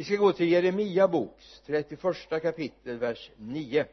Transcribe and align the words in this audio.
vi 0.00 0.04
ska 0.04 0.16
gå 0.16 0.32
till 0.32 0.48
Jeremia 0.52 1.08
boks 1.08 1.62
31 1.66 2.42
kapitel 2.42 2.98
vers 2.98 3.30
9 3.36 3.86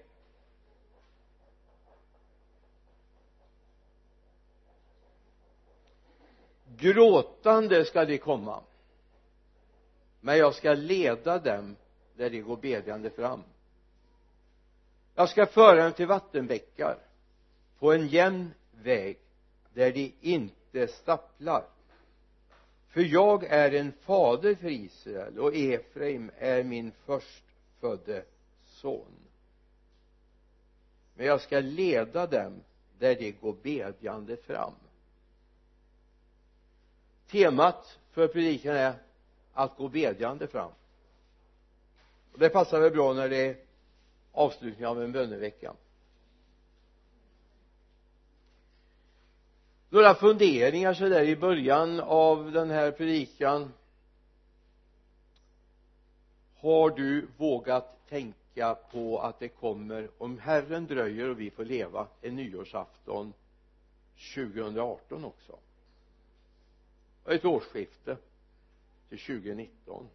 gråtande 6.78 7.86
ska 7.86 8.06
de 8.06 8.18
komma 8.18 8.64
men 10.20 10.38
jag 10.38 10.56
ska 10.56 10.74
leda 10.74 11.40
dem 11.40 11.76
där 12.16 12.30
de 12.30 12.42
går 12.42 12.58
bedjande 12.58 13.10
fram. 13.10 13.44
Jag 15.16 15.30
ska 15.30 15.46
föra 15.46 15.84
dem 15.84 15.94
till 15.94 16.08
vattenbäckar 16.08 16.98
på 17.80 17.94
en 17.94 18.08
jämn 18.08 18.54
väg 18.72 19.20
där 19.74 19.92
de 19.92 20.14
inte 20.22 20.88
stapplar 20.88 21.77
för 22.90 23.02
jag 23.02 23.44
är 23.44 23.72
en 23.72 23.92
fader 23.92 24.56
för 24.56 24.70
Israel 24.70 25.40
och 25.40 25.56
Efraim 25.56 26.32
är 26.38 26.64
min 26.64 26.92
förstfödde 27.06 28.24
son. 28.66 29.12
Men 31.16 31.26
jag 31.26 31.42
ska 31.42 31.60
leda 31.60 32.28
dem 32.28 32.64
där 33.00 33.16
de 33.16 33.32
går 33.32 33.56
bedjande 33.64 34.38
fram. 34.38 34.74
Temat 37.28 38.00
för 38.12 38.28
predikan 38.28 38.76
är 38.76 38.94
att 39.54 39.78
gå 39.78 39.90
bedjande 39.90 40.48
fram. 40.48 40.72
Och 42.34 42.40
det 42.40 42.50
passar 42.50 42.80
väl 42.80 42.92
bra 42.92 43.14
när 43.14 43.30
det 43.30 43.38
är 43.38 43.58
avslutning 44.32 44.88
av 44.88 45.04
en 45.04 45.12
bönevecka. 45.12 45.74
Några 49.90 50.16
funderingar 50.16 50.94
så 50.94 51.10
där 51.10 51.24
i 51.24 51.36
början 51.36 52.00
av 52.00 52.52
den 52.52 52.70
här 52.70 52.92
predikan. 52.92 53.74
Har 56.60 56.90
du 56.90 57.28
vågat 57.38 58.08
tänka 58.10 58.76
på 58.92 59.20
att 59.20 59.40
det 59.40 59.50
kommer 59.50 60.10
om 60.18 60.40
Herren 60.40 60.88
dröjer 60.88 61.30
och 61.30 61.40
vi 61.40 61.50
får 61.50 61.66
leva 61.66 62.08
en 62.22 62.36
nyårsafton 62.36 63.34
2018 64.36 65.26
också? 65.26 65.60
Och 67.24 67.34
ett 67.34 67.46
årsskifte 67.46 68.18
till 69.10 69.20
2019 69.20 70.08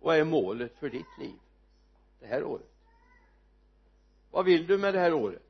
vad 0.00 0.16
är 0.16 0.24
målet 0.24 0.76
för 0.78 0.90
ditt 0.90 1.18
liv 1.18 1.38
det 2.20 2.26
här 2.26 2.44
året? 2.44 2.70
Vad 4.30 4.44
vill 4.44 4.66
du 4.66 4.78
med 4.78 4.94
det 4.94 5.00
här 5.00 5.12
året? 5.12 5.45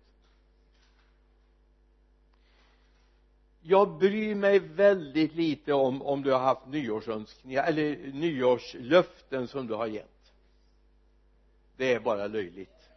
Jag 3.68 3.98
bryr 3.98 4.34
mig 4.34 4.58
väldigt 4.58 5.34
lite 5.34 5.72
om 5.72 6.02
om 6.02 6.22
du 6.22 6.32
har 6.32 6.38
haft 6.38 6.66
nyårsönskningar 6.66 7.64
eller 7.64 8.12
nyårslöften 8.12 9.48
som 9.48 9.66
du 9.66 9.74
har 9.74 9.86
gett. 9.86 10.32
Det 11.76 11.94
är 11.94 12.00
bara 12.00 12.26
löjligt. 12.26 12.88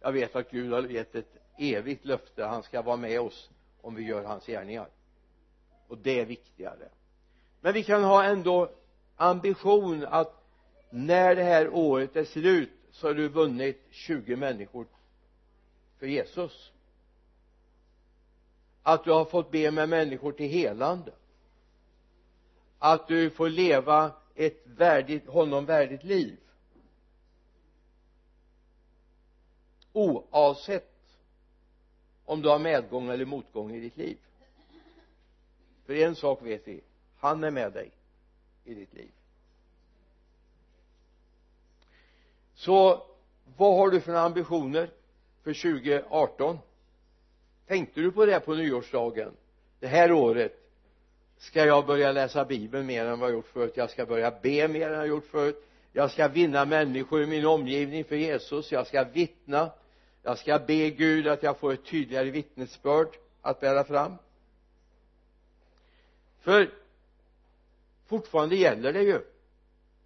Jag 0.00 0.12
vet 0.12 0.36
att 0.36 0.50
Gud 0.50 0.72
har 0.72 0.82
gett 0.82 1.14
ett 1.14 1.36
evigt 1.58 2.04
löfte. 2.04 2.44
Han 2.44 2.62
ska 2.62 2.82
vara 2.82 2.96
med 2.96 3.20
oss 3.20 3.50
om 3.80 3.94
vi 3.94 4.02
gör 4.02 4.24
hans 4.24 4.46
gärningar. 4.46 4.88
Och 5.88 5.98
det 5.98 6.20
är 6.20 6.24
viktigare. 6.24 6.88
Men 7.60 7.74
vi 7.74 7.84
kan 7.84 8.04
ha 8.04 8.24
ändå 8.24 8.70
ambition 9.16 10.06
att 10.06 10.44
när 10.90 11.36
det 11.36 11.42
här 11.42 11.68
året 11.74 12.16
är 12.16 12.24
slut 12.24 12.70
så 12.90 13.06
har 13.06 13.14
du 13.14 13.28
vunnit 13.28 13.86
20 13.90 14.36
människor 14.36 14.86
för 15.98 16.06
Jesus 16.06 16.72
att 18.88 19.04
du 19.04 19.10
har 19.10 19.24
fått 19.24 19.50
be 19.50 19.70
med 19.70 19.88
människor 19.88 20.32
till 20.32 20.50
helande. 20.50 21.12
Att 22.78 23.08
du 23.08 23.30
får 23.30 23.48
leva 23.48 24.12
ett 24.34 24.62
värdigt, 24.64 25.26
honom 25.26 25.64
värdigt 25.64 26.04
liv. 26.04 26.36
Oavsett 29.92 31.18
om 32.24 32.42
du 32.42 32.48
har 32.48 32.58
medgång 32.58 33.08
eller 33.08 33.24
motgång 33.24 33.74
i 33.74 33.80
ditt 33.80 33.96
liv. 33.96 34.18
För 35.86 35.94
en 35.94 36.14
sak 36.14 36.42
vet 36.42 36.68
vi 36.68 36.80
han 37.16 37.44
är 37.44 37.50
med 37.50 37.72
dig 37.72 37.90
i 38.64 38.74
ditt 38.74 38.94
liv. 38.94 39.10
Så 42.54 43.06
vad 43.56 43.76
har 43.76 43.90
du 43.90 44.00
för 44.00 44.14
ambitioner 44.14 44.90
för 45.42 45.54
2018 45.54 46.58
tänkte 47.68 48.00
du 48.00 48.12
på 48.12 48.26
det 48.26 48.40
på 48.40 48.54
nyårsdagen? 48.54 49.32
Det 49.80 49.86
här 49.86 50.12
året? 50.12 50.64
Ska 51.38 51.64
jag 51.64 51.86
börja 51.86 52.12
läsa 52.12 52.44
bibeln 52.44 52.86
mer 52.86 53.04
än 53.04 53.20
vad 53.20 53.28
jag 53.28 53.34
gjort 53.36 53.48
förut? 53.48 53.72
Jag 53.76 53.90
ska 53.90 54.06
börja 54.06 54.30
be 54.30 54.68
mer 54.68 54.90
än 54.90 54.98
jag 54.98 55.08
gjort 55.08 55.26
förut. 55.26 55.64
Jag 55.92 56.10
ska 56.10 56.28
vinna 56.28 56.64
människor 56.64 57.22
i 57.22 57.26
min 57.26 57.46
omgivning 57.46 58.04
för 58.04 58.16
Jesus. 58.16 58.72
Jag 58.72 58.86
ska 58.86 59.04
vittna. 59.04 59.70
Jag 60.22 60.38
ska 60.38 60.58
be 60.58 60.90
Gud 60.90 61.28
att 61.28 61.42
jag 61.42 61.58
får 61.58 61.72
ett 61.72 61.84
tydligare 61.84 62.30
vittnesbörd 62.30 63.08
att 63.42 63.60
bära 63.60 63.84
fram. 63.84 64.14
För 66.40 66.70
fortfarande 68.06 68.56
gäller 68.56 68.92
det 68.92 69.02
ju 69.02 69.20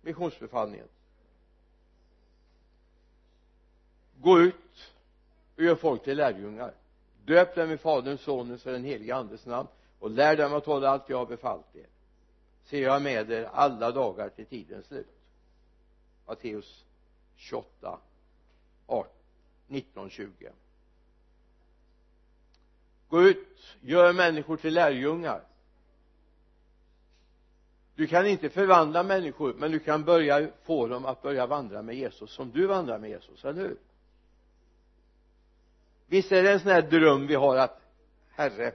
missionsbefallningen. 0.00 0.88
Gå 4.16 4.40
ut 4.40 4.54
och 5.56 5.62
gör 5.62 5.74
folk 5.74 6.04
till 6.04 6.16
lärjungar 6.16 6.74
döp 7.24 7.54
dem 7.54 7.70
i 7.70 7.76
faderns 7.76 8.20
sonens 8.20 8.66
och 8.66 8.72
den 8.72 8.84
helige 8.84 9.14
andes 9.14 9.46
namn 9.46 9.68
och 9.98 10.10
lär 10.10 10.36
dem 10.36 10.54
att 10.54 10.66
hålla 10.66 10.88
allt 10.88 11.08
jag 11.08 11.18
har 11.18 11.26
befallt 11.26 11.76
er. 11.76 11.86
Se 12.64 12.80
jag 12.80 12.96
är 12.96 13.00
med 13.00 13.30
er 13.30 13.44
alla 13.52 13.90
dagar 13.90 14.28
till 14.28 14.46
tidens 14.46 14.86
slut. 14.86 15.06
Matteus 16.26 16.84
28 17.36 17.98
18, 18.86 19.12
19 19.66 20.10
20 20.10 20.52
gå 23.12 23.22
ut 23.22 23.76
gör 23.80 24.12
människor 24.12 24.56
till 24.56 24.74
lärjungar. 24.74 25.42
Du 27.94 28.06
kan 28.06 28.26
inte 28.26 28.50
förvandla 28.50 29.02
människor 29.02 29.54
men 29.54 29.70
du 29.72 29.78
kan 29.78 30.04
börja 30.04 30.48
få 30.62 30.86
dem 30.86 31.04
att 31.04 31.22
börja 31.22 31.46
vandra 31.46 31.82
med 31.82 31.94
Jesus 31.94 32.30
som 32.30 32.50
du 32.50 32.66
vandrar 32.66 32.98
med 32.98 33.10
Jesus, 33.10 33.44
eller 33.44 33.60
hur? 33.60 33.76
Visst 36.12 36.32
är 36.32 36.42
det 36.42 36.52
en 36.52 36.60
sån 36.60 36.70
här 36.70 36.82
dröm 36.82 37.26
vi 37.26 37.34
har 37.34 37.56
att 37.56 37.80
herre 38.30 38.72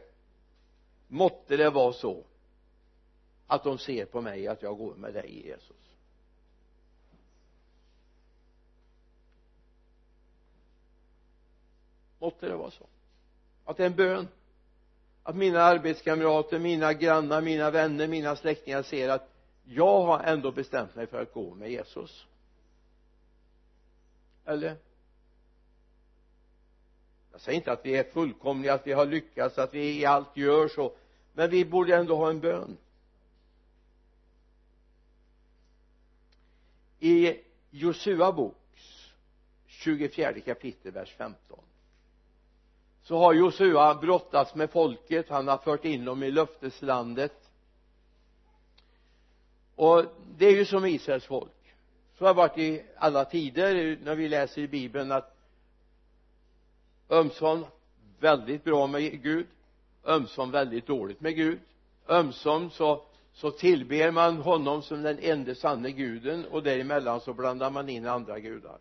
måtte 1.07 1.57
det 1.57 1.69
vara 1.69 1.93
så 1.93 2.23
att 3.47 3.63
de 3.63 3.77
ser 3.77 4.05
på 4.05 4.21
mig 4.21 4.47
att 4.47 4.61
jag 4.61 4.77
går 4.77 4.95
med 4.95 5.13
dig 5.13 5.47
Jesus. 5.47 5.77
Måtte 12.19 12.47
det 12.47 12.55
vara 12.55 12.71
så. 12.71 12.87
Att 13.65 13.77
det 13.77 13.83
är 13.83 13.87
en 13.87 13.95
bön 13.95 14.27
att 15.23 15.35
mina 15.35 15.61
arbetskamrater, 15.61 16.59
mina 16.59 16.93
grannar, 16.93 17.41
mina 17.41 17.71
vänner, 17.71 18.07
mina 18.07 18.35
släktingar 18.35 18.83
ser 18.83 19.09
att 19.09 19.29
jag 19.63 20.01
har 20.01 20.19
ändå 20.23 20.51
bestämt 20.51 20.95
mig 20.95 21.07
för 21.07 21.21
att 21.21 21.33
gå 21.33 21.53
med 21.53 21.71
Jesus. 21.71 22.25
Eller? 24.45 24.86
Jag 27.37 27.41
säger 27.41 27.55
inte 27.57 27.71
att 27.71 27.85
vi 27.85 27.95
är 27.95 28.03
fullkomliga, 28.03 28.73
att 28.73 28.87
vi 28.87 28.93
har 28.93 29.05
lyckats, 29.05 29.57
att 29.57 29.73
vi 29.73 29.99
i 29.99 30.05
allt 30.05 30.37
gör 30.37 30.67
så 30.67 30.91
men 31.33 31.49
vi 31.49 31.65
borde 31.65 31.95
ändå 31.95 32.15
ha 32.15 32.29
en 32.29 32.39
bön. 32.39 32.77
I 36.99 37.37
Josua 37.69 38.31
boks 38.31 39.11
24 39.67 40.33
kapitel 40.33 40.91
vers 40.91 41.15
15 41.17 41.59
så 43.03 43.17
har 43.17 43.33
Josua 43.33 43.95
brottats 43.95 44.55
med 44.55 44.71
folket. 44.71 45.29
Han 45.29 45.47
har 45.47 45.57
fört 45.57 45.85
in 45.85 46.05
dem 46.05 46.23
i 46.23 46.31
löfteslandet. 46.31 47.49
Och 49.75 50.05
det 50.37 50.45
är 50.45 50.55
ju 50.55 50.65
som 50.65 50.85
Israels 50.85 51.25
folk. 51.25 51.75
Så 52.17 52.25
har 52.25 52.33
det 52.33 52.37
varit 52.37 52.57
i 52.57 52.83
alla 52.95 53.25
tider 53.25 53.97
när 54.03 54.15
vi 54.15 54.29
läser 54.29 54.61
i 54.61 54.67
bibeln 54.67 55.11
att 55.11 55.36
ömsom 57.09 57.65
väldigt 58.19 58.63
bra 58.63 58.87
med 58.87 59.23
Gud. 59.23 59.47
Ömsom 60.05 60.51
väldigt 60.51 60.87
dåligt 60.87 61.21
med 61.21 61.35
Gud. 61.35 61.59
Ömsom 62.07 62.69
så 62.69 63.03
så 63.37 63.51
tillber 63.51 64.11
man 64.11 64.37
honom 64.37 64.81
som 64.81 65.03
den 65.03 65.19
enda 65.19 65.55
sanne 65.55 65.91
guden 65.91 66.45
och 66.45 66.63
däremellan 66.63 67.21
så 67.21 67.33
blandar 67.33 67.69
man 67.69 67.89
in 67.89 68.07
andra 68.07 68.39
gudar. 68.39 68.79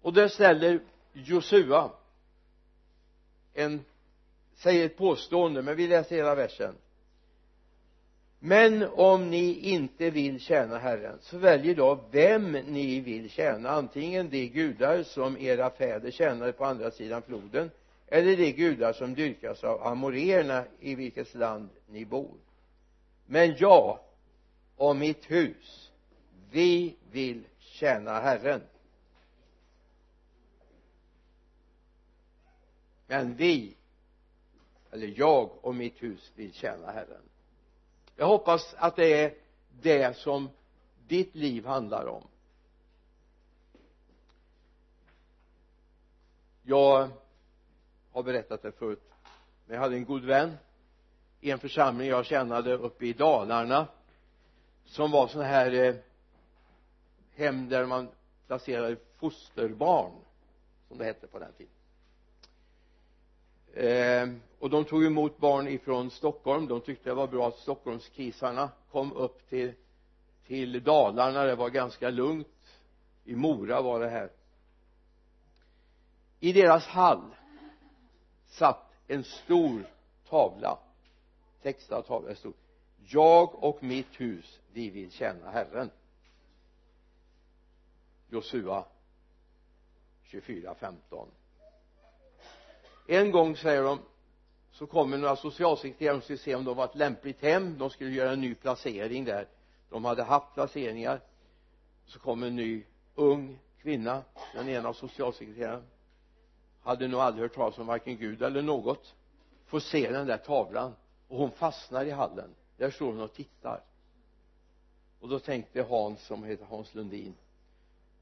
Och 0.00 0.12
där 0.12 0.28
ställer 0.28 0.80
Josua 1.12 1.90
en 3.54 3.84
säger 4.54 4.86
ett 4.86 4.96
påstående 4.96 5.62
men 5.62 5.76
vi 5.76 5.86
läser 5.86 6.16
hela 6.16 6.34
versen 6.34 6.74
men 8.42 8.82
om 8.82 9.30
ni 9.30 9.58
inte 9.58 10.10
vill 10.10 10.40
tjäna 10.40 10.78
Herren 10.78 11.18
så 11.20 11.38
välj 11.38 11.74
då 11.74 12.04
vem 12.10 12.52
ni 12.52 13.00
vill 13.00 13.30
tjäna. 13.30 13.70
Antingen 13.70 14.30
de 14.30 14.48
gudar 14.48 15.02
som 15.02 15.38
era 15.38 15.70
fäder 15.70 16.10
tjänade 16.10 16.52
på 16.52 16.64
andra 16.64 16.90
sidan 16.90 17.22
floden 17.22 17.70
eller 18.06 18.36
de 18.36 18.52
gudar 18.52 18.92
som 18.92 19.14
dyrkas 19.14 19.64
av 19.64 19.86
amorerna 19.86 20.64
i 20.80 20.94
vilket 20.94 21.34
land 21.34 21.68
ni 21.88 22.04
bor. 22.04 22.36
Men 23.26 23.56
jag 23.58 23.98
och 24.76 24.96
mitt 24.96 25.30
hus 25.30 25.90
vi 26.50 26.96
vill 27.10 27.44
tjäna 27.58 28.20
Herren. 28.20 28.60
Men 33.06 33.34
vi 33.36 33.76
eller 34.92 35.12
jag 35.16 35.64
och 35.64 35.74
mitt 35.74 36.02
hus 36.02 36.32
vill 36.34 36.52
tjäna 36.52 36.92
Herren 36.92 37.29
jag 38.20 38.26
hoppas 38.26 38.74
att 38.78 38.96
det 38.96 39.24
är 39.24 39.34
det 39.80 40.16
som 40.16 40.48
ditt 41.06 41.34
liv 41.34 41.66
handlar 41.66 42.06
om. 42.06 42.22
Jag 46.62 47.08
har 48.12 48.22
berättat 48.22 48.62
det 48.62 48.72
förut 48.72 49.02
men 49.66 49.74
jag 49.74 49.82
hade 49.82 49.96
en 49.96 50.04
god 50.04 50.24
vän 50.24 50.56
i 51.40 51.50
en 51.50 51.58
församling 51.58 52.08
jag 52.08 52.26
tjänade 52.26 52.74
uppe 52.74 53.06
i 53.06 53.12
Dalarna 53.12 53.86
som 54.84 55.10
var 55.10 55.28
sån 55.28 55.44
här 55.44 55.72
eh, 55.72 55.94
hem 57.34 57.68
där 57.68 57.86
man 57.86 58.08
placerade 58.46 58.96
fosterbarn 59.16 60.12
som 60.88 60.98
det 60.98 61.04
hette 61.04 61.26
på 61.26 61.38
den 61.38 61.52
tiden 61.52 61.79
eh, 63.74 64.28
och 64.58 64.70
de 64.70 64.84
tog 64.84 65.04
emot 65.04 65.38
barn 65.38 65.68
ifrån 65.68 66.10
Stockholm. 66.10 66.68
De 66.68 66.80
tyckte 66.80 67.10
det 67.10 67.14
var 67.14 67.26
bra 67.26 67.48
att 67.48 67.58
Stockholmskisarna 67.58 68.70
kom 68.90 69.12
upp 69.12 69.48
till 69.48 69.72
till 70.50 70.82
Dalarna. 70.84 71.44
Det 71.44 71.54
var 71.54 71.70
ganska 71.70 72.10
lugnt. 72.10 72.80
I 73.24 73.34
Mora 73.34 73.82
var 73.82 74.00
det 74.00 74.08
här. 74.08 74.30
I 76.40 76.52
deras 76.52 76.86
hall 76.86 77.34
satt 78.46 78.92
en 79.06 79.24
stor 79.24 79.86
tavla. 80.28 80.78
Textad 81.62 82.02
tavla 82.02 82.34
stod 82.34 82.54
jag 83.06 83.64
och 83.64 83.82
mitt 83.82 84.20
hus 84.20 84.60
vi 84.72 84.90
vill 84.90 85.10
tjäna 85.10 85.50
Herren. 85.50 85.90
Josua 88.28 88.84
24.15 90.24 91.26
en 93.10 93.30
gång 93.30 93.56
säger 93.56 93.82
de 93.82 93.98
så 94.70 94.86
kommer 94.86 95.18
några 95.18 95.36
socialsekreterare 95.36 96.16
och 96.16 96.22
skulle 96.22 96.38
se 96.38 96.54
om 96.54 96.64
det 96.64 96.74
var 96.74 96.84
ett 96.84 96.94
lämpligt 96.94 97.42
hem. 97.42 97.78
De 97.78 97.90
skulle 97.90 98.10
göra 98.10 98.32
en 98.32 98.40
ny 98.40 98.54
placering 98.54 99.24
där. 99.24 99.48
De 99.88 100.04
hade 100.04 100.22
haft 100.22 100.54
placeringar. 100.54 101.20
Så 102.06 102.18
kom 102.18 102.42
en 102.42 102.56
ny 102.56 102.84
ung 103.14 103.58
kvinna 103.82 104.22
den 104.54 104.68
ena 104.68 104.88
av 104.88 104.92
socialsekreterarna. 104.92 105.82
Hade 106.82 107.08
nog 107.08 107.20
aldrig 107.20 107.42
hört 107.42 107.54
talas 107.54 107.78
om 107.78 107.86
varken 107.86 108.16
Gud 108.16 108.42
eller 108.42 108.62
något. 108.62 109.14
Får 109.66 109.80
se 109.80 110.10
den 110.10 110.26
där 110.26 110.36
tavlan. 110.36 110.94
Och 111.28 111.38
hon 111.38 111.50
fastnar 111.50 112.04
i 112.04 112.10
hallen. 112.10 112.54
Där 112.76 112.90
står 112.90 113.06
hon 113.06 113.20
och 113.20 113.34
tittar. 113.34 113.84
Och 115.20 115.28
då 115.28 115.38
tänkte 115.38 115.82
Hans 115.82 116.26
som 116.26 116.44
heter 116.44 116.64
Hans 116.64 116.94
Lundin 116.94 117.34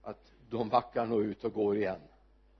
att 0.02 0.32
de 0.50 0.68
backar 0.68 1.06
nog 1.06 1.22
ut 1.22 1.44
och 1.44 1.52
går 1.52 1.76
igen 1.76 2.00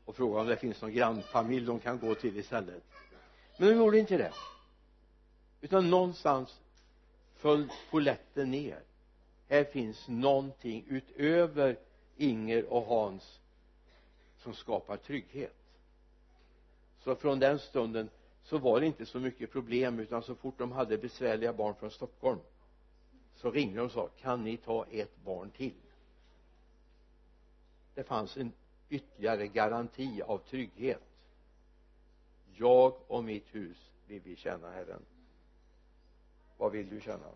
och 0.09 0.17
frågade 0.17 0.41
om 0.41 0.47
det 0.47 0.57
finns 0.57 0.83
någon 0.83 0.93
grannfamilj 0.93 1.67
de 1.67 1.81
kan 1.81 1.99
gå 1.99 2.15
till 2.15 2.37
istället. 2.37 2.83
Men 3.57 3.69
de 3.69 3.75
gjorde 3.75 3.99
inte 3.99 4.17
det. 4.17 4.33
Utan 5.61 5.91
någonstans 5.91 6.61
föll 7.37 7.69
poletten 7.91 8.51
ner. 8.51 8.81
Här 9.49 9.65
finns 9.65 10.09
någonting 10.09 10.85
utöver 10.89 11.77
Inger 12.17 12.73
och 12.73 12.87
Hans 12.87 13.39
som 14.39 14.55
skapar 14.55 14.97
trygghet. 14.97 15.57
Så 17.05 17.15
från 17.15 17.39
den 17.39 17.59
stunden 17.59 18.09
så 18.45 18.59
var 18.59 18.81
det 18.81 18.87
inte 18.87 19.07
så 19.07 19.19
mycket 19.21 19.53
problem 19.53 19.99
utan 19.99 20.23
så 20.23 20.35
fort 20.35 20.59
de 20.59 20.73
hade 20.73 20.99
besvärliga 20.99 21.53
barn 21.53 21.75
från 21.75 21.91
Stockholm 21.91 22.41
så 23.37 23.51
ringde 23.51 23.77
de 23.79 23.85
och 23.85 23.93
sa 23.93 24.09
kan 24.21 24.45
ni 24.45 24.57
ta 24.57 24.87
ett 24.91 25.25
barn 25.25 25.51
till? 25.51 25.75
Det 27.95 28.05
fanns 28.05 28.37
en 28.37 28.53
ytterligare 28.89 29.47
garanti 29.47 30.23
av 30.23 30.39
trygghet. 30.39 31.03
Jag 32.55 33.11
och 33.11 33.25
mitt 33.25 33.55
hus 33.55 33.91
vill 34.07 34.21
vi 34.23 34.37
känna 34.37 34.71
Herren. 34.71 35.03
Vad 36.57 36.73
vill 36.73 36.89
du 36.89 37.01
känna? 37.01 37.31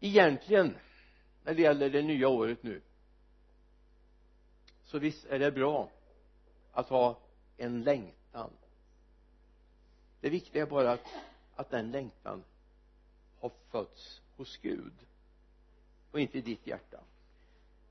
Egentligen 0.00 0.76
när 1.44 1.54
det 1.54 1.62
gäller 1.62 1.90
det 1.90 2.02
nya 2.02 2.28
året 2.28 2.62
nu 2.62 2.82
så 4.84 4.98
visst 4.98 5.24
är 5.24 5.38
det 5.38 5.52
bra 5.52 5.90
att 6.72 6.88
ha 6.88 7.18
en 7.56 7.82
längtan. 7.82 8.50
Det 10.20 10.30
viktiga 10.30 10.62
är 10.62 10.66
bara 10.66 10.92
att, 10.92 11.06
att 11.54 11.70
den 11.70 11.90
längtan 11.90 12.44
har 13.40 13.52
fötts 13.70 14.22
hos 14.36 14.56
Gud 14.56 14.92
och 16.10 16.20
inte 16.20 16.38
i 16.38 16.40
ditt 16.40 16.66
hjärta 16.66 17.00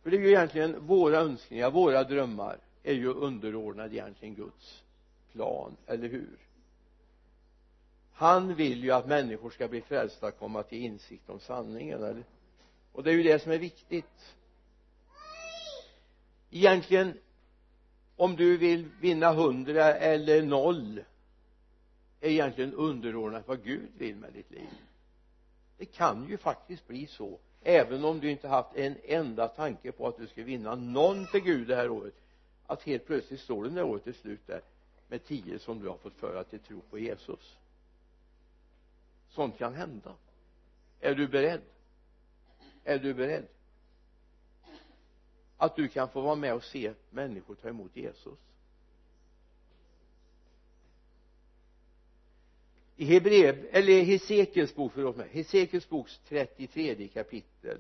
för 0.03 0.11
det 0.11 0.17
är 0.17 0.21
ju 0.21 0.27
egentligen 0.27 0.88
våra 0.88 1.17
önskningar, 1.17 1.71
våra 1.71 2.03
drömmar 2.03 2.59
är 2.83 2.94
ju 2.94 3.07
underordnade 3.07 3.95
egentligen 3.95 4.35
Guds 4.35 4.83
plan, 5.31 5.77
eller 5.88 6.09
hur? 6.09 6.38
Han 8.13 8.55
vill 8.55 8.83
ju 8.83 8.91
att 8.91 9.07
människor 9.07 9.49
ska 9.49 9.67
bli 9.67 9.81
frälsta 9.81 10.27
och 10.27 10.39
komma 10.39 10.63
till 10.63 10.85
insikt 10.85 11.29
om 11.29 11.39
sanningen 11.39 12.03
eller? 12.03 12.23
Och 12.91 13.03
det 13.03 13.11
är 13.11 13.15
ju 13.15 13.23
det 13.23 13.39
som 13.41 13.51
är 13.51 13.57
viktigt. 13.57 14.35
Egentligen 16.51 17.13
om 18.15 18.35
du 18.35 18.57
vill 18.57 18.89
vinna 19.01 19.33
hundra 19.33 19.95
eller 19.95 20.41
noll 20.41 21.03
är 22.21 22.29
egentligen 22.29 22.73
underordnat 22.73 23.47
vad 23.47 23.63
Gud 23.63 23.89
vill 23.97 24.15
med 24.15 24.33
ditt 24.33 24.51
liv. 24.51 24.69
Det 25.77 25.85
kan 25.85 26.27
ju 26.29 26.38
faktiskt 26.38 26.88
bli 26.88 27.07
så 27.07 27.39
även 27.68 28.06
om 28.06 28.19
du 28.19 28.31
inte 28.31 28.48
haft 28.48 28.75
en 28.75 28.96
enda 29.04 29.48
tanke 29.48 29.92
på 29.92 30.08
att 30.08 30.18
du 30.18 30.28
ska 30.28 30.44
vinna 30.44 30.75
någon 30.75 31.28
till 31.28 31.40
Gud 31.40 31.68
det 31.68 31.75
här 31.75 31.90
året 31.90 32.14
att 32.68 32.84
helt 32.84 33.06
plötsligt 33.06 33.40
står 33.40 33.64
du 33.64 33.69
när 33.69 33.84
året 33.84 34.08
är 34.08 34.14
slut 34.14 34.48
där 34.48 34.62
med 35.08 35.25
tio 35.25 35.60
som 35.60 35.80
du 35.80 35.88
har 35.88 35.98
fått 35.98 36.14
föra 36.14 36.44
till 36.44 36.60
tro 36.60 36.81
på 36.90 37.00
Jesus. 37.00 37.58
Sånt 39.30 39.58
kan 39.58 39.74
hända. 39.74 40.14
Är 41.00 41.16
du 41.16 41.28
beredd? 41.28 41.62
Är 42.84 43.00
du 43.00 43.14
beredd? 43.14 43.48
Att 45.58 45.75
du 45.75 45.88
kan 45.88 46.10
få 46.10 46.22
vara 46.22 46.36
med 46.36 46.54
och 46.54 46.64
se 46.64 46.94
människor 47.10 47.56
ta 47.56 47.69
emot 47.69 47.96
Jesus? 47.96 48.40
I 52.97 53.05
Hebrev, 53.05 53.67
eller 53.71 54.01
Hesekiels 54.03 54.75
bok, 54.75 54.91
förlåt 54.95 55.15
mig, 55.15 55.29
Hesekiels 55.31 55.89
boks 55.89 56.19
33 56.27 57.07
kapitel 57.07 57.77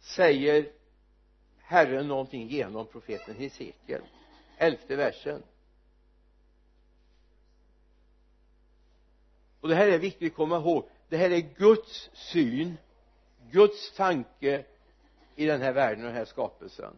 säger 0.00 0.70
Herren 1.58 2.08
någonting 2.08 2.48
genom 2.48 2.86
profeten 2.86 3.34
Hesekiel 3.34 4.02
elfte 4.56 4.96
versen. 4.96 5.42
Och 9.60 9.68
det 9.68 9.74
här 9.74 9.88
är 9.88 9.98
viktigt 9.98 10.32
att 10.32 10.36
komma 10.36 10.56
ihåg. 10.56 10.88
Det 11.08 11.16
här 11.16 11.30
är 11.30 11.54
Guds 11.56 12.10
syn 12.12 12.76
Guds 13.50 13.92
tanke 13.92 14.64
i 15.36 15.46
den 15.46 15.62
här 15.62 15.72
världen 15.72 16.04
och 16.04 16.08
den 16.08 16.16
här 16.16 16.24
skapelsen. 16.24 16.96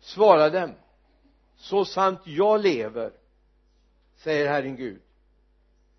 Svara 0.00 0.50
dem 0.50 0.74
så 1.56 1.84
sant 1.84 2.20
jag 2.24 2.62
lever 2.62 3.12
säger 4.16 4.48
Herren 4.48 4.76
Gud 4.76 5.00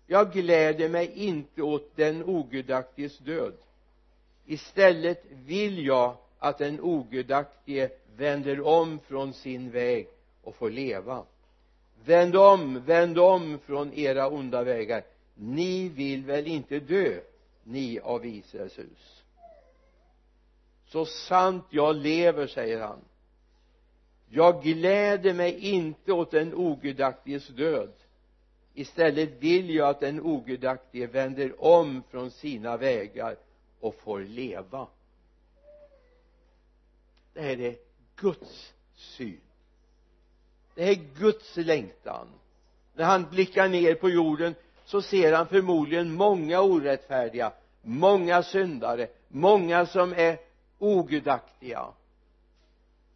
jag 0.06 0.32
gläder 0.32 0.88
mig 0.88 1.12
inte 1.14 1.62
åt 1.62 1.96
den 1.96 2.24
ogudaktiges 2.24 3.18
död. 3.18 3.54
Istället 4.46 5.24
vill 5.30 5.86
jag 5.86 6.16
att 6.38 6.58
den 6.58 6.80
ogudaktige 6.80 7.90
vänder 8.16 8.60
om 8.60 8.98
från 8.98 9.32
sin 9.32 9.70
väg 9.70 10.08
och 10.42 10.54
får 10.54 10.70
leva. 10.70 11.24
Vänd 12.04 12.36
om, 12.36 12.84
vänd 12.84 13.18
om 13.18 13.58
från 13.58 13.92
era 13.92 14.28
onda 14.28 14.62
vägar. 14.62 15.04
Ni 15.34 15.88
vill 15.88 16.24
väl 16.24 16.46
inte 16.46 16.80
dö 16.80 17.20
ni 17.62 18.00
av 18.00 18.26
Israels 18.26 18.78
hus? 18.78 19.22
Så 20.86 21.04
sant 21.04 21.64
jag 21.70 21.96
lever 21.96 22.46
säger 22.46 22.80
han. 22.80 22.98
Jag 24.28 24.62
gläder 24.62 25.34
mig 25.34 25.58
inte 25.58 26.12
åt 26.12 26.30
den 26.30 26.54
ogudaktiges 26.54 27.48
död 27.48 27.92
istället 28.74 29.30
vill 29.30 29.70
jag 29.70 29.88
att 29.88 30.00
den 30.00 30.20
ogudaktige 30.20 31.06
vänder 31.06 31.64
om 31.64 32.02
från 32.10 32.30
sina 32.30 32.76
vägar 32.76 33.36
och 33.80 33.94
får 33.94 34.20
leva. 34.20 34.86
Det 37.32 37.40
här 37.40 37.60
är 37.60 37.76
Guds 38.16 38.74
syn. 38.94 39.40
Det 40.74 40.84
här 40.84 40.90
är 40.90 41.18
Guds 41.18 41.56
längtan. 41.56 42.26
När 42.94 43.04
han 43.04 43.30
blickar 43.30 43.68
ner 43.68 43.94
på 43.94 44.10
jorden 44.10 44.54
så 44.84 45.02
ser 45.02 45.32
han 45.32 45.46
förmodligen 45.46 46.12
många 46.12 46.60
orättfärdiga 46.60 47.52
många 47.84 48.42
syndare 48.42 49.08
många 49.28 49.86
som 49.86 50.12
är 50.12 50.38
ogudaktiga. 50.78 51.86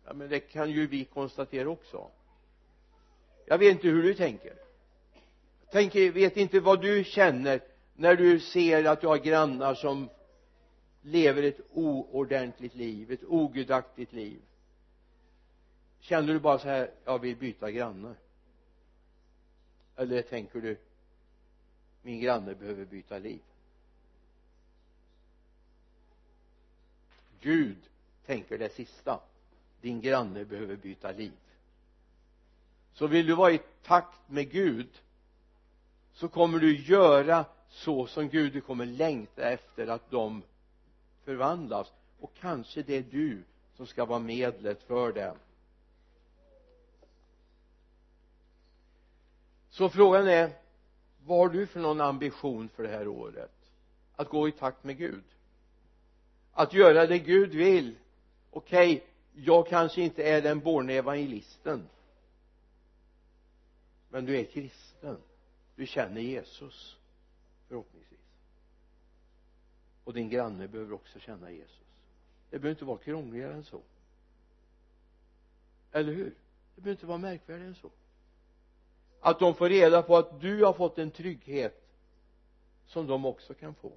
Ja 0.04 0.12
men 0.12 0.28
det 0.28 0.40
kan 0.40 0.70
ju 0.70 0.86
vi 0.86 1.04
konstatera 1.04 1.68
också. 1.68 2.10
Jag 3.46 3.58
vet 3.58 3.70
inte 3.70 3.88
hur 3.88 4.02
du 4.02 4.14
tänker 4.14 4.67
tänk 5.70 5.94
vet 5.94 6.36
inte 6.36 6.60
vad 6.60 6.82
du 6.82 7.04
känner 7.04 7.60
när 7.94 8.16
du 8.16 8.40
ser 8.40 8.84
att 8.84 9.00
du 9.00 9.06
har 9.06 9.18
grannar 9.18 9.74
som 9.74 10.08
lever 11.02 11.42
ett 11.42 11.60
oordentligt 11.70 12.74
liv 12.74 13.12
ett 13.12 13.24
ogudaktigt 13.24 14.12
liv. 14.12 14.40
Känner 16.00 16.32
du 16.32 16.40
bara 16.40 16.58
så 16.58 16.68
här 16.68 16.90
jag 17.04 17.18
vill 17.18 17.36
byta 17.36 17.70
granne 17.70 18.14
eller 19.96 20.22
tänker 20.22 20.60
du 20.60 20.78
min 22.02 22.20
granne 22.20 22.54
behöver 22.54 22.84
byta 22.84 23.18
liv? 23.18 23.40
Gud 27.40 27.76
tänker 28.26 28.58
det 28.58 28.68
sista. 28.68 29.20
Din 29.80 30.00
granne 30.00 30.44
behöver 30.44 30.76
byta 30.76 31.12
liv. 31.12 31.32
Så 32.92 33.06
vill 33.06 33.26
du 33.26 33.34
vara 33.34 33.52
i 33.52 33.60
takt 33.82 34.28
med 34.28 34.50
Gud 34.50 34.88
så 36.18 36.28
kommer 36.28 36.58
du 36.58 36.76
göra 36.76 37.44
så 37.68 38.06
som 38.06 38.28
Gud 38.28 38.52
du 38.52 38.60
kommer 38.60 38.86
längta 38.86 39.50
efter 39.50 39.86
att 39.86 40.10
de 40.10 40.42
förvandlas. 41.24 41.92
Och 42.20 42.32
kanske 42.40 42.82
det 42.82 42.96
är 42.96 43.02
du 43.02 43.42
som 43.76 43.86
ska 43.86 44.04
vara 44.04 44.18
medlet 44.18 44.82
för 44.82 45.12
det. 45.12 45.34
Så 49.70 49.88
frågan 49.88 50.28
är 50.28 50.50
vad 51.26 51.38
har 51.38 51.48
du 51.48 51.66
för 51.66 51.80
någon 51.80 52.00
ambition 52.00 52.68
för 52.68 52.82
det 52.82 52.88
här 52.88 53.08
året? 53.08 53.54
Att 54.16 54.28
gå 54.28 54.48
i 54.48 54.52
takt 54.52 54.84
med 54.84 54.98
Gud? 54.98 55.24
Att 56.52 56.72
göra 56.72 57.06
det 57.06 57.18
Gud 57.18 57.50
vill? 57.50 57.96
Okej 58.50 58.96
okay, 58.96 59.08
jag 59.44 59.68
kanske 59.68 60.00
inte 60.00 60.22
är 60.22 60.42
den 60.42 60.60
borne 60.60 60.92
evangelisten 60.92 61.88
men 64.08 64.24
du 64.24 64.38
är 64.38 64.44
kristen 64.44 65.16
du 65.78 65.86
känner 65.86 66.20
Jesus 66.20 66.96
förhoppningsvis. 67.68 68.18
Och 70.04 70.14
din 70.14 70.28
granne 70.28 70.68
behöver 70.68 70.92
också 70.92 71.18
känna 71.18 71.50
Jesus. 71.50 71.86
Det 72.50 72.58
behöver 72.58 72.70
inte 72.70 72.84
vara 72.84 72.98
krångligare 72.98 73.54
än 73.54 73.64
så. 73.64 73.80
Eller 75.92 76.12
hur? 76.12 76.34
Det 76.74 76.80
behöver 76.80 76.90
inte 76.90 77.06
vara 77.06 77.18
märkvärdigare 77.18 77.68
än 77.68 77.74
så. 77.74 77.90
Att 79.20 79.38
de 79.38 79.54
får 79.54 79.68
reda 79.68 80.02
på 80.02 80.16
att 80.16 80.40
du 80.40 80.64
har 80.64 80.72
fått 80.72 80.98
en 80.98 81.10
trygghet 81.10 81.88
som 82.86 83.06
de 83.06 83.24
också 83.24 83.54
kan 83.54 83.74
få. 83.74 83.92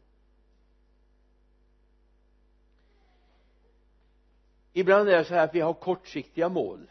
Ibland 4.74 5.10
är 5.10 5.18
det 5.18 5.26
så 5.26 5.34
här 5.34 5.44
att 5.44 5.56
vi 5.56 5.60
har 5.60 5.74
kortsiktiga 5.74 6.50
mål 6.50 6.88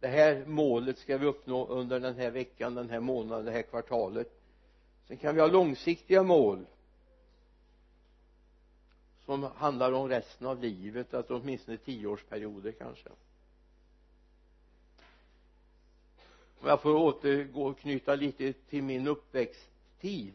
det 0.00 0.08
här 0.08 0.44
målet 0.46 0.98
ska 0.98 1.18
vi 1.18 1.26
uppnå 1.26 1.66
under 1.66 2.00
den 2.00 2.14
här 2.14 2.30
veckan, 2.30 2.74
den 2.74 2.90
här 2.90 3.00
månaden, 3.00 3.44
det 3.44 3.52
här 3.52 3.62
kvartalet. 3.62 4.40
Sen 5.08 5.16
kan 5.16 5.34
vi 5.34 5.40
ha 5.40 5.48
långsiktiga 5.48 6.22
mål 6.22 6.66
som 9.24 9.42
handlar 9.42 9.92
om 9.92 10.08
resten 10.08 10.46
av 10.46 10.62
livet, 10.62 11.14
att 11.14 11.30
åtminstone 11.30 11.76
tioårsperioder 11.76 12.72
kanske. 12.72 13.08
Om 16.60 16.68
jag 16.68 16.82
får 16.82 16.94
återgå 16.94 17.66
och 17.66 17.78
knyta 17.78 18.14
lite 18.14 18.52
till 18.52 18.82
min 18.82 19.08
uppväxttid 19.08 20.34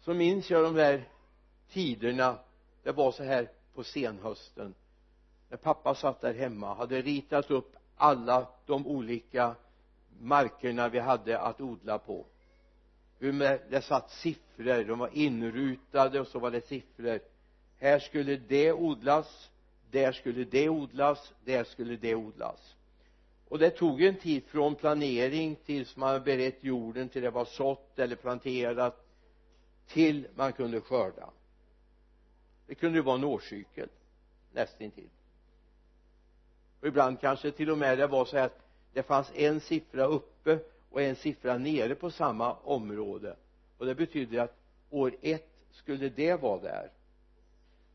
så 0.00 0.14
minns 0.14 0.50
jag 0.50 0.64
de 0.64 0.74
där 0.74 1.08
tiderna 1.70 2.38
det 2.82 2.92
var 2.92 3.12
så 3.12 3.24
här 3.24 3.50
på 3.74 3.84
senhösten 3.84 4.74
när 5.48 5.56
pappa 5.56 5.94
satt 5.94 6.20
där 6.20 6.34
hemma 6.34 6.74
hade 6.74 7.02
ritat 7.02 7.50
upp 7.50 7.76
alla 7.96 8.48
de 8.66 8.86
olika 8.86 9.54
markerna 10.20 10.88
vi 10.88 10.98
hade 10.98 11.38
att 11.38 11.60
odla 11.60 11.98
på. 11.98 12.26
Hur 13.18 13.32
det 13.70 13.82
satt 13.82 14.10
siffror 14.10 14.84
de 14.84 14.98
var 14.98 15.10
inrutade 15.12 16.20
och 16.20 16.26
så 16.26 16.38
var 16.38 16.50
det 16.50 16.66
siffror. 16.66 17.20
Här 17.78 17.98
skulle 17.98 18.36
det 18.36 18.72
odlas 18.72 19.50
där 19.90 20.12
skulle 20.12 20.44
det 20.44 20.68
odlas 20.68 21.32
där 21.44 21.64
skulle 21.64 21.96
det 21.96 22.14
odlas. 22.14 22.74
Och 23.48 23.58
det 23.58 23.70
tog 23.70 24.02
en 24.02 24.16
tid 24.16 24.44
från 24.44 24.74
planering 24.74 25.56
tills 25.56 25.96
man 25.96 26.22
berett 26.24 26.64
jorden 26.64 27.08
till 27.08 27.22
det 27.22 27.30
var 27.30 27.44
sått 27.44 27.98
eller 27.98 28.16
planterat 28.16 29.06
till 29.86 30.28
man 30.34 30.52
kunde 30.52 30.80
skörda. 30.80 31.30
Det 32.66 32.74
kunde 32.74 32.98
ju 32.98 33.02
vara 33.02 33.16
en 33.16 33.24
årscykel 33.24 33.88
nästintill 34.52 35.10
och 36.82 36.88
ibland 36.88 37.20
kanske 37.20 37.50
till 37.50 37.70
och 37.70 37.78
med 37.78 37.98
det 37.98 38.06
var 38.06 38.24
så 38.24 38.38
att 38.38 38.58
det 38.92 39.02
fanns 39.02 39.32
en 39.34 39.60
siffra 39.60 40.04
uppe 40.04 40.58
och 40.90 41.02
en 41.02 41.16
siffra 41.16 41.58
nere 41.58 41.94
på 41.94 42.10
samma 42.10 42.52
område. 42.52 43.36
Och 43.78 43.86
det 43.86 43.94
betyder 43.94 44.40
att 44.40 44.56
år 44.90 45.14
ett 45.22 45.50
skulle 45.72 46.08
det 46.08 46.42
vara 46.42 46.60
där. 46.60 46.90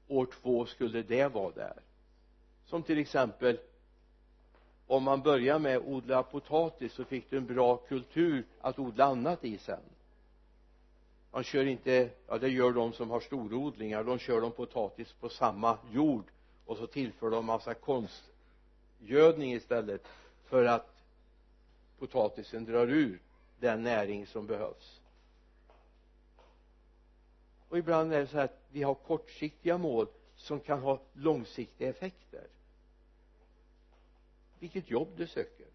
År 0.07 0.27
två 0.41 0.65
skulle 0.65 1.01
det 1.01 1.27
vara 1.27 1.51
där. 1.51 1.73
Som 2.65 2.83
till 2.83 2.97
exempel 2.97 3.59
om 4.87 5.03
man 5.03 5.21
börjar 5.21 5.59
med 5.59 5.77
att 5.77 5.85
odla 5.85 6.23
potatis 6.23 6.93
så 6.93 7.03
fick 7.03 7.29
du 7.29 7.37
en 7.37 7.45
bra 7.45 7.77
kultur 7.77 8.45
att 8.61 8.79
odla 8.79 9.05
annat 9.05 9.45
i 9.45 9.57
sen. 9.57 9.79
Man 11.31 11.43
kör 11.43 11.65
inte, 11.65 12.09
ja 12.27 12.37
det 12.37 12.49
gör 12.49 12.71
de 12.71 12.93
som 12.93 13.09
har 13.09 13.19
storodlingar. 13.19 14.03
De 14.03 14.19
kör 14.19 14.41
de 14.41 14.51
potatis 14.51 15.13
på 15.13 15.29
samma 15.29 15.77
jord 15.91 16.25
och 16.65 16.77
så 16.77 16.87
tillför 16.87 17.29
de 17.29 17.45
massa 17.45 17.73
konst 17.73 18.23
gödning 18.99 19.53
istället 19.53 20.07
för 20.45 20.65
att 20.65 21.03
potatisen 21.99 22.65
drar 22.65 22.87
ur 22.87 23.21
den 23.59 23.83
näring 23.83 24.27
som 24.27 24.47
behövs. 24.47 25.01
Och 27.69 27.77
ibland 27.77 28.13
är 28.13 28.19
det 28.19 28.27
så 28.27 28.39
att 28.39 28.59
vi 28.71 28.83
har 28.83 28.95
kortsiktiga 28.95 29.77
mål 29.77 30.07
som 30.35 30.59
kan 30.59 30.79
ha 30.79 30.99
långsiktiga 31.13 31.89
effekter. 31.89 32.47
Vilket 34.59 34.89
jobb 34.89 35.07
du 35.17 35.27
söker. 35.27 35.65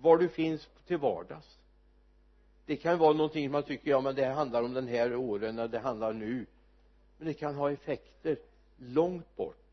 Var 0.00 0.18
du 0.18 0.28
finns 0.28 0.68
till 0.86 0.98
vardags. 0.98 1.58
Det 2.66 2.76
kan 2.76 2.98
vara 2.98 3.12
någonting 3.12 3.50
man 3.50 3.62
tycker 3.62 3.90
ja 3.90 4.00
men 4.00 4.14
det 4.14 4.26
handlar 4.26 4.62
om 4.62 4.74
den 4.74 4.88
här 4.88 5.16
åren 5.16 5.58
eller 5.58 5.68
det 5.68 5.78
handlar 5.78 6.12
nu. 6.12 6.46
Men 7.18 7.26
det 7.28 7.34
kan 7.34 7.54
ha 7.54 7.72
effekter 7.72 8.36
långt 8.76 9.36
bort 9.36 9.65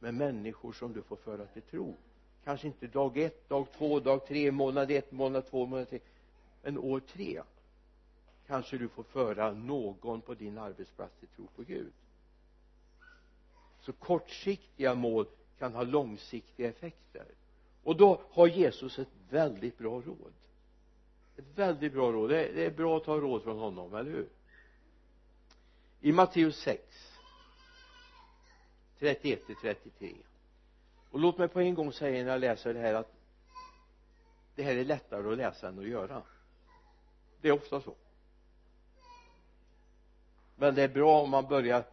med 0.00 0.14
människor 0.14 0.72
som 0.72 0.92
du 0.92 1.02
får 1.02 1.16
föra 1.16 1.46
till 1.46 1.62
tro. 1.62 1.96
Kanske 2.44 2.66
inte 2.66 2.86
dag 2.86 3.18
ett, 3.18 3.48
dag 3.48 3.66
två, 3.78 4.00
dag 4.00 4.26
tre, 4.26 4.52
månad 4.52 4.90
ett, 4.90 5.12
månad 5.12 5.46
två, 5.50 5.66
månad 5.66 5.88
tre. 5.88 6.00
Men 6.62 6.78
år 6.78 7.00
tre 7.00 7.42
kanske 8.46 8.78
du 8.78 8.88
får 8.88 9.02
föra 9.02 9.52
någon 9.52 10.20
på 10.20 10.34
din 10.34 10.58
arbetsplats 10.58 11.14
till 11.18 11.28
tro 11.28 11.46
på 11.56 11.62
Gud. 11.62 11.92
Så 13.80 13.92
kortsiktiga 13.92 14.94
mål 14.94 15.26
kan 15.58 15.74
ha 15.74 15.82
långsiktiga 15.82 16.68
effekter. 16.68 17.26
Och 17.82 17.96
då 17.96 18.20
har 18.30 18.46
Jesus 18.46 18.98
ett 18.98 19.08
väldigt 19.30 19.78
bra 19.78 20.00
råd. 20.00 20.32
Ett 21.36 21.58
väldigt 21.58 21.92
bra 21.92 22.12
råd. 22.12 22.30
Det 22.30 22.48
är, 22.48 22.54
det 22.54 22.66
är 22.66 22.70
bra 22.70 22.96
att 22.96 23.04
ta 23.04 23.16
råd 23.16 23.42
från 23.42 23.58
honom, 23.58 23.94
eller 23.94 24.10
hur? 24.10 24.28
I 26.00 26.12
Matteus 26.12 26.56
6 26.56 27.09
31 29.00 29.46
till 29.46 29.56
33 29.56 30.14
och 31.10 31.20
låt 31.20 31.38
mig 31.38 31.48
på 31.48 31.60
en 31.60 31.74
gång 31.74 31.92
säga 31.92 32.24
när 32.24 32.30
jag 32.30 32.40
läser 32.40 32.74
det 32.74 32.80
här 32.80 32.94
att 32.94 33.12
det 34.54 34.62
här 34.62 34.76
är 34.76 34.84
lättare 34.84 35.32
att 35.32 35.38
läsa 35.38 35.68
än 35.68 35.78
att 35.78 35.88
göra. 35.88 36.22
Det 37.40 37.48
är 37.48 37.52
ofta 37.52 37.80
så. 37.80 37.94
Men 40.56 40.74
det 40.74 40.82
är 40.82 40.88
bra 40.88 41.22
om 41.22 41.30
man 41.30 41.48
börjar 41.48 41.84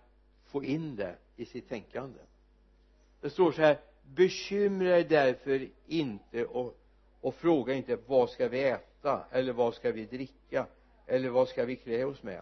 få 0.46 0.64
in 0.64 0.96
det 0.96 1.16
i 1.36 1.46
sitt 1.46 1.70
tänkande. 1.70 2.20
Det 3.22 3.30
står 3.30 3.52
så 3.52 3.62
här 3.62 3.80
bekymra 4.04 5.00
er 5.00 5.04
därför 5.04 5.68
inte 5.88 6.46
och, 6.46 6.78
och 7.22 7.36
fråga 7.36 7.74
inte 7.74 7.98
vad 8.08 8.30
ska 8.30 8.48
vi 8.48 8.64
äta 8.64 9.26
eller 9.32 9.54
vad 9.54 9.74
ska 9.74 9.92
vi 9.92 10.06
dricka 10.06 10.66
eller 11.06 11.30
vad 11.30 11.48
ska 11.48 11.66
vi 11.66 11.76
klä 11.76 12.06
oss 12.06 12.24
med. 12.24 12.42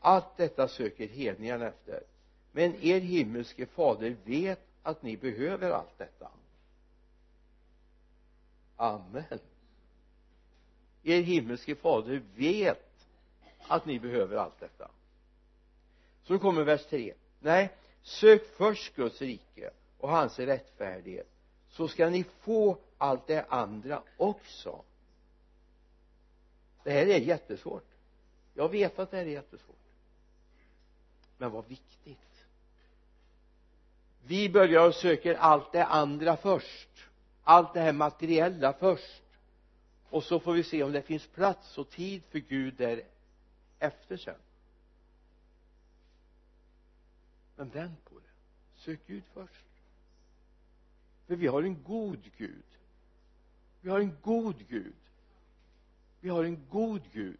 Allt 0.00 0.36
detta 0.36 0.68
söker 0.68 1.08
hedningarna 1.08 1.66
efter 1.66 2.02
men 2.58 2.74
er 2.82 3.00
himmelske 3.00 3.66
fader 3.66 4.16
vet 4.24 4.60
att 4.82 5.02
ni 5.02 5.16
behöver 5.16 5.70
allt 5.70 5.98
detta. 5.98 6.30
Amen. 8.76 9.38
Er 11.02 11.22
himmelske 11.22 11.74
fader 11.74 12.22
vet 12.34 13.06
att 13.68 13.86
ni 13.86 14.00
behöver 14.00 14.36
allt 14.36 14.60
detta. 14.60 14.90
Så 16.24 16.38
kommer 16.38 16.64
vers 16.64 16.86
3 16.86 17.14
nej 17.40 17.70
sök 18.02 18.56
först 18.56 18.96
Guds 18.96 19.20
rike 19.20 19.70
och 19.98 20.08
hans 20.08 20.38
rättfärdighet 20.38 21.28
så 21.68 21.88
ska 21.88 22.10
ni 22.10 22.24
få 22.24 22.78
allt 22.96 23.26
det 23.26 23.44
andra 23.48 24.02
också. 24.16 24.82
Det 26.84 26.90
här 26.90 27.06
är 27.06 27.18
jättesvårt. 27.18 27.88
Jag 28.54 28.68
vet 28.68 28.98
att 28.98 29.10
det 29.10 29.16
här 29.16 29.26
är 29.26 29.30
jättesvårt. 29.30 29.76
Men 31.36 31.50
vad 31.50 31.68
viktigt 31.68 32.18
vi 34.28 34.48
börjar 34.48 34.88
och 34.88 34.94
söker 34.94 35.34
allt 35.34 35.72
det 35.72 35.84
andra 35.84 36.36
först. 36.36 36.88
Allt 37.42 37.74
det 37.74 37.80
här 37.80 37.92
materiella 37.92 38.72
först. 38.72 39.22
Och 40.10 40.24
så 40.24 40.40
får 40.40 40.52
vi 40.52 40.62
se 40.62 40.82
om 40.82 40.92
det 40.92 41.02
finns 41.02 41.26
plats 41.26 41.78
och 41.78 41.90
tid 41.90 42.22
för 42.30 42.38
Gud 42.38 42.74
där 42.74 43.02
efter 43.78 44.16
sen. 44.16 44.34
Men 47.56 47.68
vänd 47.68 48.04
på 48.04 48.14
det. 48.18 48.80
Sök 48.80 49.00
Gud 49.06 49.22
först. 49.34 49.64
För 51.26 51.36
vi 51.36 51.46
har 51.46 51.62
en 51.62 51.82
god 51.82 52.30
Gud. 52.36 52.64
Vi 53.80 53.90
har 53.90 54.00
en 54.00 54.16
god 54.22 54.68
Gud. 54.68 54.94
Vi 56.20 56.28
har 56.28 56.44
en 56.44 56.66
god 56.70 57.02
Gud. 57.12 57.38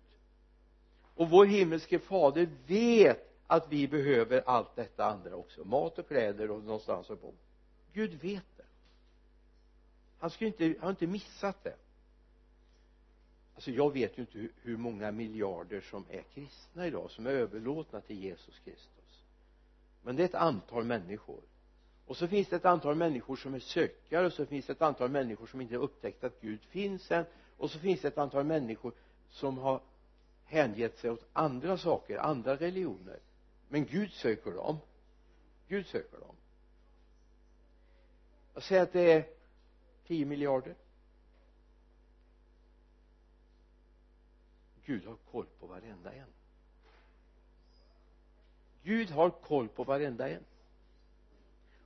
Och 1.15 1.31
vår 1.31 1.47
himmelske 1.47 1.99
fader 1.99 2.49
vet 2.67 3.28
att 3.51 3.73
vi 3.73 3.89
behöver 3.89 4.43
allt 4.47 4.77
detta 4.77 5.05
andra 5.05 5.37
också. 5.37 5.65
Mat 5.65 5.99
och 5.99 6.09
kläder 6.09 6.51
och 6.51 6.65
någonstans 6.65 7.11
att 7.11 7.23
bo. 7.23 7.35
Gud 7.93 8.15
vet 8.15 8.57
det. 8.57 8.65
Han 10.19 10.31
skulle 10.31 10.49
inte, 10.49 10.65
han 10.65 10.77
har 10.81 10.91
inte 10.91 11.07
missat 11.07 11.65
det. 11.65 11.77
Alltså 13.55 13.71
jag 13.71 13.93
vet 13.93 14.19
ju 14.19 14.21
inte 14.23 14.39
hur, 14.39 14.53
hur 14.63 14.77
många 14.77 15.11
miljarder 15.11 15.81
som 15.81 16.05
är 16.11 16.23
kristna 16.23 16.87
idag 16.87 17.11
som 17.11 17.27
är 17.27 17.31
överlåtna 17.31 18.01
till 18.01 18.23
Jesus 18.23 18.59
Kristus. 18.59 19.25
Men 20.03 20.17
det 20.17 20.23
är 20.23 20.29
ett 20.29 20.35
antal 20.35 20.85
människor. 20.85 21.41
Och 22.07 22.17
så 22.17 22.29
finns 22.29 22.49
det 22.49 22.57
ett 22.57 22.65
antal 22.65 22.95
människor 22.95 23.37
som 23.37 23.55
är 23.55 23.59
sökare 23.59 24.27
och 24.27 24.33
så 24.33 24.47
finns 24.47 24.67
det 24.67 24.73
ett 24.73 24.83
antal 24.83 25.11
människor 25.11 25.47
som 25.47 25.61
inte 25.61 25.77
upptäckt 25.77 26.25
att 26.25 26.41
Gud 26.41 26.61
finns 26.61 27.11
än. 27.11 27.25
Och 27.57 27.71
så 27.71 27.79
finns 27.79 28.01
det 28.01 28.09
ett 28.09 28.19
antal 28.19 28.45
människor 28.45 28.93
som 29.31 29.59
har 29.59 29.81
hängett 30.45 30.99
sig 30.99 31.11
åt 31.11 31.25
andra 31.33 31.79
saker, 31.79 32.19
andra 32.19 32.57
religioner 32.57 33.19
men 33.69 33.87
Gud 33.87 34.13
söker 34.13 34.51
dem. 34.51 34.79
Gud 35.69 35.87
söker 35.87 36.19
dem. 36.19 36.37
Jag 38.55 38.63
säger 38.63 38.83
att 38.83 38.93
det 38.93 39.13
är 39.13 39.27
10 40.07 40.25
miljarder. 40.27 40.75
Gud 44.85 45.07
har 45.07 45.17
koll 45.31 45.47
på 45.61 45.67
varenda 45.67 46.13
en. 46.13 46.27
Gud 48.83 49.11
har 49.11 49.31
koll 49.31 49.69
på 49.69 49.85
varenda 49.85 50.29
en. 50.29 50.45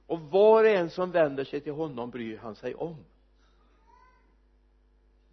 Och 0.06 0.20
var 0.20 0.64
och 0.64 0.70
en 0.70 0.90
som 0.90 1.10
vänder 1.10 1.44
sig 1.44 1.60
till 1.60 1.72
honom 1.72 2.10
bryr 2.10 2.38
han 2.38 2.56
sig 2.56 2.74
om. 2.74 3.04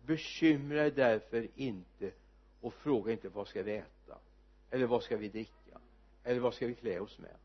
Bekymra 0.05 0.81
dig 0.81 0.91
därför 0.91 1.47
inte 1.55 2.11
och 2.61 2.73
fråga 2.73 3.11
inte 3.11 3.29
vad 3.29 3.47
ska 3.47 3.63
vi 3.63 3.75
äta 3.75 4.17
eller 4.69 4.85
vad 4.85 5.03
ska 5.03 5.17
vi 5.17 5.29
dricka 5.29 5.58
eller 6.23 6.39
vad 6.39 6.53
ska 6.53 6.67
vi 6.67 6.75
klä 6.75 6.99
oss 6.99 7.19
med? 7.19 7.35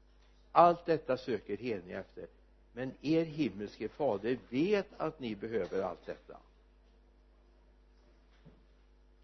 Allt 0.53 0.87
detta 0.87 1.17
söker 1.17 1.57
hedningar 1.57 2.01
efter. 2.01 2.27
Men 2.73 2.93
er 3.03 3.25
himmelske 3.25 3.89
fader 3.89 4.39
vet 4.49 4.87
att 4.97 5.21
ni 5.21 5.37
behöver 5.37 5.83
allt 5.83 6.07
detta. 6.07 6.39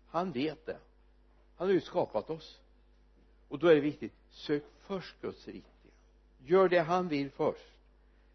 Han 0.09 0.33
vet 0.33 0.67
det. 0.67 0.79
Han 1.57 1.67
har 1.67 1.75
ju 1.75 1.81
skapat 1.81 2.31
oss. 2.31 2.61
Och 3.49 3.59
då 3.59 3.67
är 3.67 3.75
det 3.75 3.81
viktigt 3.81 4.13
sök 4.31 4.65
först 4.81 5.21
Guds 5.21 5.49
rike. 5.49 5.67
Gör 6.39 6.69
det 6.69 6.81
han 6.81 7.09
vill 7.09 7.31
först. 7.31 7.73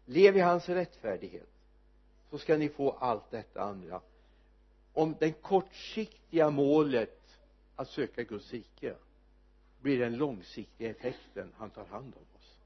Lev 0.04 0.36
i 0.36 0.40
hans 0.40 0.68
rättfärdighet 0.68 1.48
så 2.30 2.38
ska 2.38 2.56
ni 2.56 2.68
få 2.68 2.90
allt 2.90 3.30
detta 3.30 3.62
andra. 3.62 4.00
Om 4.92 5.14
det 5.18 5.32
kortsiktiga 5.32 6.50
målet 6.50 7.38
att 7.76 7.88
söka 7.88 8.22
Guds 8.22 8.52
rike 8.52 8.94
blir 9.86 9.98
den 9.98 10.16
långsiktiga 10.16 10.90
effekten 10.90 11.52
han 11.56 11.70
tar 11.70 11.84
hand 11.84 12.14
om 12.16 12.38
oss. 12.38 12.58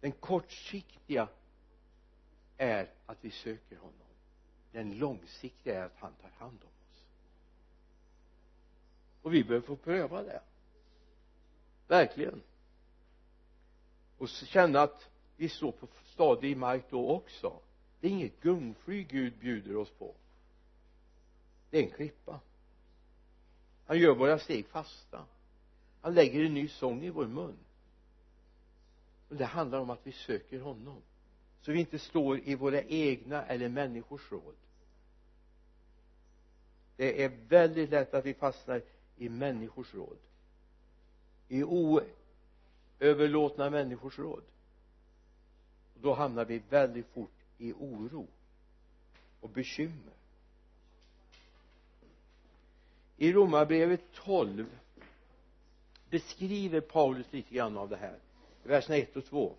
Den 0.00 0.12
kortsiktiga 0.12 1.28
är 2.56 2.90
att 3.06 3.18
vi 3.20 3.30
söker 3.30 3.76
honom. 3.76 4.08
Den 4.72 4.98
långsiktiga 4.98 5.78
är 5.78 5.86
att 5.86 5.96
han 5.96 6.12
tar 6.12 6.30
hand 6.38 6.58
om 6.62 6.68
oss. 6.68 7.04
Och 9.22 9.34
vi 9.34 9.44
behöver 9.44 9.66
få 9.66 9.76
pröva 9.76 10.22
det. 10.22 10.42
Verkligen. 11.88 12.42
Och 14.18 14.28
känna 14.28 14.80
att 14.80 15.08
vi 15.36 15.48
står 15.48 15.72
på 15.72 15.88
stadig 16.04 16.56
mark 16.56 16.84
då 16.90 17.10
också. 17.10 17.60
Det 18.00 18.06
är 18.06 18.10
inget 18.10 18.40
gungfly 18.40 19.04
Gud 19.04 19.38
bjuder 19.38 19.76
oss 19.76 19.90
på. 19.90 20.14
Det 21.70 21.78
är 21.78 21.82
en 21.82 21.90
klippa 21.90 22.40
han 23.86 23.98
gör 23.98 24.14
våra 24.14 24.38
steg 24.38 24.66
fasta. 24.66 25.24
Han 26.00 26.14
lägger 26.14 26.44
en 26.44 26.54
ny 26.54 26.68
sång 26.68 27.02
i 27.02 27.10
vår 27.10 27.26
mun. 27.26 27.56
Och 29.28 29.36
det 29.36 29.44
handlar 29.44 29.78
om 29.78 29.90
att 29.90 30.06
vi 30.06 30.12
söker 30.12 30.60
honom. 30.60 31.02
Så 31.60 31.72
vi 31.72 31.80
inte 31.80 31.98
står 31.98 32.38
i 32.38 32.54
våra 32.54 32.82
egna 32.82 33.46
eller 33.46 33.68
människors 33.68 34.32
råd. 34.32 34.54
Det 36.96 37.24
är 37.24 37.28
väldigt 37.48 37.90
lätt 37.90 38.14
att 38.14 38.24
vi 38.24 38.34
fastnar 38.34 38.82
i 39.16 39.28
människors 39.28 39.94
råd. 39.94 40.16
I 41.48 41.64
oöverlåtna 42.98 43.70
människors 43.70 44.18
råd. 44.18 44.42
Och 45.94 46.00
då 46.00 46.14
hamnar 46.14 46.44
vi 46.44 46.62
väldigt 46.70 47.06
fort 47.06 47.30
i 47.58 47.72
oro 47.72 48.26
och 49.40 49.50
bekymmer 49.50 50.14
i 53.16 53.32
romarbrevet 53.32 54.00
12 54.14 54.66
beskriver 56.10 56.80
Paulus 56.80 57.26
lite 57.30 57.54
grann 57.54 57.78
av 57.78 57.88
det 57.88 57.96
här 57.96 58.18
verserna 58.62 58.96
1 58.96 59.16
och 59.16 59.24
2 59.24 59.52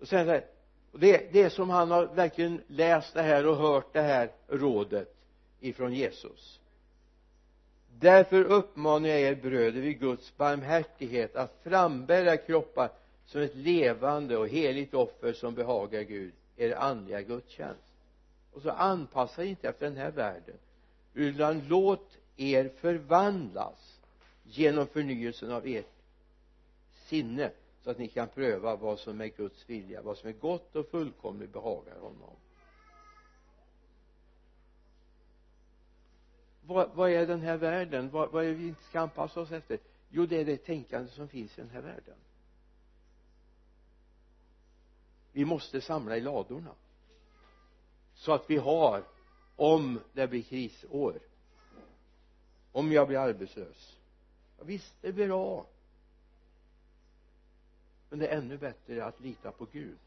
och 0.00 0.08
sen 0.08 0.26
så 0.26 0.30
här 0.30 0.44
och 0.92 1.00
det, 1.00 1.32
det 1.32 1.42
är 1.42 1.48
som 1.48 1.70
han 1.70 1.90
har 1.90 2.06
verkligen 2.06 2.62
läst 2.66 3.14
det 3.14 3.22
här 3.22 3.46
och 3.46 3.56
hört 3.56 3.92
det 3.92 4.00
här 4.00 4.30
rådet 4.48 5.14
ifrån 5.60 5.92
Jesus. 5.92 6.60
Därför 7.98 8.44
uppmanar 8.44 9.08
jag 9.08 9.20
er 9.20 9.34
bröder 9.34 9.80
vid 9.80 10.00
Guds 10.00 10.36
barmhärtighet 10.36 11.36
att 11.36 11.60
frambära 11.62 12.36
kroppar 12.36 12.90
som 13.26 13.40
ett 13.40 13.54
levande 13.54 14.36
och 14.36 14.48
heligt 14.48 14.94
offer 14.94 15.32
som 15.32 15.54
behagar 15.54 16.02
Gud 16.02 16.32
er 16.56 16.74
andliga 16.74 17.22
gudstjänst. 17.22 17.92
Och 18.52 18.62
så 18.62 18.70
anpassa 18.70 19.42
er 19.42 19.46
inte 19.46 19.68
efter 19.68 19.86
den 19.86 19.96
här 19.96 20.10
världen 20.10 20.56
utan 21.14 21.68
låt 21.68 22.18
er 22.36 22.68
förvandlas 22.68 24.00
genom 24.42 24.86
förnyelsen 24.86 25.52
av 25.52 25.66
ert 25.66 25.86
sinne 26.92 27.50
så 27.82 27.90
att 27.90 27.98
ni 27.98 28.08
kan 28.08 28.28
pröva 28.28 28.76
vad 28.76 28.98
som 28.98 29.20
är 29.20 29.28
Guds 29.28 29.70
vilja 29.70 30.02
vad 30.02 30.18
som 30.18 30.28
är 30.28 30.32
gott 30.32 30.76
och 30.76 30.86
fullkomligt 30.86 31.52
behagar 31.52 31.98
honom. 32.00 32.36
Vad, 36.66 36.90
vad 36.94 37.10
är 37.10 37.26
den 37.26 37.40
här 37.40 37.56
världen? 37.56 38.10
Vad, 38.10 38.30
vad 38.30 38.44
är 38.44 38.48
det 38.48 38.54
vi 38.54 38.68
inte 38.68 38.82
ska 38.82 39.00
anpassa 39.00 39.40
oss 39.40 39.52
efter? 39.52 39.78
Jo 40.08 40.26
det 40.26 40.40
är 40.40 40.44
det 40.44 40.56
tänkande 40.56 41.10
som 41.10 41.28
finns 41.28 41.58
i 41.58 41.60
den 41.60 41.70
här 41.70 41.80
världen. 41.80 42.16
Vi 45.32 45.44
måste 45.44 45.80
samla 45.80 46.16
i 46.16 46.20
ladorna 46.20 46.74
så 48.14 48.32
att 48.32 48.50
vi 48.50 48.56
har 48.56 49.04
om 49.56 50.00
det 50.12 50.28
blir 50.28 50.42
krisår. 50.42 51.18
Om 52.72 52.92
jag 52.92 53.08
blir 53.08 53.18
arbetslös. 53.18 53.98
Ja, 54.58 54.64
visst 54.64 54.94
det 55.00 55.08
är 55.08 55.12
bra. 55.12 55.66
Men 58.10 58.18
det 58.18 58.28
är 58.28 58.38
ännu 58.38 58.58
bättre 58.58 59.04
att 59.04 59.20
lita 59.20 59.52
på 59.52 59.66
Gud. 59.72 59.98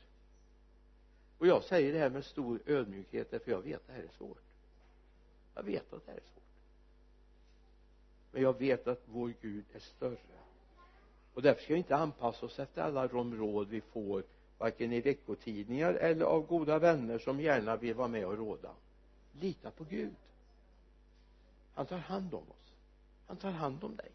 Och 1.37 1.47
jag 1.47 1.63
säger 1.63 1.93
det 1.93 1.99
här 1.99 2.09
med 2.09 2.25
stor 2.25 2.59
ödmjukhet 2.65 3.31
därför 3.31 3.51
jag 3.51 3.61
vet 3.61 3.75
att 3.75 3.87
det 3.87 3.93
här 3.93 4.03
är 4.03 4.17
svårt. 4.17 4.43
Jag 5.55 5.63
vet 5.63 5.93
att 5.93 6.05
det 6.05 6.11
här 6.11 6.17
är 6.17 6.23
svårt. 6.33 6.43
Men 8.31 8.41
jag 8.41 8.59
vet 8.59 8.87
att 8.87 9.01
vår 9.05 9.33
Gud 9.41 9.65
är 9.73 9.79
större. 9.79 10.17
Och 11.33 11.41
därför 11.41 11.63
ska 11.63 11.73
vi 11.73 11.77
inte 11.77 11.95
anpassa 11.95 12.45
oss 12.45 12.59
efter 12.59 12.81
alla 12.81 13.07
de 13.07 13.35
råd 13.35 13.69
vi 13.69 13.81
får 13.81 14.23
varken 14.57 14.91
i 14.93 15.01
veckotidningar 15.01 15.93
eller 15.93 16.25
av 16.25 16.45
goda 16.45 16.79
vänner 16.79 17.19
som 17.19 17.39
gärna 17.39 17.75
vill 17.75 17.93
vara 17.93 18.07
med 18.07 18.25
och 18.25 18.37
råda 18.37 18.71
lita 19.39 19.71
på 19.71 19.83
Gud. 19.83 20.15
Han 21.73 21.85
tar 21.85 21.97
hand 21.97 22.33
om 22.33 22.43
oss. 22.51 22.73
Han 23.27 23.37
tar 23.37 23.51
hand 23.51 23.83
om 23.83 23.95
dig. 23.95 24.11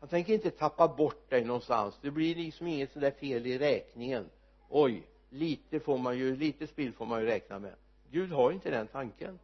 Han 0.00 0.08
tänker 0.08 0.34
inte 0.34 0.50
tappa 0.50 0.88
bort 0.88 1.30
dig 1.30 1.44
någonstans. 1.44 1.98
Det 2.00 2.10
blir 2.10 2.34
liksom 2.34 2.66
inget 2.66 2.92
sådär 2.92 3.10
fel 3.10 3.46
i 3.46 3.58
räkningen. 3.58 4.30
Oj 4.68 5.06
lite 5.30 5.80
får 5.80 5.98
man 5.98 6.18
ju 6.18 6.36
lite 6.36 6.66
spill 6.66 6.92
får 6.92 7.06
man 7.06 7.20
ju 7.20 7.26
räkna 7.26 7.58
med. 7.58 7.74
Gud 8.10 8.32
har 8.32 8.52
inte 8.52 8.70
den 8.70 8.86
tanken. 8.86 9.38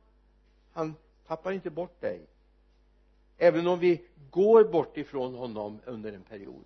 Han 0.73 0.95
tappar 1.27 1.53
inte 1.53 1.71
bort 1.71 2.01
dig. 2.01 2.21
Även 3.39 3.67
om 3.67 3.79
vi 3.79 4.05
går 4.31 4.65
bort 4.65 4.97
ifrån 4.97 5.35
honom 5.35 5.81
under 5.85 6.13
en 6.13 6.23
period 6.23 6.65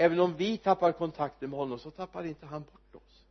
även 0.00 0.20
om 0.20 0.36
vi 0.36 0.58
tappar 0.58 0.92
kontakten 0.92 1.50
med 1.50 1.58
honom 1.58 1.78
så 1.78 1.90
tappar 1.90 2.24
inte 2.24 2.46
han 2.46 2.62
bort 2.62 2.94
oss. 2.94 3.24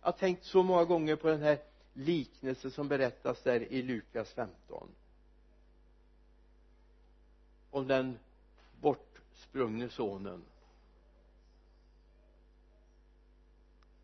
Jag 0.00 0.08
har 0.08 0.18
tänkt 0.18 0.44
så 0.44 0.62
många 0.62 0.84
gånger 0.84 1.16
på 1.16 1.28
den 1.28 1.42
här 1.42 1.58
liknelse 2.00 2.70
som 2.70 2.88
berättas 2.88 3.42
där 3.42 3.60
i 3.60 3.82
Lukas 3.82 4.32
15 4.32 4.88
om 7.70 7.86
den 7.86 8.18
bortsprungne 8.80 9.88
sonen. 9.88 10.42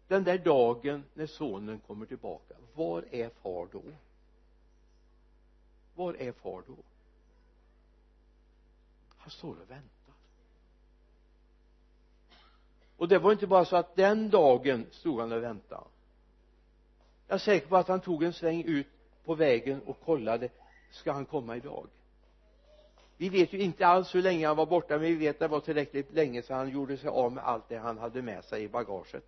Den 0.08 0.24
där 0.24 0.38
dagen 0.38 1.04
när 1.14 1.26
sonen 1.26 1.80
kommer 1.80 2.06
tillbaka 2.06 2.54
var 2.74 3.04
är 3.10 3.28
far 3.28 3.68
då? 3.72 3.82
Var 5.94 6.14
är 6.14 6.32
far 6.32 6.62
då? 6.66 6.76
Han 9.16 9.30
står 9.30 9.50
och 9.50 9.70
väntar. 9.70 10.14
Och 12.96 13.08
det 13.08 13.18
var 13.18 13.32
inte 13.32 13.46
bara 13.46 13.64
så 13.64 13.76
att 13.76 13.96
den 13.96 14.30
dagen 14.30 14.86
stod 14.90 15.20
han 15.20 15.32
och 15.32 15.42
väntade 15.42 15.86
jag 17.28 17.34
är 17.34 17.38
säker 17.38 17.66
på 17.68 17.76
att 17.76 17.88
han 17.88 18.00
tog 18.00 18.22
en 18.22 18.32
sväng 18.32 18.62
ut 18.62 18.86
på 19.24 19.34
vägen 19.34 19.80
och 19.86 20.00
kollade 20.00 20.48
ska 20.90 21.12
han 21.12 21.26
komma 21.26 21.56
idag? 21.56 21.86
Vi 23.16 23.28
vet 23.28 23.52
ju 23.52 23.58
inte 23.58 23.86
alls 23.86 24.14
hur 24.14 24.22
länge 24.22 24.46
han 24.46 24.56
var 24.56 24.66
borta 24.66 24.98
men 24.98 25.00
vi 25.00 25.14
vet 25.14 25.36
att 25.36 25.40
det 25.40 25.48
var 25.48 25.60
tillräckligt 25.60 26.12
länge 26.12 26.42
så 26.42 26.54
han 26.54 26.70
gjorde 26.70 26.96
sig 26.96 27.10
av 27.10 27.32
med 27.32 27.44
allt 27.44 27.68
det 27.68 27.76
han 27.76 27.98
hade 27.98 28.22
med 28.22 28.44
sig 28.44 28.62
i 28.62 28.68
bagaget. 28.68 29.24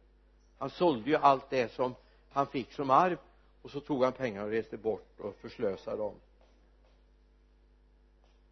Han 0.59 0.71
sålde 0.71 1.11
ju 1.11 1.17
allt 1.17 1.51
det 1.51 1.73
som 1.73 1.95
han 2.31 2.47
fick 2.47 2.73
som 2.73 2.91
arv 2.91 3.19
och 3.63 3.71
så 3.71 3.81
tog 3.81 4.05
han 4.05 4.13
pengar 4.13 4.45
och 4.45 4.51
reste 4.51 4.77
bort 4.77 5.21
och 5.21 5.35
förslösade 5.35 5.97
dem. 5.97 6.15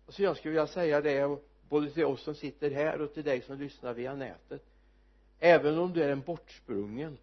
Så 0.08 0.22
jag 0.22 0.36
skulle 0.36 0.52
vilja 0.52 0.66
säga 0.66 1.00
det 1.00 1.38
både 1.68 1.90
till 1.90 2.04
oss 2.04 2.22
som 2.22 2.34
sitter 2.34 2.70
här 2.70 3.00
och 3.00 3.14
till 3.14 3.24
dig 3.24 3.42
som 3.42 3.58
lyssnar 3.58 3.94
via 3.94 4.14
nätet. 4.14 4.62
Även 5.38 5.78
om 5.78 5.92
du 5.92 6.02
är 6.02 6.08
en 6.08 6.20
bortsprungen 6.20 7.18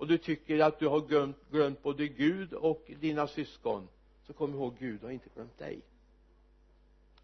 och 0.00 0.06
du 0.06 0.18
tycker 0.18 0.60
att 0.60 0.78
du 0.78 0.88
har 0.88 1.00
glömt, 1.00 1.36
glömt 1.50 1.82
både 1.82 2.08
Gud 2.08 2.52
och 2.52 2.90
dina 3.00 3.26
syskon 3.26 3.88
så 4.26 4.32
kom 4.32 4.54
ihåg 4.54 4.76
Gud 4.78 5.02
har 5.02 5.10
inte 5.10 5.28
glömt 5.34 5.58
dig. 5.58 5.80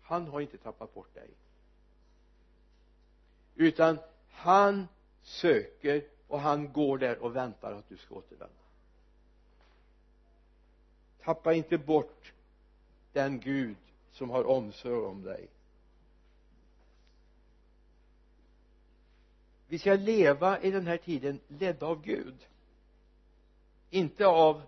Han 0.02 0.26
har 0.26 0.40
inte 0.40 0.58
tappat 0.58 0.94
bort 0.94 1.14
dig. 1.14 1.30
Utan 3.54 3.98
han 4.30 4.88
söker 5.22 6.04
och 6.28 6.40
han 6.40 6.72
går 6.72 6.98
där 6.98 7.18
och 7.18 7.36
väntar 7.36 7.72
att 7.72 7.88
du 7.88 7.96
ska 7.96 8.14
återvända. 8.14 8.54
Tappa 11.22 11.54
inte 11.54 11.78
bort 11.78 12.32
den 13.12 13.40
Gud 13.40 13.76
som 14.12 14.30
har 14.30 14.44
omsorg 14.44 15.06
om 15.06 15.22
dig. 15.22 15.48
Vi 19.68 19.78
ska 19.78 19.94
leva 19.94 20.60
i 20.60 20.70
den 20.70 20.86
här 20.86 20.96
tiden 20.96 21.40
ledda 21.48 21.86
av 21.86 22.02
Gud 22.02 22.46
inte 23.96 24.26
av 24.26 24.62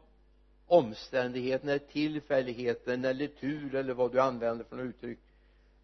omständigheterna, 0.66 1.78
tillfälligheten 1.78 3.04
eller 3.04 3.26
tur 3.26 3.74
eller 3.74 3.94
vad 3.94 4.12
du 4.12 4.20
använder 4.20 4.64
för 4.64 4.76
något 4.76 4.84
uttryck. 4.84 5.18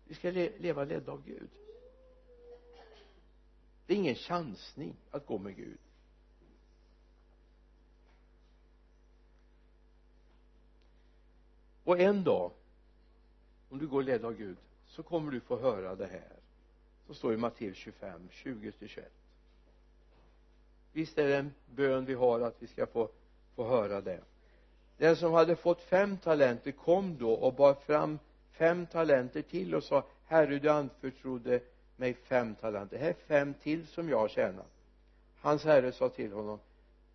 Vi 0.05 0.15
ska 0.15 0.31
le 0.31 0.59
leva 0.59 0.85
ledda 0.85 1.13
av 1.13 1.25
Gud. 1.25 1.49
Det 3.87 3.95
är 3.95 3.99
ingen 3.99 4.15
chansning 4.15 4.97
att 5.11 5.27
gå 5.27 5.39
med 5.39 5.57
Gud. 5.57 5.79
Och 11.85 12.01
en 12.01 12.25
dag 12.25 12.53
om 13.69 13.79
du 13.79 13.87
går 13.87 14.03
ledd 14.03 14.25
av 14.25 14.37
Gud 14.37 14.57
så 14.87 15.03
kommer 15.03 15.33
du 15.33 15.41
få 15.41 15.59
höra 15.59 15.95
det 15.95 16.07
här. 16.07 16.37
Så 17.07 17.15
står 17.15 17.35
i 17.35 17.37
Matteus 17.37 17.77
25, 17.77 18.29
20 18.31 18.73
21 18.87 19.13
visst 20.95 21.19
är 21.19 21.29
det 21.29 21.37
en 21.37 21.53
bön 21.75 22.05
vi 22.05 22.15
har 22.15 22.41
att 22.41 22.63
vi 22.63 22.67
ska 22.67 22.87
få, 22.87 23.09
få 23.57 23.65
höra 23.65 24.01
det. 24.01 24.21
Den 24.97 25.17
som 25.17 25.33
hade 25.33 25.57
fått 25.57 25.81
fem 25.81 26.17
talenter 26.17 26.73
kom 26.73 27.19
då 27.19 27.33
och 27.33 27.55
bar 27.55 27.75
fram 27.75 28.19
fem 28.51 28.87
talenter 28.87 29.43
till 29.43 29.75
och 29.75 29.85
sa 29.85 30.05
herre 30.25 30.59
du 30.59 30.69
anförtrodde 30.69 31.61
mig 31.97 32.15
fem 32.15 32.55
talenter. 32.55 32.99
Här 32.99 33.09
är 33.09 33.13
fem 33.13 33.55
till 33.55 33.87
som 33.87 34.09
jag 34.09 34.19
har 34.19 34.29
tjänat 34.29 34.67
hans 35.45 35.65
herre 35.65 35.93
sa 35.93 36.09
till 36.09 36.33
honom 36.33 36.59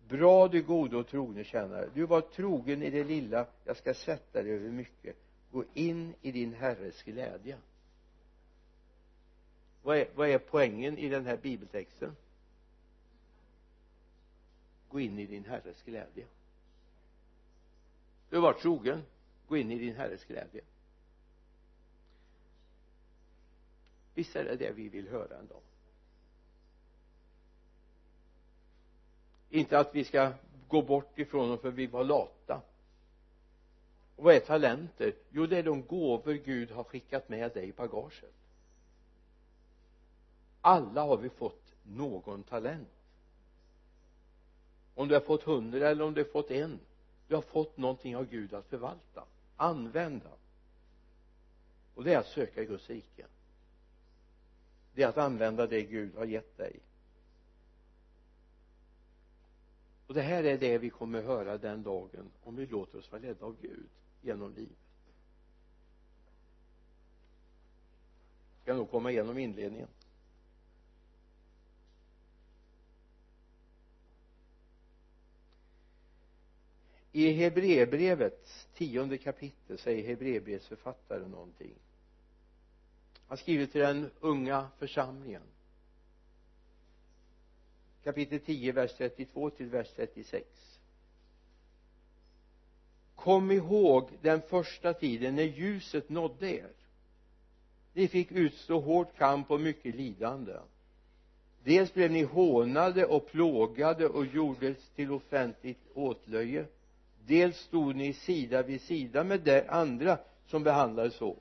bra 0.08 0.48
du 0.48 0.62
gode 0.62 0.96
och 0.96 1.06
trogne 1.06 1.44
tjänare. 1.44 1.88
Du 1.94 2.06
var 2.06 2.20
trogen 2.20 2.82
i 2.82 2.90
det 2.90 3.04
lilla. 3.04 3.46
Jag 3.64 3.76
ska 3.76 3.94
sätta 3.94 4.42
dig 4.42 4.52
över 4.52 4.68
mycket. 4.68 5.16
Gå 5.52 5.64
in 5.74 6.14
i 6.22 6.32
din 6.32 6.54
herres 6.54 7.02
glädje. 7.02 7.56
Vad 9.82 9.96
är, 9.96 10.08
vad 10.14 10.28
är 10.28 10.38
poängen 10.38 10.98
i 10.98 11.08
den 11.08 11.26
här 11.26 11.36
bibeltexten? 11.36 12.16
Gå 14.90 15.00
in 15.00 15.18
i 15.18 15.26
din 15.26 15.44
herres 15.44 15.82
glädje. 15.82 16.26
Du 18.28 18.36
har 18.36 18.42
varit 18.42 18.60
trogen. 18.60 19.02
Gå 19.48 19.56
in 19.56 19.70
i 19.70 19.78
din 19.78 19.96
herres 19.96 20.24
glädje. 20.24 20.60
Visst 24.14 24.36
är 24.36 24.44
det 24.44 24.56
det 24.56 24.72
vi 24.72 24.88
vill 24.88 25.08
höra 25.08 25.38
en 25.38 25.46
dag 25.46 25.60
inte 29.50 29.78
att 29.78 29.94
vi 29.94 30.04
ska 30.04 30.32
gå 30.68 30.82
bort 30.82 31.18
ifrån 31.18 31.48
dem 31.48 31.58
för 31.58 31.70
vi 31.70 31.86
var 31.86 32.04
lata. 32.04 32.62
Och 34.16 34.24
vad 34.24 34.34
är 34.34 34.40
talenter? 34.40 35.14
Jo 35.30 35.46
det 35.46 35.58
är 35.58 35.62
de 35.62 35.82
gåvor 35.82 36.32
Gud 36.32 36.70
har 36.70 36.84
skickat 36.84 37.28
med 37.28 37.52
dig 37.52 37.68
i 37.68 37.72
bagaget. 37.72 38.34
Alla 40.60 41.02
har 41.02 41.16
vi 41.16 41.28
fått 41.28 41.74
någon 41.82 42.42
talent 42.42 42.88
om 45.00 45.08
du 45.08 45.14
har 45.14 45.20
fått 45.20 45.42
hundra 45.42 45.88
eller 45.88 46.04
om 46.04 46.14
du 46.14 46.20
har 46.20 46.30
fått 46.30 46.50
en. 46.50 46.80
Du 47.28 47.34
har 47.34 47.42
fått 47.42 47.76
någonting 47.76 48.16
av 48.16 48.26
Gud 48.30 48.54
att 48.54 48.66
förvalta 48.66 49.24
använda. 49.56 50.30
Och 51.94 52.04
det 52.04 52.14
är 52.14 52.18
att 52.18 52.26
söka 52.26 52.64
Guds 52.64 52.90
rike. 52.90 53.26
Det 54.94 55.02
är 55.02 55.08
att 55.08 55.18
använda 55.18 55.66
det 55.66 55.82
Gud 55.82 56.14
har 56.14 56.24
gett 56.24 56.56
dig. 56.56 56.80
Och 60.06 60.14
det 60.14 60.22
här 60.22 60.44
är 60.44 60.58
det 60.58 60.78
vi 60.78 60.90
kommer 60.90 61.22
höra 61.22 61.58
den 61.58 61.82
dagen 61.82 62.30
om 62.44 62.56
vi 62.56 62.66
låter 62.66 62.98
oss 62.98 63.12
vara 63.12 63.22
ledda 63.22 63.46
av 63.46 63.56
Gud 63.60 63.88
genom 64.22 64.54
livet. 64.54 64.76
Ska 68.62 68.74
nog 68.74 68.90
komma 68.90 69.10
igenom 69.10 69.38
inledningen? 69.38 69.88
I 77.12 77.32
Hebreerbrevets 77.32 78.68
tionde 78.74 79.18
kapitel 79.18 79.78
säger 79.78 80.08
Hebreerbrevets 80.08 80.66
författare 80.66 81.28
någonting. 81.28 81.74
Han 83.26 83.36
skriver 83.36 83.66
till 83.66 83.80
den 83.80 84.10
unga 84.20 84.68
församlingen. 84.78 85.42
Kapitel 88.04 88.40
10 88.40 88.72
vers 88.72 88.94
32 88.96 89.50
till 89.50 89.66
vers 89.66 89.88
36 89.96 90.70
kom 93.22 93.50
ihåg 93.50 94.10
den 94.22 94.42
första 94.42 94.94
tiden 94.94 95.36
när 95.36 95.42
ljuset 95.42 96.08
nådde 96.08 96.50
er. 96.50 96.70
Ni 97.92 98.08
fick 98.08 98.32
utstå 98.32 98.80
hård 98.80 99.06
kamp 99.18 99.50
och 99.50 99.60
mycket 99.60 99.94
lidande. 99.94 100.56
Dels 101.64 101.94
blev 101.94 102.10
ni 102.10 102.22
hånade 102.22 103.06
och 103.06 103.26
plågade 103.26 104.08
och 104.08 104.26
gjordes 104.26 104.88
till 104.94 105.12
offentligt 105.12 105.80
åtlöje 105.94 106.66
dels 107.26 107.56
stod 107.56 107.96
ni 107.96 108.12
sida 108.12 108.62
vid 108.62 108.80
sida 108.80 109.24
med 109.24 109.40
de 109.40 109.62
andra 109.68 110.18
som 110.46 110.62
behandlades 110.62 111.14
så. 111.14 111.36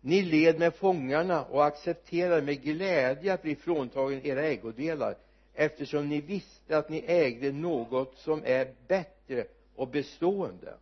Ni 0.00 0.22
led 0.22 0.58
med 0.58 0.74
fångarna 0.74 1.44
och 1.44 1.66
accepterade 1.66 2.42
med 2.42 2.62
glädje 2.62 3.34
att 3.34 3.42
bli 3.42 3.56
fråntagen 3.56 4.26
era 4.26 4.42
ägodelar 4.42 5.16
eftersom 5.54 6.08
ni 6.08 6.20
visste 6.20 6.78
att 6.78 6.88
ni 6.88 7.04
ägde 7.06 7.52
något 7.52 8.18
som 8.18 8.42
är 8.44 8.74
bättre 8.88 9.46
och 9.74 9.88
bestående. 9.88 10.74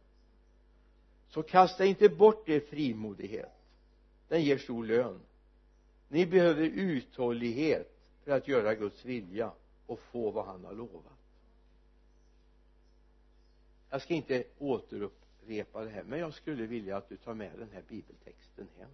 Så 1.28 1.42
kasta 1.42 1.84
inte 1.84 2.08
bort 2.08 2.48
er 2.48 2.60
frimodighet. 2.60 3.52
Den 4.28 4.42
ger 4.42 4.58
stor 4.58 4.84
lön. 4.84 5.20
Ni 6.08 6.26
behöver 6.26 6.62
uthållighet 6.62 7.98
för 8.24 8.32
att 8.32 8.48
göra 8.48 8.74
Guds 8.74 9.04
vilja 9.04 9.50
och 9.86 10.00
få 10.00 10.30
vad 10.30 10.46
han 10.46 10.64
har 10.64 10.74
lovat 10.74 11.17
jag 13.90 14.02
ska 14.02 14.14
inte 14.14 14.44
återupprepa 14.58 15.84
det 15.84 15.90
här 15.90 16.02
men 16.02 16.18
jag 16.18 16.34
skulle 16.34 16.66
vilja 16.66 16.96
att 16.96 17.08
du 17.08 17.16
tar 17.16 17.34
med 17.34 17.58
den 17.58 17.70
här 17.72 17.82
bibeltexten 17.88 18.68
hem. 18.78 18.90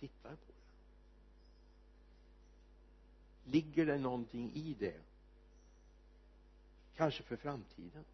Tittar 0.00 0.30
på 0.30 0.52
den. 0.52 0.56
Ligger 3.52 3.86
det 3.86 3.98
någonting 3.98 4.52
i 4.54 4.76
det? 4.78 5.00
Kanske 6.96 7.22
för 7.22 7.36
framtiden. 7.36 8.04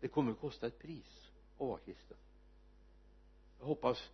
Det 0.00 0.08
kommer 0.08 0.32
att 0.32 0.40
kosta 0.40 0.66
ett 0.66 0.78
pris 0.78 1.30
att 1.54 1.60
vara 1.66 1.78
kristen. 1.78 2.16
Jag 3.58 3.66
hoppas 3.66 4.10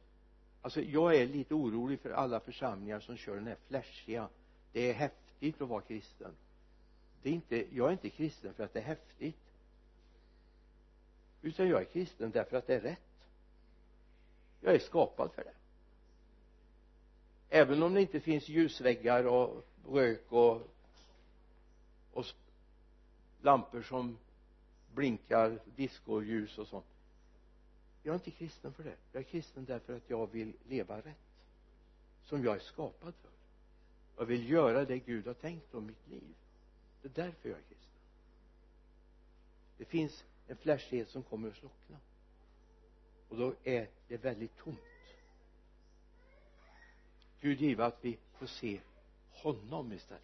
alltså 0.62 0.80
jag 0.80 1.16
är 1.16 1.26
lite 1.26 1.54
orolig 1.54 2.00
för 2.00 2.10
alla 2.10 2.40
församlingar 2.40 3.00
som 3.00 3.16
kör 3.16 3.34
den 3.34 3.46
här 3.46 3.58
flashiga. 3.68 4.28
Det 4.72 4.90
är 4.90 4.94
häftigt 4.94 5.60
att 5.60 5.68
vara 5.68 5.82
kristen. 5.82 6.32
Det 7.22 7.28
är 7.28 7.32
inte, 7.32 7.76
jag 7.76 7.88
är 7.88 7.92
inte 7.92 8.10
kristen 8.10 8.54
för 8.54 8.64
att 8.64 8.72
det 8.72 8.80
är 8.80 8.84
häftigt 8.84 9.51
utan 11.42 11.68
jag 11.68 11.80
är 11.80 11.84
kristen 11.84 12.30
därför 12.30 12.56
att 12.56 12.66
det 12.66 12.74
är 12.74 12.80
rätt. 12.80 12.98
Jag 14.60 14.74
är 14.74 14.78
skapad 14.78 15.32
för 15.32 15.44
det. 15.44 15.54
Även 17.48 17.82
om 17.82 17.94
det 17.94 18.00
inte 18.00 18.20
finns 18.20 18.48
ljusväggar 18.48 19.24
och 19.24 19.64
rök 19.88 20.32
och 20.32 20.68
och 22.12 22.26
lampor 23.42 23.82
som 23.82 24.18
blinkar 24.94 25.58
diskoljus 25.76 26.58
och 26.58 26.66
sånt. 26.66 26.84
Jag 28.02 28.12
är 28.12 28.14
inte 28.14 28.30
kristen 28.30 28.72
för 28.72 28.84
det. 28.84 28.96
Jag 29.12 29.20
är 29.20 29.24
kristen 29.24 29.64
därför 29.64 29.96
att 29.96 30.10
jag 30.10 30.32
vill 30.32 30.52
leva 30.68 30.98
rätt 30.98 31.16
som 32.24 32.44
jag 32.44 32.56
är 32.56 32.60
skapad 32.60 33.14
för. 33.14 33.30
Jag 34.16 34.24
vill 34.24 34.50
göra 34.50 34.84
det 34.84 34.98
Gud 34.98 35.26
har 35.26 35.34
tänkt 35.34 35.74
om 35.74 35.86
mitt 35.86 36.08
liv. 36.08 36.34
Det 37.02 37.08
är 37.08 37.24
därför 37.24 37.48
jag 37.48 37.58
är 37.58 37.62
kristen. 37.62 38.00
Det 39.78 39.84
finns 39.84 40.24
en 40.52 40.56
flashighet 40.56 41.08
som 41.08 41.22
kommer 41.22 41.48
att 41.48 41.56
slockna. 41.56 41.96
Och 43.28 43.36
då 43.36 43.54
är 43.64 43.88
det 44.08 44.16
väldigt 44.16 44.56
tomt. 44.56 44.78
Gud 47.40 47.60
give 47.60 47.84
att 47.84 47.98
vi 48.00 48.18
får 48.32 48.46
se 48.46 48.80
honom 49.30 49.92
istället. 49.92 50.22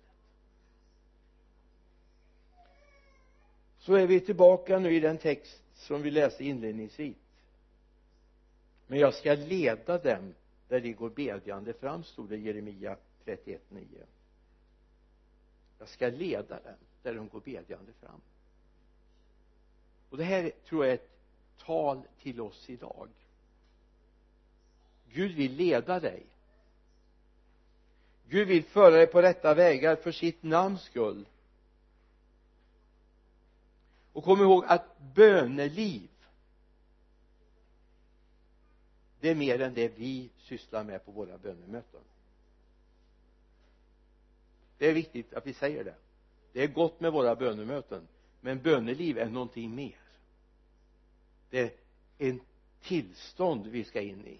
Så 3.78 3.94
är 3.94 4.06
vi 4.06 4.20
tillbaka 4.20 4.78
nu 4.78 4.94
i 4.94 5.00
den 5.00 5.18
text 5.18 5.62
som 5.74 6.02
vi 6.02 6.10
läste 6.10 6.44
inledningsvis. 6.44 7.16
Men 8.86 8.98
jag 8.98 9.14
ska 9.14 9.34
leda 9.34 9.98
dem 9.98 10.34
där 10.68 10.80
de 10.80 10.92
går 10.92 11.10
bedjande 11.10 11.72
fram 11.72 12.04
stod 12.04 12.28
det 12.28 12.36
i 12.36 12.46
Jeremia 12.46 12.96
31.9 13.24 14.04
jag 15.78 15.88
ska 15.88 16.08
leda 16.08 16.60
dem 16.60 16.76
där 17.02 17.14
de 17.14 17.28
går 17.28 17.40
bedjande 17.40 17.92
fram 17.92 18.20
och 20.10 20.18
det 20.18 20.24
här 20.24 20.52
tror 20.68 20.84
jag 20.84 20.90
är 20.90 20.94
ett 20.94 21.10
tal 21.58 22.02
till 22.22 22.40
oss 22.40 22.70
idag. 22.70 23.08
Gud 25.12 25.32
vill 25.32 25.52
leda 25.52 26.00
dig. 26.00 26.26
Gud 28.28 28.48
vill 28.48 28.64
föra 28.64 28.96
dig 28.96 29.06
på 29.06 29.22
rätta 29.22 29.54
vägar 29.54 29.96
för 29.96 30.12
sitt 30.12 30.42
namns 30.42 30.82
skull. 30.82 31.26
Och 34.12 34.24
kom 34.24 34.40
ihåg 34.40 34.64
att 34.66 34.98
böneliv 35.14 36.08
det 39.20 39.30
är 39.30 39.34
mer 39.34 39.60
än 39.60 39.74
det 39.74 39.88
vi 39.88 40.30
sysslar 40.38 40.84
med 40.84 41.04
på 41.04 41.12
våra 41.12 41.38
bönemöten. 41.38 42.00
Det 44.78 44.86
är 44.86 44.92
viktigt 44.92 45.34
att 45.34 45.46
vi 45.46 45.54
säger 45.54 45.84
det. 45.84 45.94
Det 46.52 46.62
är 46.62 46.66
gott 46.66 47.00
med 47.00 47.12
våra 47.12 47.36
bönemöten 47.36 48.08
men 48.40 48.62
böneliv 48.62 49.18
är 49.18 49.30
någonting 49.30 49.74
mer. 49.74 49.98
Det 51.50 51.60
är 51.60 51.70
ett 52.18 52.42
tillstånd 52.82 53.66
vi 53.66 53.84
ska 53.84 54.00
in 54.00 54.26
i. 54.26 54.38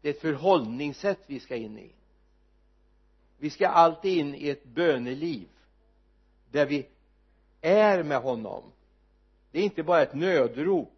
Det 0.00 0.08
är 0.08 0.14
ett 0.14 0.20
förhållningssätt 0.20 1.20
vi 1.26 1.40
ska 1.40 1.56
in 1.56 1.78
i. 1.78 1.90
Vi 3.38 3.50
ska 3.50 3.68
alltid 3.68 4.18
in 4.18 4.34
i 4.34 4.48
ett 4.48 4.64
böneliv 4.64 5.48
där 6.50 6.66
vi 6.66 6.86
är 7.60 8.02
med 8.02 8.18
honom. 8.18 8.62
Det 9.50 9.58
är 9.58 9.64
inte 9.64 9.82
bara 9.82 10.02
ett 10.02 10.14
nödrop. 10.14 10.92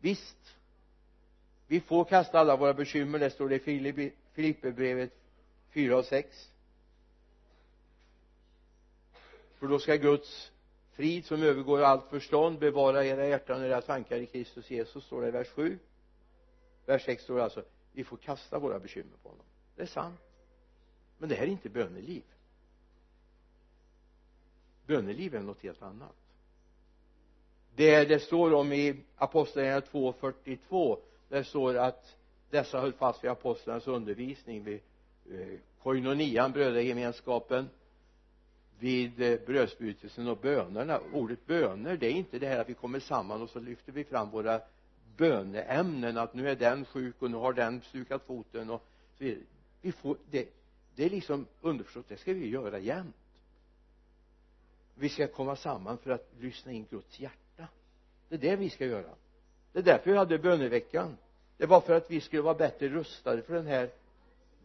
Visst 0.00 0.56
vi 1.66 1.80
får 1.80 2.04
kasta 2.04 2.38
alla 2.38 2.56
våra 2.56 2.74
bekymmer 2.74 3.18
det 3.18 3.30
står 3.30 3.48
det 3.48 3.68
i 3.68 4.12
Filipperbrevet 4.32 5.12
4 5.72 5.98
och 5.98 6.04
6 6.04 6.50
för 9.60 9.66
då 9.66 9.78
ska 9.78 9.96
Guds 9.96 10.52
frid 10.92 11.26
som 11.26 11.42
övergår 11.42 11.82
allt 11.82 12.04
förstånd 12.10 12.58
bevara 12.58 13.04
era 13.04 13.26
hjärtan 13.26 13.60
och 13.60 13.66
era 13.66 13.82
tankar 13.82 14.16
i 14.16 14.26
Kristus 14.26 14.70
Jesus 14.70 15.04
står 15.04 15.22
det 15.22 15.28
i 15.28 15.30
vers 15.30 15.48
7 15.48 15.78
vers 16.86 17.04
6 17.04 17.22
står 17.22 17.36
det 17.36 17.44
alltså 17.44 17.64
vi 17.92 18.04
får 18.04 18.16
kasta 18.16 18.58
våra 18.58 18.78
bekymmer 18.78 19.16
på 19.22 19.28
honom. 19.28 19.44
Det 19.76 19.82
är 19.82 19.86
sant. 19.86 20.20
Men 21.18 21.28
det 21.28 21.34
här 21.34 21.42
är 21.42 21.50
inte 21.50 21.68
böneliv. 21.68 22.22
Böneliv 24.86 25.34
är 25.34 25.40
något 25.40 25.62
helt 25.62 25.82
annat. 25.82 26.16
Det 27.74 28.04
det 28.04 28.18
står 28.18 28.54
om 28.54 28.72
i 28.72 28.96
apostlagärningarna 29.16 29.86
2.42 29.86 30.98
där 31.28 31.42
står 31.42 31.74
att 31.74 32.16
dessa 32.50 32.80
höll 32.80 32.92
fast 32.92 33.24
vid 33.24 33.30
apostlarnas 33.30 33.86
undervisning 33.86 34.64
vid 34.64 34.80
eh, 35.30 35.58
koinonian 35.82 36.52
brödragemenskapen 36.52 37.68
vid 38.80 39.22
eh, 39.22 39.38
brödsbrytelsen 39.46 40.28
och 40.28 40.38
bönerna. 40.38 41.00
Ordet 41.12 41.46
böner 41.46 41.96
det 41.96 42.06
är 42.06 42.10
inte 42.10 42.38
det 42.38 42.46
här 42.46 42.58
att 42.58 42.68
vi 42.68 42.74
kommer 42.74 43.00
samman 43.00 43.42
och 43.42 43.50
så 43.50 43.60
lyfter 43.60 43.92
vi 43.92 44.04
fram 44.04 44.30
våra 44.30 44.60
böneämnen 45.16 46.18
att 46.18 46.34
nu 46.34 46.48
är 46.48 46.56
den 46.56 46.84
sjuk 46.84 47.14
och 47.18 47.30
nu 47.30 47.36
har 47.36 47.52
den 47.52 47.80
stukat 47.80 48.26
foten 48.26 48.70
och 48.70 48.86
så 49.18 49.24
vidare. 49.24 49.44
Vi 49.80 49.92
får 49.92 50.16
det 50.30 50.48
det 50.94 51.04
är 51.04 51.10
liksom 51.10 51.46
underförstått 51.60 52.08
det 52.08 52.16
ska 52.16 52.32
vi 52.32 52.48
göra 52.48 52.78
jämt. 52.78 53.16
Vi 54.94 55.08
ska 55.08 55.26
komma 55.26 55.56
samman 55.56 55.98
för 55.98 56.10
att 56.10 56.28
lyssna 56.40 56.72
in 56.72 56.86
Guds 56.90 57.20
hjärta. 57.20 57.68
Det 58.28 58.34
är 58.34 58.38
det 58.38 58.56
vi 58.56 58.70
ska 58.70 58.86
göra. 58.86 59.10
Det 59.72 59.78
är 59.78 59.82
därför 59.82 60.10
vi 60.10 60.16
hade 60.16 60.38
böneveckan. 60.38 61.16
Det 61.56 61.66
var 61.66 61.80
för 61.80 61.94
att 61.94 62.10
vi 62.10 62.20
skulle 62.20 62.42
vara 62.42 62.54
bättre 62.54 62.88
rustade 62.88 63.42
för 63.42 63.54
den 63.54 63.66
här 63.66 63.90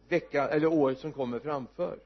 veckan 0.08 0.48
eller 0.48 0.66
året 0.66 0.98
som 0.98 1.12
kommer 1.12 1.38
framför 1.38 1.98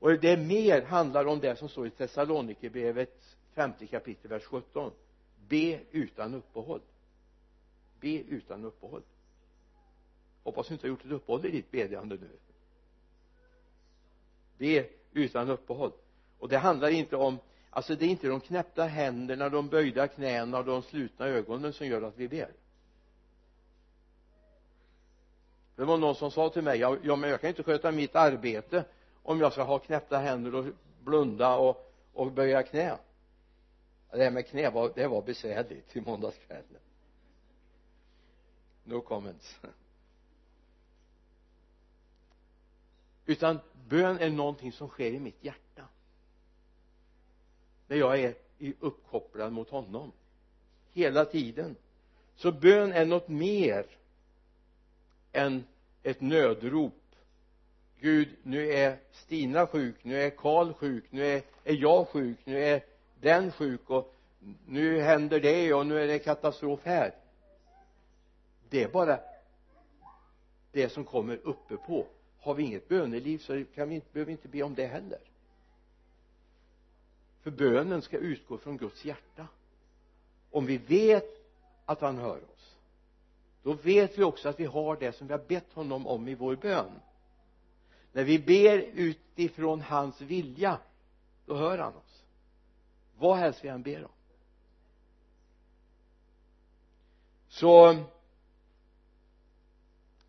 och 0.00 0.12
det 0.12 0.36
mer 0.36 0.82
handlar 0.82 1.26
om 1.26 1.40
det 1.40 1.56
som 1.56 1.68
står 1.68 1.86
i 1.86 1.90
Thessalonikerbrevet 1.90 3.36
femte 3.54 3.86
kapitel 3.86 4.30
vers 4.30 4.44
17 4.44 4.92
be 5.48 5.80
utan 5.90 6.34
uppehåll. 6.34 6.80
Be 8.00 8.18
utan 8.18 8.64
uppehåll. 8.64 9.02
Hoppas 10.42 10.68
du 10.68 10.74
inte 10.74 10.86
har 10.86 10.88
gjort 10.88 11.04
ett 11.04 11.12
uppehåll 11.12 11.46
i 11.46 11.50
ditt 11.50 11.70
bedjande 11.70 12.16
nu. 12.16 12.30
Be 14.58 14.86
utan 15.12 15.50
uppehåll. 15.50 15.92
Och 16.38 16.48
det 16.48 16.58
handlar 16.58 16.88
inte 16.88 17.16
om 17.16 17.38
alltså 17.70 17.96
det 17.96 18.04
är 18.04 18.08
inte 18.08 18.28
de 18.28 18.40
knäppta 18.40 18.84
händerna, 18.84 19.48
de 19.48 19.68
böjda 19.68 20.08
knäna 20.08 20.58
och 20.58 20.64
de 20.64 20.82
slutna 20.82 21.26
ögonen 21.26 21.72
som 21.72 21.86
gör 21.86 22.02
att 22.02 22.16
vi 22.16 22.28
ber. 22.28 22.50
Det 25.76 25.84
var 25.84 25.98
någon 25.98 26.14
som 26.14 26.30
sa 26.30 26.48
till 26.48 26.62
mig 26.62 26.78
ja, 26.78 26.96
ja 27.02 27.16
men 27.16 27.30
jag 27.30 27.40
kan 27.40 27.48
inte 27.48 27.62
sköta 27.62 27.92
mitt 27.92 28.16
arbete 28.16 28.84
om 29.22 29.40
jag 29.40 29.52
ska 29.52 29.62
ha 29.62 29.78
knäppta 29.78 30.18
händer 30.18 30.54
och 30.54 30.64
blunda 31.04 31.56
och, 31.56 31.92
och 32.12 32.32
böja 32.32 32.62
knä. 32.62 32.98
Det 34.10 34.24
här 34.24 34.30
med 34.30 34.46
knä 34.46 34.70
var, 34.70 34.92
det 34.94 35.06
var 35.06 35.22
besvärligt 35.22 35.96
i 35.96 36.00
måndagskvällen. 36.00 36.80
No 38.84 39.00
comments. 39.00 39.60
Utan 43.26 43.58
bön 43.88 44.18
är 44.18 44.30
någonting 44.30 44.72
som 44.72 44.88
sker 44.88 45.12
i 45.12 45.20
mitt 45.20 45.44
hjärta. 45.44 45.84
När 47.86 47.96
jag 47.96 48.20
är 48.20 48.34
uppkopplad 48.80 49.52
mot 49.52 49.70
honom. 49.70 50.12
Hela 50.92 51.24
tiden. 51.24 51.76
Så 52.34 52.52
bön 52.52 52.92
är 52.92 53.06
något 53.06 53.28
mer 53.28 53.86
än 55.32 55.64
ett 56.02 56.20
nödrop 56.20 56.99
Gud 58.00 58.28
nu 58.42 58.72
är 58.72 58.98
Stina 59.12 59.66
sjuk 59.66 60.04
nu 60.04 60.22
är 60.22 60.30
Karl 60.30 60.72
sjuk 60.72 61.04
nu 61.10 61.26
är, 61.26 61.42
är 61.64 61.74
jag 61.74 62.08
sjuk 62.08 62.38
nu 62.44 62.64
är 62.64 62.84
den 63.20 63.52
sjuk 63.52 63.90
och 63.90 64.14
nu 64.66 65.00
händer 65.00 65.40
det 65.40 65.74
och 65.74 65.86
nu 65.86 66.02
är 66.02 66.06
det 66.06 66.18
katastrof 66.18 66.80
här. 66.84 67.14
Det 68.68 68.82
är 68.82 68.88
bara 68.88 69.20
det 70.72 70.88
som 70.88 71.04
kommer 71.04 71.36
uppe 71.36 71.76
på. 71.76 72.06
Har 72.40 72.54
vi 72.54 72.62
inget 72.62 72.88
böneliv 72.88 73.38
så 73.38 73.64
kan 73.74 73.88
vi 73.88 73.94
inte, 73.94 74.06
behöver 74.12 74.26
vi 74.26 74.32
inte 74.32 74.48
be 74.48 74.62
om 74.62 74.74
det 74.74 74.86
heller. 74.86 75.20
För 77.42 77.50
bönen 77.50 78.02
ska 78.02 78.18
utgå 78.18 78.58
från 78.58 78.76
Guds 78.76 79.04
hjärta. 79.04 79.46
Om 80.50 80.66
vi 80.66 80.76
vet 80.76 81.28
att 81.84 82.00
han 82.00 82.18
hör 82.18 82.36
oss 82.36 82.60
då 83.62 83.72
vet 83.72 84.18
vi 84.18 84.22
också 84.22 84.48
att 84.48 84.60
vi 84.60 84.64
har 84.64 84.96
det 84.96 85.12
som 85.12 85.26
vi 85.26 85.32
har 85.32 85.44
bett 85.48 85.72
honom 85.72 86.06
om 86.06 86.28
i 86.28 86.34
vår 86.34 86.56
bön 86.56 86.90
när 88.12 88.24
vi 88.24 88.38
ber 88.38 88.78
utifrån 88.78 89.80
hans 89.80 90.20
vilja 90.20 90.78
då 91.46 91.56
hör 91.56 91.78
han 91.78 91.94
oss. 91.94 92.24
Vad 93.18 93.38
helst 93.38 93.64
vi 93.64 93.68
än 93.68 93.82
ber 93.82 94.04
om. 94.04 94.10
Så 97.48 98.04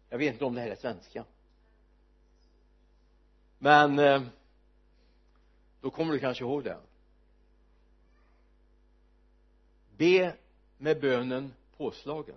jag 0.10 0.18
vet 0.18 0.34
inte 0.34 0.46
om 0.46 0.56
det 0.56 0.62
här 0.62 0.70
är 0.70 0.76
svenska. 0.76 1.26
Men 3.60 4.00
eh, 4.00 4.22
då 5.82 5.90
kommer 5.90 6.14
du 6.14 6.20
kanske 6.20 6.44
ihåg 6.44 6.64
det. 6.64 6.78
Be 9.98 10.36
med 10.78 11.02
bönen 11.02 11.54
påslagen. 11.78 12.36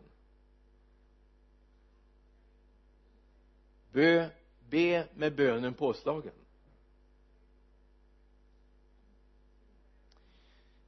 Bö 3.93 4.29
be 4.70 5.07
med 5.14 5.35
bönen 5.35 5.74
påslagen. 5.74 6.33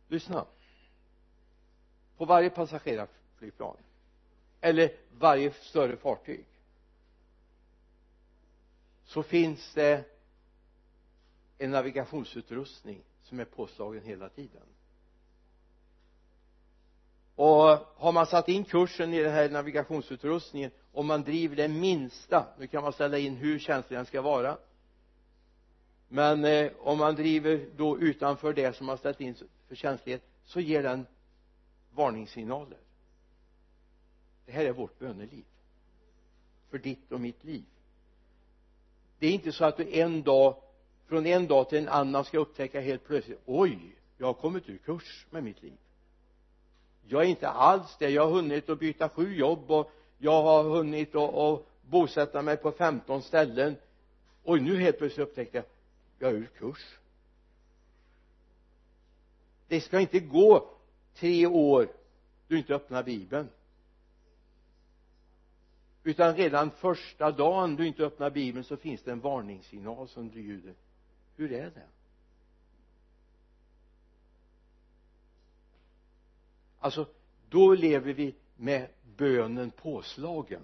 Lyssna. 0.09 0.47
På 2.17 2.25
varje 2.25 2.51
passagerarflygplan. 2.51 3.77
Eller 4.61 4.93
varje 5.19 5.53
större 5.53 5.97
fartyg. 5.97 6.45
Så 9.05 9.23
finns 9.23 9.75
det 9.75 10.05
en 11.59 11.71
navigationsutrustning 11.71 13.03
som 13.23 13.41
är 13.41 13.45
påslagen 13.45 14.03
hela 14.03 14.29
tiden. 14.29 14.63
Och 17.35 17.79
har 17.97 18.13
man 18.13 18.27
satt 18.27 18.49
in 18.49 18.65
kursen 18.65 19.15
i 19.15 19.23
den 19.23 19.33
här 19.33 19.51
navigationsutrustningen 19.51 20.71
om 20.97 21.07
man 21.07 21.23
driver 21.23 21.57
det 21.57 21.69
minsta. 21.69 22.47
Nu 22.59 22.67
kan 22.67 22.83
man 22.83 22.93
ställa 22.93 23.19
in 23.19 23.37
hur 23.37 23.59
känslig 23.59 23.99
den 23.99 24.07
ska 24.07 24.23
vara. 24.23 24.59
Men 26.09 26.45
eh, 26.45 26.73
om 26.79 26.99
man 26.99 27.15
driver 27.15 27.67
då 27.77 27.99
utanför 27.99 28.53
det 28.53 28.77
som 28.77 28.87
man 28.87 28.99
ställt 28.99 29.21
in 29.21 29.35
för 29.69 29.75
känslighet 29.75 30.23
så 30.45 30.61
ger 30.61 30.83
den 30.83 31.07
varningssignaler. 31.95 32.79
Det 34.47 34.53
här 34.53 34.65
är 34.65 34.73
vårt 34.73 34.99
böneliv. 34.99 35.45
För 36.71 36.79
ditt 36.79 37.13
och 37.13 37.21
mitt 37.21 37.45
liv. 37.45 37.65
Det 39.19 39.27
är 39.27 39.33
inte 39.33 39.53
så 39.53 39.65
att 39.65 39.77
du 39.77 39.93
en 39.93 40.23
dag 40.23 40.57
från 41.07 41.27
en 41.27 41.47
dag 41.47 41.69
till 41.69 41.79
en 41.79 41.89
annan 41.89 42.25
ska 42.25 42.39
upptäcka 42.39 42.81
helt 42.81 43.05
plötsligt 43.05 43.41
oj 43.47 43.79
jag 44.19 44.27
har 44.27 44.35
kommit 44.35 44.69
ur 44.69 44.79
kurs 44.79 45.27
med 45.31 45.45
mitt 45.45 45.63
liv. 45.63 45.77
Jag 47.07 47.23
är 47.23 47.27
inte 47.27 47.49
alls 47.49 47.97
det. 47.99 48.11
Jag 48.11 48.27
har 48.27 48.33
hunnit 48.33 48.69
att 48.69 48.79
byta 48.79 49.09
sju 49.09 49.37
jobb 49.37 49.71
och 49.71 49.93
jag 50.19 50.43
har 50.43 50.63
hunnit 50.63 51.15
och, 51.15 51.53
och 51.53 51.69
bosätta 51.83 52.43
mig 52.43 52.57
på 52.57 52.73
15 52.73 53.23
ställen. 53.23 53.77
Och 54.43 54.63
nu 54.63 54.77
helt 54.77 54.99
plötsligt 54.99 55.29
upptäckte 55.29 55.57
jag 55.57 55.65
jag 56.19 56.31
är 56.31 56.35
ur 56.35 56.47
kurs. 56.47 56.99
Det 59.69 59.81
ska 59.81 60.01
inte 60.01 60.21
gå 60.21 60.71
tre 61.15 61.47
år 61.47 61.89
du 62.49 62.59
inte 62.59 62.75
öppnar 62.75 63.03
bibeln. 63.03 63.49
Utan 66.05 66.37
redan 66.37 66.71
första 66.71 67.33
dagen 67.33 67.77
du 67.77 67.87
inte 67.87 68.05
öppnar 68.05 68.31
bibeln 68.31 68.65
så 68.65 68.77
finns 68.77 69.03
det 69.03 69.13
en 69.13 69.21
varningssignal 69.21 70.09
som 70.09 70.31
du 70.31 70.41
ljuder. 70.41 70.75
Hur 71.37 71.53
är 71.53 71.71
det? 71.71 71.87
Alltså 76.79 77.07
då 77.49 77.75
lever 77.75 78.13
vi 78.13 78.35
med 78.57 78.89
bönen 79.17 79.71
påslagen. 79.71 80.63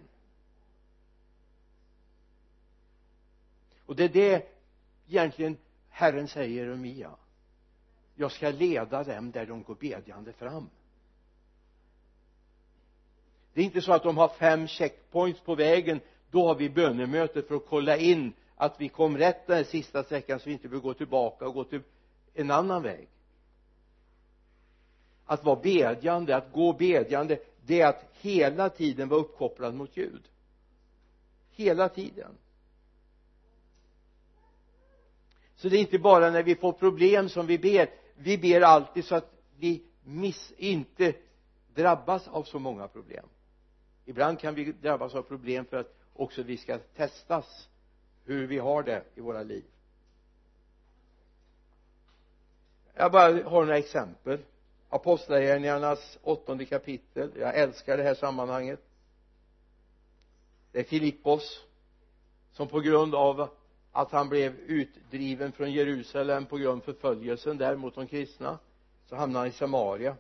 Och 3.87 3.97
det 3.97 4.05
är 4.05 4.09
det 4.09 4.49
egentligen 5.09 5.57
Herren 5.89 6.29
säger 6.29 6.65
Jeremia 6.65 7.11
jag 8.15 8.33
ska 8.33 8.51
leda 8.51 9.05
dem 9.05 9.31
där 9.31 9.47
de 9.47 9.63
går 9.63 9.75
bedjande 9.75 10.33
fram. 10.33 10.71
Det 13.55 13.61
är 13.61 13.65
inte 13.65 13.81
så 13.81 13.93
att 13.93 14.03
de 14.03 14.17
har 14.17 14.29
fem 14.29 14.69
checkpoints 14.69 15.41
på 15.41 15.55
vägen. 15.55 16.01
Då 16.31 16.47
har 16.47 16.55
vi 16.55 16.71
bönemöte 16.71 17.43
för 17.43 17.55
att 17.55 17.67
kolla 17.69 17.97
in 17.97 18.33
att 18.57 18.81
vi 18.81 18.89
kom 18.89 19.19
rätt 19.19 19.47
den 19.47 19.57
här 19.57 19.65
sista 19.65 20.05
sträckan 20.05 20.39
så 20.41 20.45
vi 20.47 20.53
inte 20.53 20.69
behöver 20.69 20.89
gå 20.89 20.95
tillbaka 20.95 21.47
och 21.47 21.55
gå 21.55 21.65
till 21.65 21.83
en 22.35 22.51
annan 22.51 22.83
väg. 22.83 23.09
Att 25.25 25.45
vara 25.45 25.61
bedjande, 25.61 26.37
att 26.37 26.53
gå 26.53 26.73
bedjande 26.73 27.39
det 27.67 27.81
är 27.81 27.89
att 27.89 28.05
hela 28.21 28.71
tiden 28.71 29.09
vara 29.09 29.21
uppkopplad 29.21 29.75
mot 29.75 29.95
Gud. 29.95 30.29
Hela 31.51 31.89
tiden. 31.89 32.39
Så 35.55 35.69
det 35.69 35.77
är 35.77 35.81
inte 35.81 35.99
bara 35.99 36.31
när 36.31 36.43
vi 36.43 36.55
får 36.55 36.73
problem 36.73 37.29
som 37.29 37.47
vi 37.47 37.59
ber. 37.59 37.91
Vi 38.15 38.39
ber 38.39 38.61
alltid 38.61 39.05
så 39.05 39.15
att 39.15 39.33
vi 39.59 39.83
miss, 40.05 40.53
inte 40.57 41.15
drabbas 41.75 42.29
av 42.29 42.43
så 42.43 42.59
många 42.59 42.89
problem. 42.89 43.27
Ibland 44.05 44.39
kan 44.39 44.55
vi 44.55 44.73
drabbas 44.73 45.15
av 45.15 45.23
problem 45.23 45.65
för 45.65 45.77
att 45.77 45.95
också 46.13 46.43
vi 46.43 46.57
ska 46.57 46.79
testas 46.79 47.69
hur 48.25 48.47
vi 48.47 48.59
har 48.59 48.83
det 48.83 49.05
i 49.15 49.21
våra 49.21 49.43
liv. 49.43 49.65
Jag 52.95 53.13
bara 53.13 53.43
har 53.49 53.65
några 53.65 53.79
exempel 53.79 54.39
apostlagärningarnas 54.93 56.19
åttonde 56.23 56.65
kapitel. 56.65 57.31
Jag 57.39 57.59
älskar 57.59 57.97
det 57.97 58.03
här 58.03 58.15
sammanhanget. 58.15 58.81
Det 60.73 60.79
är 60.81 60.85
Filippos 60.85 61.65
som 62.53 62.69
på 62.69 62.81
grund 62.81 63.15
av 63.15 63.49
att 63.93 64.13
han 64.13 64.29
blev 64.29 64.59
utdriven 64.59 65.53
från 65.53 65.73
Jerusalem 65.73 66.47
på 66.47 66.57
grund 66.57 66.83
av 66.83 66.85
förföljelsen 66.85 67.59
där 67.59 67.77
mot 67.77 67.95
de 67.95 68.07
kristna 68.07 68.59
så 69.07 69.17
hamnade 69.17 69.39
han 69.39 69.49
i 69.49 69.53
Samaria. 69.53 70.17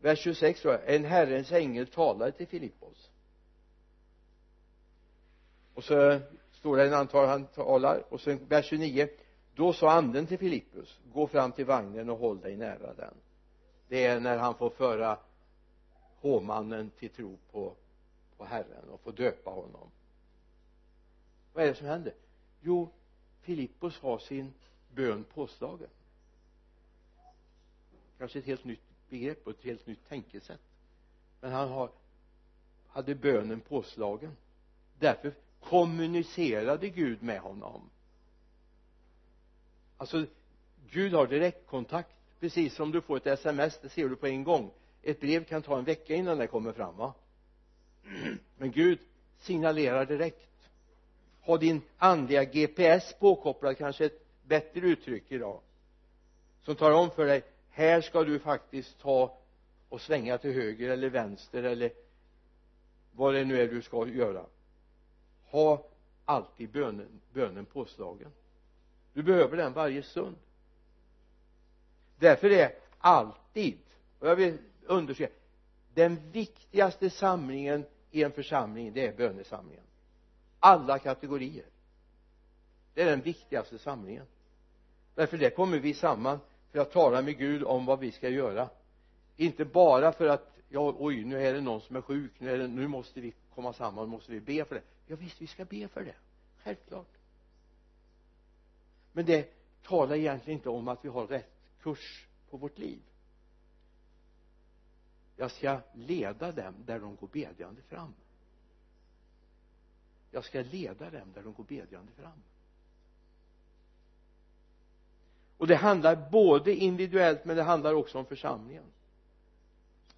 Vers 0.00 0.18
26 0.18 0.60
tror 0.60 0.74
jag 0.74 0.94
en 0.94 1.04
herrens 1.04 1.52
ängel 1.52 1.86
talade 1.86 2.32
till 2.32 2.46
Filippos. 2.46 3.10
Och 5.74 5.84
så 5.84 6.20
står 6.52 6.76
det 6.76 6.86
en 6.86 6.94
antal 6.94 7.28
han 7.28 7.46
talar. 7.46 8.04
Och 8.08 8.20
sen 8.20 8.46
vers 8.48 8.66
29 8.66 9.08
då 9.54 9.72
sa 9.72 9.90
anden 9.90 10.26
till 10.26 10.38
Filippus 10.38 10.98
gå 11.12 11.26
fram 11.26 11.52
till 11.52 11.64
vagnen 11.64 12.10
och 12.10 12.18
håll 12.18 12.40
dig 12.40 12.56
nära 12.56 12.94
den 12.94 13.14
det 13.88 14.06
är 14.06 14.20
när 14.20 14.38
han 14.38 14.54
får 14.54 14.70
föra 14.70 15.18
hovmannen 16.20 16.90
till 16.90 17.10
tro 17.10 17.38
på, 17.52 17.74
på 18.36 18.44
Herren 18.44 18.88
och 18.90 19.00
får 19.00 19.12
döpa 19.12 19.50
honom. 19.50 19.90
Vad 21.52 21.64
är 21.64 21.68
det 21.68 21.74
som 21.74 21.86
händer? 21.86 22.14
Jo 22.60 22.88
Filippos 23.40 23.98
har 24.00 24.18
sin 24.18 24.52
bön 24.94 25.24
påslagen. 25.34 25.88
Kanske 28.18 28.38
ett 28.38 28.44
helt 28.44 28.64
nytt 28.64 28.82
begrepp 29.08 29.46
och 29.46 29.50
ett 29.50 29.64
helt 29.64 29.86
nytt 29.86 30.08
tänkesätt. 30.08 30.60
Men 31.40 31.52
han 31.52 31.68
har 31.68 31.90
hade 32.88 33.14
bönen 33.14 33.60
påslagen. 33.60 34.36
Därför 34.98 35.34
kommunicerade 35.60 36.88
Gud 36.88 37.22
med 37.22 37.40
honom. 37.40 37.90
Alltså 39.96 40.26
Gud 40.90 41.14
har 41.14 41.26
direktkontakt 41.26 42.17
precis 42.40 42.74
som 42.74 42.92
du 42.92 43.00
får 43.00 43.16
ett 43.16 43.26
sms 43.26 43.78
det 43.78 43.88
ser 43.88 44.08
du 44.08 44.16
på 44.16 44.26
en 44.26 44.44
gång. 44.44 44.70
Ett 45.02 45.20
brev 45.20 45.44
kan 45.44 45.62
ta 45.62 45.78
en 45.78 45.84
vecka 45.84 46.14
innan 46.14 46.38
det 46.38 46.46
kommer 46.46 46.72
fram 46.72 46.96
va? 46.96 47.14
Men 48.56 48.70
Gud 48.70 48.98
signalerar 49.38 50.06
direkt. 50.06 50.70
Ha 51.40 51.56
din 51.56 51.80
andliga 51.98 52.44
GPS 52.44 53.14
påkopplad 53.18 53.78
kanske 53.78 54.04
ett 54.04 54.26
bättre 54.42 54.80
uttryck 54.80 55.24
idag? 55.28 55.60
Som 56.62 56.76
talar 56.76 56.96
om 56.96 57.10
för 57.10 57.26
dig 57.26 57.42
här 57.70 58.00
ska 58.00 58.24
du 58.24 58.38
faktiskt 58.38 59.00
ta 59.00 59.38
och 59.88 60.00
svänga 60.00 60.38
till 60.38 60.52
höger 60.52 60.90
eller 60.90 61.10
vänster 61.10 61.62
eller 61.62 61.90
vad 63.12 63.34
det 63.34 63.44
nu 63.44 63.60
är 63.60 63.68
du 63.68 63.82
ska 63.82 64.08
göra. 64.08 64.46
Ha 65.44 65.86
alltid 66.24 66.70
bönen, 66.70 67.20
bönen 67.32 67.64
påslagen. 67.64 68.32
Du 69.12 69.22
behöver 69.22 69.56
den 69.56 69.72
varje 69.72 70.02
stund 70.02 70.36
därför 72.18 72.50
är 72.50 72.74
alltid 72.98 73.78
och 74.18 74.28
jag 74.28 74.36
vill 74.36 74.58
understryka 74.82 75.32
den 75.94 76.30
viktigaste 76.32 77.10
samlingen 77.10 77.84
i 78.10 78.22
en 78.22 78.32
församling 78.32 78.92
det 78.92 79.06
är 79.06 79.16
bönesamlingen. 79.16 79.84
Alla 80.60 80.98
kategorier. 80.98 81.64
Det 82.94 83.02
är 83.02 83.06
den 83.06 83.20
viktigaste 83.20 83.78
samlingen. 83.78 84.26
Därför 85.14 85.38
där 85.38 85.50
kommer 85.50 85.78
vi 85.78 85.94
samman 85.94 86.38
för 86.72 86.78
att 86.78 86.92
tala 86.92 87.22
med 87.22 87.38
Gud 87.38 87.64
om 87.64 87.86
vad 87.86 87.98
vi 87.98 88.12
ska 88.12 88.28
göra. 88.28 88.68
Inte 89.36 89.64
bara 89.64 90.12
för 90.12 90.26
att 90.28 90.56
ja 90.68 90.94
oj 90.98 91.24
nu 91.24 91.42
är 91.42 91.54
det 91.54 91.60
någon 91.60 91.80
som 91.80 91.96
är 91.96 92.00
sjuk 92.00 92.32
nu, 92.38 92.50
är 92.50 92.58
det, 92.58 92.68
nu 92.68 92.88
måste 92.88 93.20
vi 93.20 93.34
komma 93.54 93.72
samman 93.72 94.04
nu 94.04 94.10
måste 94.10 94.32
vi 94.32 94.40
be 94.40 94.64
för 94.64 94.74
det. 94.74 94.82
Ja 95.06 95.16
visst 95.16 95.42
vi 95.42 95.46
ska 95.46 95.64
be 95.64 95.88
för 95.88 96.04
det. 96.04 96.14
Självklart. 96.64 97.18
Men 99.12 99.26
det 99.26 99.54
talar 99.82 100.16
egentligen 100.16 100.58
inte 100.58 100.68
om 100.68 100.88
att 100.88 101.04
vi 101.04 101.08
har 101.08 101.26
rätt 101.26 101.57
kurs 101.82 102.26
på 102.50 102.56
vårt 102.56 102.78
liv. 102.78 103.00
Jag 105.36 105.50
ska 105.50 105.80
leda 105.94 106.52
dem 106.52 106.74
där 106.86 107.00
de 107.00 107.16
går 107.16 107.28
bedjande 107.28 107.82
fram. 107.82 108.14
Jag 110.30 110.44
ska 110.44 110.62
leda 110.62 111.10
dem 111.10 111.32
där 111.34 111.42
de 111.42 111.52
går 111.52 111.64
bedjande 111.64 112.12
fram. 112.12 112.42
Och 115.56 115.66
det 115.66 115.76
handlar 115.76 116.30
både 116.30 116.74
individuellt 116.74 117.44
men 117.44 117.56
det 117.56 117.62
handlar 117.62 117.94
också 117.94 118.18
om 118.18 118.26
församlingen. 118.26 118.84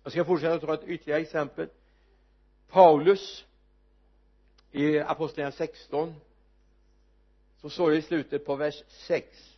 Jag 0.03 0.13
ska 0.13 0.25
fortsätta 0.25 0.67
ta 0.67 0.75
ett 0.75 0.85
ytterligare 0.85 1.21
exempel. 1.21 1.69
Paulus 2.69 3.45
i 4.73 4.99
apostlagärningarna 4.99 5.53
16 5.53 6.15
så 7.61 7.71
står 7.71 7.91
det 7.91 7.97
i 7.97 8.03
slutet 8.03 8.47
på 8.47 8.57
vers 8.57 8.83
6 8.89 9.57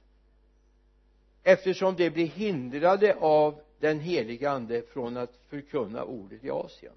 eftersom 1.43 1.97
de 1.97 2.11
blir 2.11 2.26
hindrade 2.26 3.16
av 3.20 3.61
den 3.80 4.01
heliga 4.01 4.51
ande 4.51 4.82
från 4.82 5.16
att 5.16 5.36
förkunna 5.49 6.05
ordet 6.05 6.45
i 6.45 6.51
Asien 6.51 6.93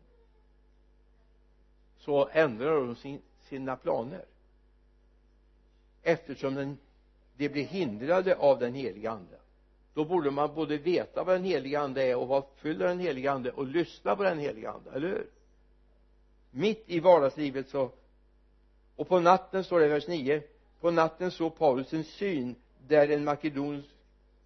så 1.97 2.29
ändrar 2.31 2.75
de 2.75 2.95
sin, 2.95 3.21
sina 3.41 3.75
planer. 3.75 4.25
Eftersom 6.03 6.55
den, 6.55 6.77
de 7.37 7.49
blir 7.49 7.63
hindrade 7.63 8.35
av 8.35 8.59
den 8.59 8.73
heliga 8.73 9.11
ande 9.11 9.37
då 9.93 10.05
borde 10.05 10.31
man 10.31 10.55
både 10.55 10.77
veta 10.77 11.23
vad 11.23 11.35
den 11.35 11.43
heliga 11.43 11.79
ande 11.79 12.03
är 12.03 12.15
och 12.15 12.27
vad 12.27 12.43
fyller 12.55 12.87
den 12.87 12.99
heliga 12.99 13.31
ande 13.31 13.51
och 13.51 13.67
lyssna 13.67 14.15
på 14.15 14.23
den 14.23 14.39
heliga 14.39 14.71
ande, 14.71 14.91
eller 14.91 15.07
hur? 15.07 15.27
Mitt 16.51 16.83
i 16.85 16.99
vardagslivet 16.99 17.69
så 17.69 17.91
och 18.95 19.07
på 19.07 19.19
natten 19.19 19.63
står 19.63 19.79
det 19.79 19.85
i 19.85 19.89
vers 19.89 20.07
9 20.07 20.43
på 20.79 20.91
natten 20.91 21.31
såg 21.31 21.57
Paulus 21.57 21.93
en 21.93 22.03
syn 22.03 22.55
där 22.87 23.09
en 23.09 23.23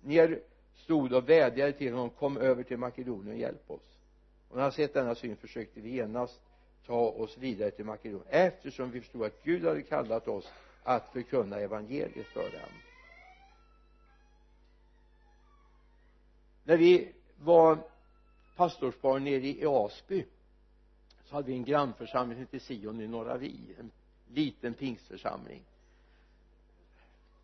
ner 0.02 0.42
stod 0.76 1.14
och 1.14 1.30
vädjade 1.30 1.74
till 1.74 1.94
honom 1.94 2.10
kom 2.10 2.38
över 2.38 2.64
till 2.64 2.78
Makedonien 2.78 3.34
och 3.34 3.40
hjälp 3.40 3.72
oss. 3.72 4.00
Och 4.50 4.56
när 4.56 4.64
han 4.64 4.72
sett 4.72 4.94
denna 4.94 5.16
syn 5.16 5.38
försökte 5.38 5.82
vi 5.82 5.90
genast 5.90 6.42
ta 6.86 7.10
oss 7.10 7.38
vidare 7.38 7.72
till 7.72 7.86
Makedonien 7.86 8.28
eftersom 8.30 8.92
vi 8.92 9.02
förstod 9.02 9.24
att 9.24 9.44
Gud 9.44 9.66
hade 9.66 9.82
kallat 9.82 10.28
oss 10.28 10.52
att 10.84 11.10
förkunna 11.14 11.60
evangeliet 11.60 12.28
för 12.28 12.44
dem. 12.44 12.72
När 16.64 16.78
vi 16.78 17.12
var 17.42 17.78
pastorspar 18.56 19.20
nere 19.20 19.48
i 19.48 19.66
Asby 19.66 20.26
så 21.26 21.36
hade 21.36 21.48
vi 21.48 21.54
en 21.54 21.66
grannförsamling 21.66 22.36
som 22.36 22.42
hette 22.42 22.60
Sion 22.60 23.02
i 23.02 23.08
Norra 23.08 23.38
Vi 23.38 23.76
en 23.80 23.92
liten 24.28 24.74
pingstförsamling 24.74 25.64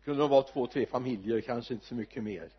kunde 0.06 0.22
de 0.22 0.30
vara 0.30 0.42
två, 0.42 0.66
tre 0.66 0.86
familjer, 0.86 1.40
kanske 1.40 1.74
inte 1.74 1.86
så 1.86 1.94
mycket 1.94 2.22
mer. 2.22 2.50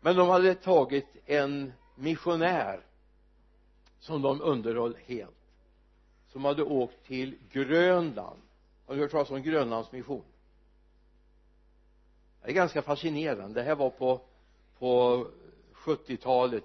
Men 0.00 0.16
de 0.16 0.28
hade 0.28 0.54
tagit 0.54 1.06
en 1.26 1.72
missionär 1.94 2.80
som 3.98 4.22
de 4.22 4.40
underhöll 4.40 4.96
helt. 5.06 5.36
Som 6.28 6.44
hade 6.44 6.62
åkt 6.62 7.04
till 7.04 7.38
Grönland. 7.52 8.40
Har 8.86 8.94
du 8.94 9.00
hört 9.00 9.10
talas 9.10 9.30
om 9.30 9.42
Grönlands 9.42 9.92
mission 9.92 10.24
det 12.42 12.50
är 12.50 12.52
ganska 12.52 12.82
fascinerande. 12.82 13.60
Det 13.60 13.62
här 13.62 13.74
var 13.74 13.90
på 13.90 14.20
på 14.78 15.26
70-talet 15.74 16.64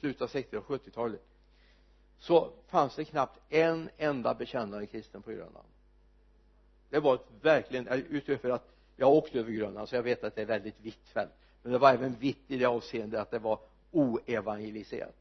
slutet 0.00 0.22
av 0.22 0.26
60 0.26 0.56
och 0.56 0.66
70-talet 0.66 1.22
så 2.18 2.52
fanns 2.66 2.96
det 2.96 3.04
knappt 3.04 3.40
en 3.48 3.90
enda 3.96 4.34
bekännande 4.34 4.86
kristen 4.86 5.22
på 5.22 5.30
Grönland 5.30 5.68
det 6.94 7.00
var 7.00 7.18
verkligen 7.42 7.88
eh, 7.88 7.98
utöver 7.98 8.50
att 8.50 8.68
jag 8.96 9.12
åkte 9.12 9.38
över 9.38 9.52
Grönland 9.52 9.88
så 9.88 9.96
jag 9.96 10.02
vet 10.02 10.24
att 10.24 10.34
det 10.34 10.42
är 10.42 10.46
väldigt 10.46 10.80
vitt 10.80 11.08
fält. 11.08 11.32
Men 11.62 11.72
det 11.72 11.78
var 11.78 11.92
även 11.92 12.14
vitt 12.14 12.50
i 12.50 12.56
det 12.56 12.64
avseendet 12.64 13.20
att 13.20 13.30
det 13.30 13.38
var 13.38 13.58
oevangeliserat. 13.90 15.14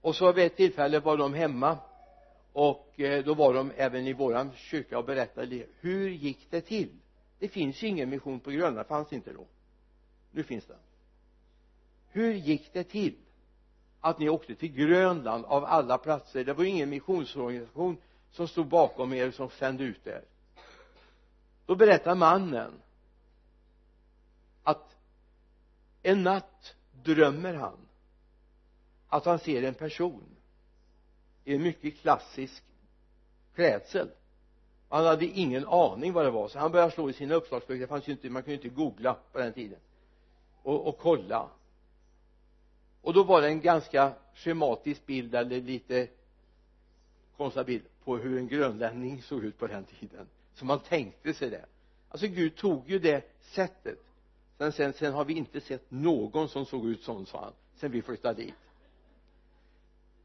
Och 0.00 0.16
så 0.16 0.32
vid 0.32 0.46
ett 0.46 0.56
tillfälle 0.56 1.00
var 1.00 1.16
de 1.16 1.34
hemma 1.34 1.78
och 2.52 3.00
eh, 3.00 3.24
då 3.24 3.34
var 3.34 3.54
de 3.54 3.72
även 3.76 4.06
i 4.06 4.12
våran 4.12 4.50
kyrka 4.54 4.98
och 4.98 5.04
berättade 5.04 5.66
hur 5.80 6.08
gick 6.10 6.50
det 6.50 6.60
till? 6.60 6.90
Det 7.38 7.48
finns 7.48 7.82
ju 7.82 7.86
ingen 7.86 8.10
mission 8.10 8.40
på 8.40 8.50
Grönland 8.50 8.86
fanns 8.86 9.12
inte 9.12 9.32
då. 9.32 9.46
Nu 10.30 10.42
finns 10.42 10.66
den. 10.66 10.76
Hur 12.08 12.32
gick 12.34 12.72
det 12.72 12.84
till 12.84 13.16
att 14.00 14.18
ni 14.18 14.28
åkte 14.28 14.54
till 14.54 14.72
Grönland 14.72 15.44
av 15.44 15.64
alla 15.64 15.98
platser? 15.98 16.44
Det 16.44 16.52
var 16.52 16.64
ju 16.64 16.70
ingen 16.70 16.90
missionsorganisation 16.90 17.96
som 18.30 18.48
stod 18.48 18.66
bakom 18.66 19.12
er 19.12 19.30
som 19.30 19.50
sände 19.50 19.84
ut 19.84 20.06
er. 20.06 20.24
Då 21.66 21.74
berättar 21.74 22.14
mannen 22.14 22.72
att 24.62 24.96
en 26.02 26.22
natt 26.22 26.74
drömmer 26.92 27.54
han 27.54 27.78
att 29.08 29.24
han 29.24 29.38
ser 29.38 29.62
en 29.62 29.74
person 29.74 30.36
i 31.44 31.54
en 31.54 31.62
mycket 31.62 31.98
klassisk 31.98 32.62
klädsel. 33.54 34.10
Han 34.88 35.04
hade 35.04 35.26
ingen 35.26 35.66
aning 35.66 36.12
vad 36.12 36.24
det 36.24 36.30
var 36.30 36.48
så 36.48 36.58
han 36.58 36.72
började 36.72 36.92
slå 36.92 37.10
i 37.10 37.12
sina 37.12 37.34
uppslagsböcker. 37.34 37.80
Det 37.80 37.86
fanns 37.86 38.08
ju 38.08 38.12
inte, 38.12 38.30
man 38.30 38.42
kunde 38.42 38.56
ju 38.56 38.62
inte 38.62 38.76
googla 38.76 39.16
på 39.32 39.38
den 39.38 39.52
tiden 39.52 39.78
och, 40.62 40.86
och 40.88 40.98
kolla. 40.98 41.48
Och 43.02 43.14
då 43.14 43.24
var 43.24 43.42
det 43.42 43.48
en 43.48 43.60
ganska 43.60 44.12
schematisk 44.34 45.06
bild 45.06 45.34
eller 45.34 45.60
lite 45.60 46.08
konstig 47.36 47.66
bild 47.66 47.84
på 48.08 48.16
hur 48.16 48.38
en 48.38 48.48
grönlänning 48.48 49.22
såg 49.22 49.44
ut 49.44 49.58
på 49.58 49.66
den 49.66 49.84
tiden. 49.84 50.28
Så 50.54 50.64
man 50.64 50.80
tänkte 50.80 51.34
sig 51.34 51.50
det. 51.50 51.64
Alltså 52.08 52.26
Gud 52.26 52.56
tog 52.56 52.90
ju 52.90 52.98
det 52.98 53.24
sättet. 53.40 53.98
Sen, 54.58 54.72
sen, 54.72 54.92
sen 54.92 55.12
har 55.12 55.24
vi 55.24 55.34
inte 55.34 55.60
sett 55.60 55.90
någon 55.90 56.48
som 56.48 56.66
såg 56.66 56.86
ut 56.86 57.02
sån 57.02 57.26
sa 57.26 57.44
han 57.44 57.52
sen 57.74 57.90
vi 57.90 58.02
flyttade 58.02 58.42
dit. 58.42 58.54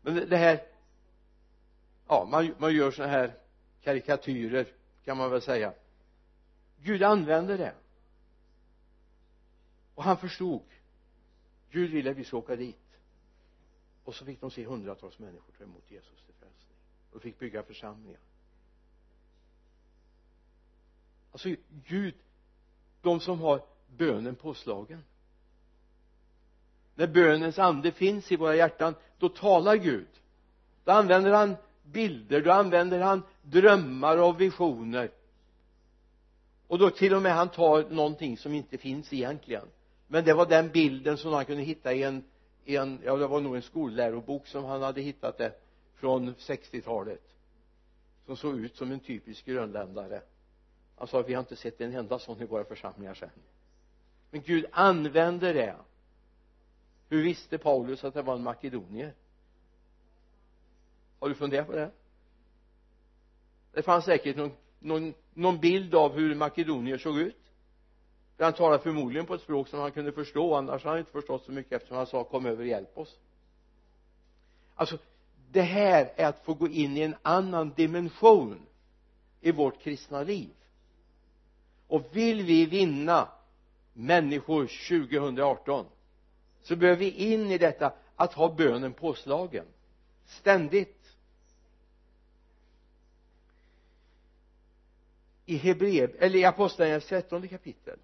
Men 0.01 0.29
det 0.29 0.37
här 0.37 0.63
ja 2.07 2.27
man, 2.31 2.55
man 2.57 2.75
gör 2.75 2.91
såna 2.91 3.07
här 3.07 3.33
karikatyrer 3.81 4.67
kan 5.05 5.17
man 5.17 5.31
väl 5.31 5.41
säga. 5.41 5.73
Gud 6.81 7.03
använde 7.03 7.57
det. 7.57 7.73
Och 9.95 10.03
han 10.03 10.17
förstod. 10.17 10.63
Gud 11.71 11.91
ville 11.91 12.11
att 12.11 12.17
vi 12.17 12.23
skulle 12.23 12.41
åka 12.41 12.55
dit. 12.55 12.97
Och 14.03 14.15
så 14.15 14.25
fick 14.25 14.41
de 14.41 14.51
se 14.51 14.65
hundratals 14.65 15.19
människor 15.19 15.53
ta 15.57 15.63
emot 15.63 15.91
Jesus 15.91 16.23
och 17.15 17.21
fick 17.21 17.39
bygga 17.39 17.63
församlingar. 17.63 18.19
Alltså 21.31 21.49
Gud 21.87 22.15
de 23.01 23.19
som 23.19 23.41
har 23.41 23.61
bönen 23.97 24.35
påslagen. 24.35 25.03
När 26.95 27.07
bönens 27.07 27.59
ande 27.59 27.91
finns 27.91 28.31
i 28.31 28.35
våra 28.35 28.55
hjärtan 28.55 28.95
då 29.17 29.29
talar 29.29 29.75
Gud. 29.75 30.07
Då 30.83 30.91
använder 30.91 31.31
han 31.31 31.55
bilder, 31.83 32.41
då 32.41 32.51
använder 32.51 32.99
han 32.99 33.23
drömmar 33.41 34.17
och 34.17 34.41
visioner. 34.41 35.11
Och 36.67 36.79
då 36.79 36.89
till 36.89 37.13
och 37.13 37.21
med 37.21 37.35
han 37.35 37.49
tar 37.49 37.89
någonting 37.89 38.37
som 38.37 38.53
inte 38.53 38.77
finns 38.77 39.13
egentligen. 39.13 39.67
Men 40.07 40.25
det 40.25 40.33
var 40.33 40.45
den 40.45 40.69
bilden 40.69 41.17
som 41.17 41.33
han 41.33 41.45
kunde 41.45 41.63
hitta 41.63 41.93
i 41.93 42.03
en, 42.03 42.23
i 42.65 42.75
en 42.75 42.99
ja 43.03 43.15
det 43.15 43.27
var 43.27 43.41
nog 43.41 43.55
en 43.55 43.61
skollärobok 43.61 44.47
som 44.47 44.65
han 44.65 44.81
hade 44.81 45.01
hittat 45.01 45.37
det 45.37 45.53
från 46.03 46.35
60-talet 46.35 47.21
som 48.25 48.37
såg 48.37 48.59
ut 48.59 48.75
som 48.75 48.91
en 48.91 48.99
typisk 48.99 49.45
grönländare. 49.45 50.21
Han 50.95 51.07
sa 51.07 51.21
vi 51.21 51.33
har 51.33 51.39
inte 51.39 51.55
sett 51.55 51.81
en 51.81 51.95
enda 51.95 52.19
sån 52.19 52.41
i 52.41 52.45
våra 52.45 52.63
församlingar 52.63 53.13
sen. 53.13 53.29
Men 54.31 54.41
Gud 54.41 54.65
använde 54.71 55.53
det. 55.53 55.75
Hur 57.09 57.23
visste 57.23 57.57
Paulus 57.57 58.03
att 58.03 58.13
det 58.13 58.21
var 58.21 58.35
en 58.35 58.43
makedonier? 58.43 59.13
Har 61.19 61.29
du 61.29 61.35
funderat 61.35 61.67
på 61.67 61.73
det? 61.73 61.91
Det 63.71 63.81
fanns 63.81 64.05
säkert 64.05 64.35
någon, 64.35 64.51
någon, 64.79 65.13
någon 65.33 65.59
bild 65.59 65.95
av 65.95 66.13
hur 66.13 66.35
makedonier 66.35 66.97
såg 66.97 67.19
ut. 67.19 67.51
För 68.37 68.43
han 68.43 68.53
talade 68.53 68.83
förmodligen 68.83 69.25
på 69.25 69.33
ett 69.33 69.41
språk 69.41 69.67
som 69.67 69.79
han 69.79 69.91
kunde 69.91 70.11
förstå 70.11 70.55
annars 70.55 70.83
hade 70.83 70.93
han 70.93 70.99
inte 70.99 71.11
förstått 71.11 71.43
så 71.45 71.51
mycket 71.51 71.73
eftersom 71.73 71.97
han 71.97 72.07
sa 72.07 72.23
kom 72.23 72.45
över 72.45 72.61
och 72.61 72.67
hjälp 72.67 72.97
oss. 72.97 73.19
Alltså 74.75 74.97
det 75.53 75.61
här 75.61 76.13
är 76.15 76.25
att 76.25 76.45
få 76.45 76.53
gå 76.53 76.67
in 76.67 76.97
i 76.97 77.01
en 77.01 77.15
annan 77.21 77.73
dimension 77.73 78.65
i 79.41 79.51
vårt 79.51 79.81
kristna 79.81 80.23
liv. 80.23 80.49
Och 81.87 82.05
vill 82.11 82.43
vi 82.43 82.65
vinna 82.65 83.29
människor 83.93 84.67
2018 84.89 85.85
så 86.61 86.75
behöver 86.75 86.99
vi 86.99 87.11
in 87.11 87.51
i 87.51 87.57
detta 87.57 87.93
att 88.15 88.33
ha 88.33 88.53
bönen 88.53 88.93
påslagen 88.93 89.65
ständigt. 90.25 91.15
I 95.45 95.57
Hebreer, 95.57 96.15
eller 96.19 96.39
i 96.39 96.45
Apostlagärningarnas 96.45 97.05
trettonde 97.05 97.47
kapitel. 97.47 97.99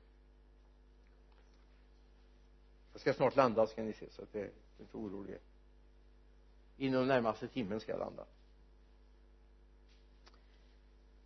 Jag 2.91 3.01
ska 3.01 3.13
snart 3.13 3.35
landa 3.35 3.67
ska 3.67 3.83
ni 3.83 3.93
se 3.93 4.09
så 4.09 4.21
att 4.21 4.33
det 4.33 4.39
är 4.39 4.51
inte 4.79 4.97
orolig 4.97 5.37
inom 6.79 7.07
närmaste 7.07 7.47
timmen 7.47 7.79
ska 7.79 7.91
jag 7.91 7.99
landa. 7.99 8.23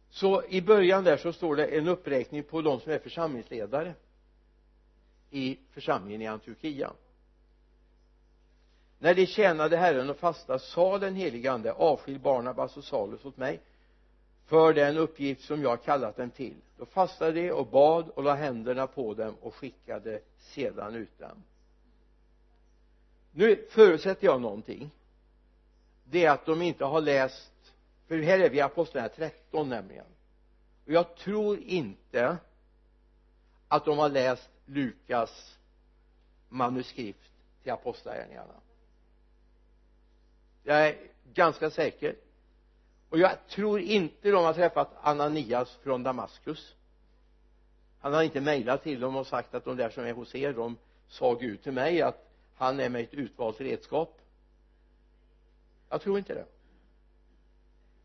Så 0.09 0.43
i 0.49 0.61
början 0.61 1.03
där 1.03 1.17
så 1.17 1.33
står 1.33 1.55
det 1.55 1.65
en 1.65 1.87
uppräkning 1.87 2.43
på 2.43 2.61
de 2.61 2.79
som 2.79 2.91
är 2.91 2.99
församlingsledare 2.99 3.93
i 5.29 5.59
församlingen 5.71 6.21
i 6.21 6.27
Antiochia. 6.27 6.91
När 8.99 9.15
de 9.15 9.25
tjänade 9.25 9.77
Herren 9.77 10.09
och 10.09 10.17
fasta 10.17 10.59
sa 10.59 10.97
den 10.97 11.15
helige 11.15 11.51
ande 11.51 11.73
avskilj 11.73 12.19
Barnabas 12.19 12.77
och 12.77 12.83
Salus 12.83 13.25
åt 13.25 13.37
mig 13.37 13.59
för 14.45 14.73
den 14.73 14.97
uppgift 14.97 15.41
som 15.41 15.61
jag 15.61 15.69
har 15.69 15.77
kallat 15.77 16.17
dem 16.17 16.29
till. 16.29 16.55
Då 16.77 16.85
fastade 16.85 17.41
de 17.41 17.51
och 17.51 17.67
bad 17.67 18.09
och 18.09 18.23
la 18.23 18.33
händerna 18.33 18.87
på 18.87 19.13
dem 19.13 19.35
och 19.41 19.55
skickade 19.55 20.21
sedan 20.37 20.95
ut 20.95 21.19
dem. 21.19 21.43
Nu 23.31 23.67
förutsätter 23.69 24.27
jag 24.27 24.41
någonting 24.41 24.91
det 26.03 26.25
är 26.25 26.31
att 26.31 26.45
de 26.45 26.61
inte 26.61 26.85
har 26.85 27.01
läst 27.01 27.53
för 28.07 28.17
här 28.17 28.39
är 28.39 28.49
vi 28.49 28.57
i 28.57 28.61
apostlagärningarna 28.61 29.31
13 29.31 29.69
nämligen. 29.69 30.05
Och 30.85 30.91
jag 30.91 31.15
tror 31.15 31.59
inte 31.59 32.37
att 33.67 33.85
de 33.85 33.97
har 33.97 34.09
läst 34.09 34.49
Lukas 34.65 35.57
manuskript 36.49 37.31
till 37.63 37.71
apostlagärningarna. 37.71 38.53
Jag 40.63 40.87
är 40.87 40.97
ganska 41.33 41.69
säker. 41.69 42.15
Och 43.09 43.19
jag 43.19 43.47
tror 43.47 43.79
inte 43.79 44.31
de 44.31 44.43
har 44.43 44.53
träffat 44.53 44.89
Ananias 45.01 45.75
från 45.83 46.03
Damaskus. 46.03 46.75
Han 47.99 48.13
har 48.13 48.23
inte 48.23 48.41
mejlat 48.41 48.83
till 48.83 48.99
dem 48.99 49.15
och 49.15 49.27
sagt 49.27 49.53
att 49.53 49.65
de 49.65 49.77
där 49.77 49.89
som 49.89 50.05
är 50.05 50.13
hos 50.13 50.35
er 50.35 50.53
de 50.53 50.77
sa 51.07 51.33
Gud 51.33 51.63
till 51.63 51.71
mig 51.71 52.01
att 52.01 52.29
han 52.55 52.79
är 52.79 52.89
mig 52.89 53.03
ett 53.03 53.13
utvalt 53.13 53.61
redskap 53.61 54.19
jag 55.93 56.01
tror 56.01 56.17
inte 56.17 56.33
det. 56.33 56.45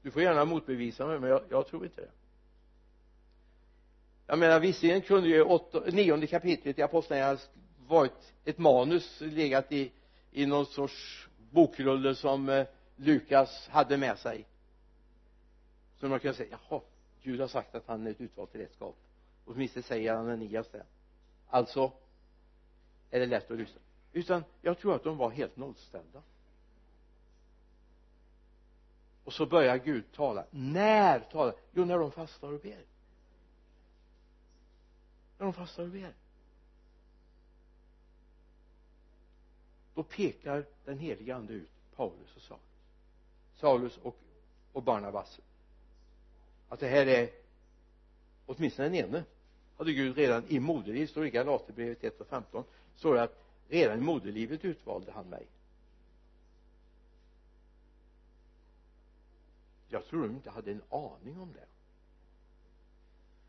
Du 0.03 0.11
får 0.11 0.23
gärna 0.23 0.45
motbevisa 0.45 1.07
mig 1.07 1.21
men 1.21 1.31
jag, 1.31 1.43
jag 1.49 1.67
tror 1.67 1.85
inte 1.85 2.01
det. 2.01 2.11
Jag 4.27 4.39
menar 4.39 4.61
visserligen 4.61 5.01
kunde 5.01 5.29
ju 5.29 5.43
åtta, 5.43 5.83
nionde 5.87 6.27
kapitlet 6.27 6.79
i 6.79 6.83
apostlagärningarna 6.83 7.41
varit 7.87 8.33
ett 8.45 8.59
manus 8.59 9.21
legat 9.21 9.73
i 9.73 9.93
i 10.33 10.47
någon 10.47 10.67
sorts 10.67 11.29
bokrulle 11.51 12.15
som 12.15 12.49
eh, 12.49 12.67
Lukas 12.97 13.69
hade 13.69 13.97
med 13.97 14.19
sig. 14.19 14.47
Så 16.01 16.09
man 16.09 16.21
kan 16.21 16.35
säga 16.35 16.59
jaha 16.69 16.81
Gud 17.23 17.41
har 17.41 17.49
sagt 17.49 17.75
att 17.75 17.87
han 17.87 18.07
är 18.07 18.11
ett 18.11 18.21
utvalt 18.21 18.55
redskap. 18.55 18.97
Åtminstone 19.45 19.83
säger 19.83 20.13
Ananias 20.13 20.69
det. 20.69 20.85
Alltså 21.47 21.93
är 23.11 23.21
det 23.21 23.27
lätt 23.27 23.51
att 23.51 23.59
lyssna. 23.59 23.81
Utan 24.13 24.45
jag 24.63 24.79
tror 24.79 24.95
att 24.95 25.05
de 25.05 25.17
var 25.17 25.31
helt 25.31 25.57
nollställda 25.57 26.23
och 29.29 29.35
så 29.35 29.47
börjar 29.47 29.77
Gud 29.77 30.13
tala. 30.13 30.45
När 30.51 31.21
talar 31.21 31.55
jo 31.73 31.85
när 31.85 31.99
de 31.99 32.13
fastar 32.13 32.53
och 32.53 32.61
ber. 32.61 32.85
När 35.39 35.47
de 35.47 35.53
fastar 35.53 35.83
och 35.83 35.89
ber. 35.89 36.13
Då 39.95 40.03
pekar 40.03 40.65
den 40.85 40.99
heliga 40.99 41.37
ande 41.37 41.53
ut 41.53 41.71
Paulus 41.97 42.37
och 42.37 42.43
Saulus. 42.43 42.63
Saulus 43.57 43.99
och, 44.03 44.17
och 44.73 44.83
Barnabas. 44.83 45.41
Att 46.69 46.81
det 46.81 46.89
här 46.89 47.07
är 47.07 47.31
åtminstone 48.47 48.89
den 48.89 48.95
ene. 48.95 49.25
Hade 49.77 49.93
Gud 49.93 50.17
redan 50.17 50.45
i 50.49 50.61
moderlivet 50.61 51.11
står 51.11 51.27
i 51.27 51.31
Galaterbrevet 51.31 52.05
1 52.05 52.21
och 52.21 52.27
15 52.27 52.65
står 52.97 53.15
det 53.15 53.23
att 53.23 53.39
redan 53.69 53.99
i 53.99 54.03
moderlivet 54.03 54.65
utvalde 54.65 55.13
han 55.13 55.27
mig. 55.27 55.47
Jag 59.89 60.07
tror 60.07 60.23
de 60.23 60.31
inte 60.31 60.51
hade 60.51 60.71
en 60.71 60.83
aning 60.91 61.41
om 61.41 61.53
det. 61.53 61.67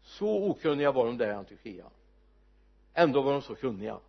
Så 0.01 0.49
okunniga 0.49 0.91
var 0.91 1.05
de 1.05 1.17
där 1.17 1.29
i 1.29 1.33
Antiochia. 1.33 1.85
Ändå 2.93 3.21
var 3.21 3.31
de 3.31 3.41
så 3.41 3.55
kunniga. 3.55 3.99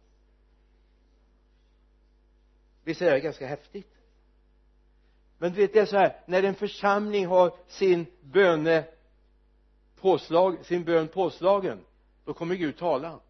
Visst 2.84 3.02
är 3.02 3.10
det 3.10 3.20
ganska 3.20 3.46
häftigt? 3.46 3.94
Men 5.38 5.52
du 5.52 5.60
vet 5.60 5.72
det 5.72 5.80
är 5.80 5.86
så 5.86 5.96
här 5.96 6.20
när 6.26 6.42
en 6.42 6.54
församling 6.54 7.26
har 7.26 7.52
sin 7.66 8.06
böne 8.20 8.84
påslag, 9.96 10.66
sin 10.66 10.84
bön 10.84 11.08
påslagen 11.08 11.84
då 12.24 12.34
kommer 12.34 12.54
Gud 12.54 12.76
tala. 12.78 13.20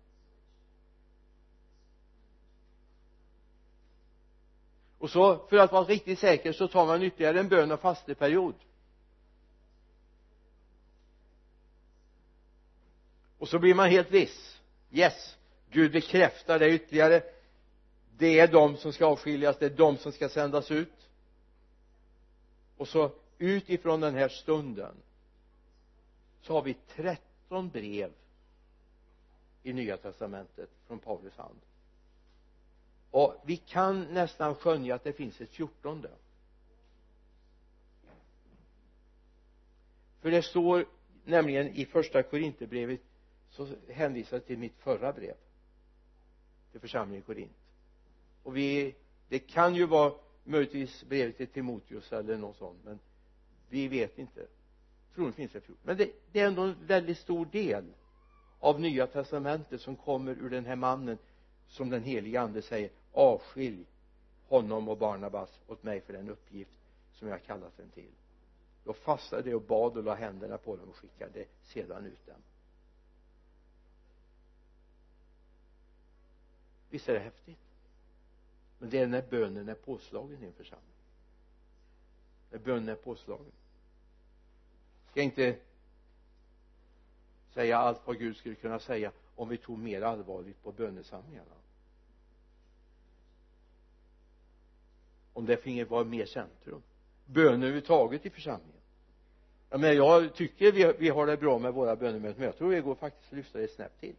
Och 4.98 5.10
så 5.10 5.46
för 5.48 5.56
att 5.56 5.72
vara 5.72 5.84
riktigt 5.84 6.18
säker 6.18 6.52
så 6.52 6.68
tar 6.68 6.86
man 6.86 7.02
ytterligare 7.02 7.40
en 7.40 7.48
bön 7.48 7.72
och 7.72 7.80
fasteperiod. 7.80 8.54
Och 13.40 13.48
så 13.48 13.58
blir 13.58 13.74
man 13.74 13.90
helt 13.90 14.10
viss. 14.10 14.60
Yes 14.90 15.36
Gud 15.70 15.92
bekräftar 15.92 16.58
det 16.58 16.70
ytterligare. 16.70 17.22
Det 18.16 18.40
är 18.40 18.48
de 18.48 18.76
som 18.76 18.92
ska 18.92 19.06
avskiljas 19.06 19.58
det 19.58 19.66
är 19.66 19.70
de 19.70 19.96
som 19.96 20.12
ska 20.12 20.28
sändas 20.28 20.70
ut. 20.70 21.08
Och 22.76 22.88
så 22.88 23.12
utifrån 23.38 24.00
den 24.00 24.14
här 24.14 24.28
stunden 24.28 24.94
så 26.42 26.52
har 26.52 26.62
vi 26.62 26.76
13 26.96 27.68
brev 27.68 28.12
i 29.62 29.72
nya 29.72 29.96
testamentet 29.96 30.70
från 30.86 30.98
Paulus 30.98 31.36
hand. 31.36 31.60
Och 33.10 33.42
vi 33.44 33.56
kan 33.56 34.02
nästan 34.02 34.54
skönja 34.54 34.94
att 34.94 35.04
det 35.04 35.12
finns 35.12 35.40
ett 35.40 35.50
fjortonde. 35.50 36.10
För 40.20 40.30
det 40.30 40.42
står 40.42 40.86
nämligen 41.24 41.68
i 41.68 41.86
första 41.86 42.22
korinterbrevet 42.22 43.00
så 43.50 43.68
hänvisar 43.88 44.38
till 44.38 44.58
mitt 44.58 44.76
förra 44.76 45.12
brev 45.12 45.34
till 46.70 46.80
församlingen 46.80 47.22
i 47.22 47.26
Korint. 47.26 47.56
Och 48.42 48.56
vi 48.56 48.94
det 49.28 49.38
kan 49.38 49.74
ju 49.74 49.86
vara 49.86 50.12
möjligtvis 50.44 51.04
brevet 51.04 51.36
till 51.36 51.46
Timoteus 51.46 52.12
eller 52.12 52.36
något 52.36 52.56
sånt 52.56 52.78
men 52.84 52.98
vi 53.68 53.88
vet 53.88 54.18
inte. 54.18 54.46
Troligen 55.14 55.32
finns 55.32 55.52
det 55.52 55.60
fjorton 55.60 55.82
men 55.84 55.96
det, 55.96 56.10
det 56.32 56.40
är 56.40 56.46
ändå 56.46 56.62
en 56.62 56.76
väldigt 56.86 57.18
stor 57.18 57.46
del 57.46 57.84
av 58.60 58.80
nya 58.80 59.06
testamentet 59.06 59.80
som 59.80 59.96
kommer 59.96 60.32
ur 60.32 60.50
den 60.50 60.64
här 60.64 60.76
mannen 60.76 61.18
som 61.68 61.90
den 61.90 62.02
helige 62.02 62.40
ande 62.40 62.62
säger 62.62 62.90
avskilj 63.12 63.84
honom 64.48 64.88
och 64.88 64.98
Barnabas 64.98 65.60
åt 65.66 65.82
mig 65.82 66.00
för 66.00 66.12
den 66.12 66.28
uppgift 66.28 66.78
som 67.12 67.28
jag 67.28 67.34
har 67.34 67.40
kallat 67.40 67.76
den 67.76 67.90
till. 67.90 68.10
Då 68.84 68.92
fastade 68.92 69.42
de 69.42 69.54
och 69.54 69.62
bad 69.62 69.96
och 69.96 70.04
la 70.04 70.14
händerna 70.14 70.58
på 70.58 70.76
dem 70.76 70.88
och 70.88 70.96
skickade 70.96 71.44
sedan 71.62 72.06
ut 72.06 72.26
dem. 72.26 72.42
Visst 76.90 77.08
är 77.08 77.14
det 77.14 77.20
häftigt? 77.20 77.58
Men 78.78 78.90
det 78.90 78.98
är 78.98 79.06
när 79.06 79.22
bönen 79.22 79.68
är 79.68 79.74
påslagen 79.74 80.42
i 80.42 80.46
en 80.46 80.52
församling. 80.52 80.86
När 82.50 82.58
bönen 82.58 82.88
är 82.88 82.94
påslagen. 82.94 83.52
Ska 85.10 85.22
inte 85.22 85.56
säga 87.54 87.78
allt 87.78 88.00
vad 88.04 88.18
Gud 88.18 88.36
skulle 88.36 88.54
kunna 88.54 88.78
säga 88.78 89.12
om 89.36 89.48
vi 89.48 89.56
tog 89.56 89.78
mer 89.78 90.02
allvarligt 90.02 90.62
på 90.62 90.72
bönesamlingarna. 90.72 91.50
Om 95.32 95.46
det 95.46 95.56
finge 95.56 95.84
vara 95.84 96.04
mer 96.04 96.26
centrum. 96.26 96.82
Bön 97.26 97.54
överhuvudtaget 97.54 98.26
i 98.26 98.30
församlingen. 98.30 98.80
Jag 99.70 99.80
menar 99.80 99.94
jag 99.94 100.34
tycker 100.34 100.72
vi, 100.72 100.92
vi 100.98 101.08
har 101.08 101.26
det 101.26 101.36
bra 101.36 101.58
med 101.58 101.74
våra 101.74 101.96
bönemöten 101.96 102.38
men 102.38 102.46
jag 102.46 102.56
tror 102.56 102.72
det 102.72 102.80
går 102.80 102.94
faktiskt 102.94 103.32
att 103.32 103.36
lyfta 103.36 103.58
det 103.58 103.64
ett 103.64 103.74
snäpp 103.74 104.00
till 104.00 104.16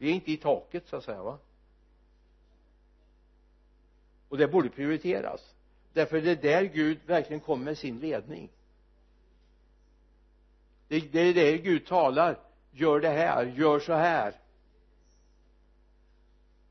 vi 0.00 0.10
är 0.10 0.14
inte 0.14 0.32
i 0.32 0.36
taket 0.36 0.88
så 0.88 0.96
att 0.96 1.04
säga 1.04 1.22
va? 1.22 1.38
Och 4.28 4.38
det 4.38 4.48
borde 4.48 4.68
prioriteras. 4.68 5.54
Därför 5.92 6.20
det 6.20 6.30
är 6.30 6.36
där 6.36 6.64
Gud 6.64 6.98
verkligen 7.06 7.40
kommer 7.40 7.64
med 7.64 7.78
sin 7.78 7.98
ledning. 7.98 8.50
Det, 10.88 10.96
är 10.96 11.34
där 11.34 11.56
Gud 11.56 11.86
talar. 11.86 12.38
Gör 12.70 13.00
det 13.00 13.08
här, 13.08 13.46
gör 13.46 13.80
så 13.80 13.92
här. 13.92 14.34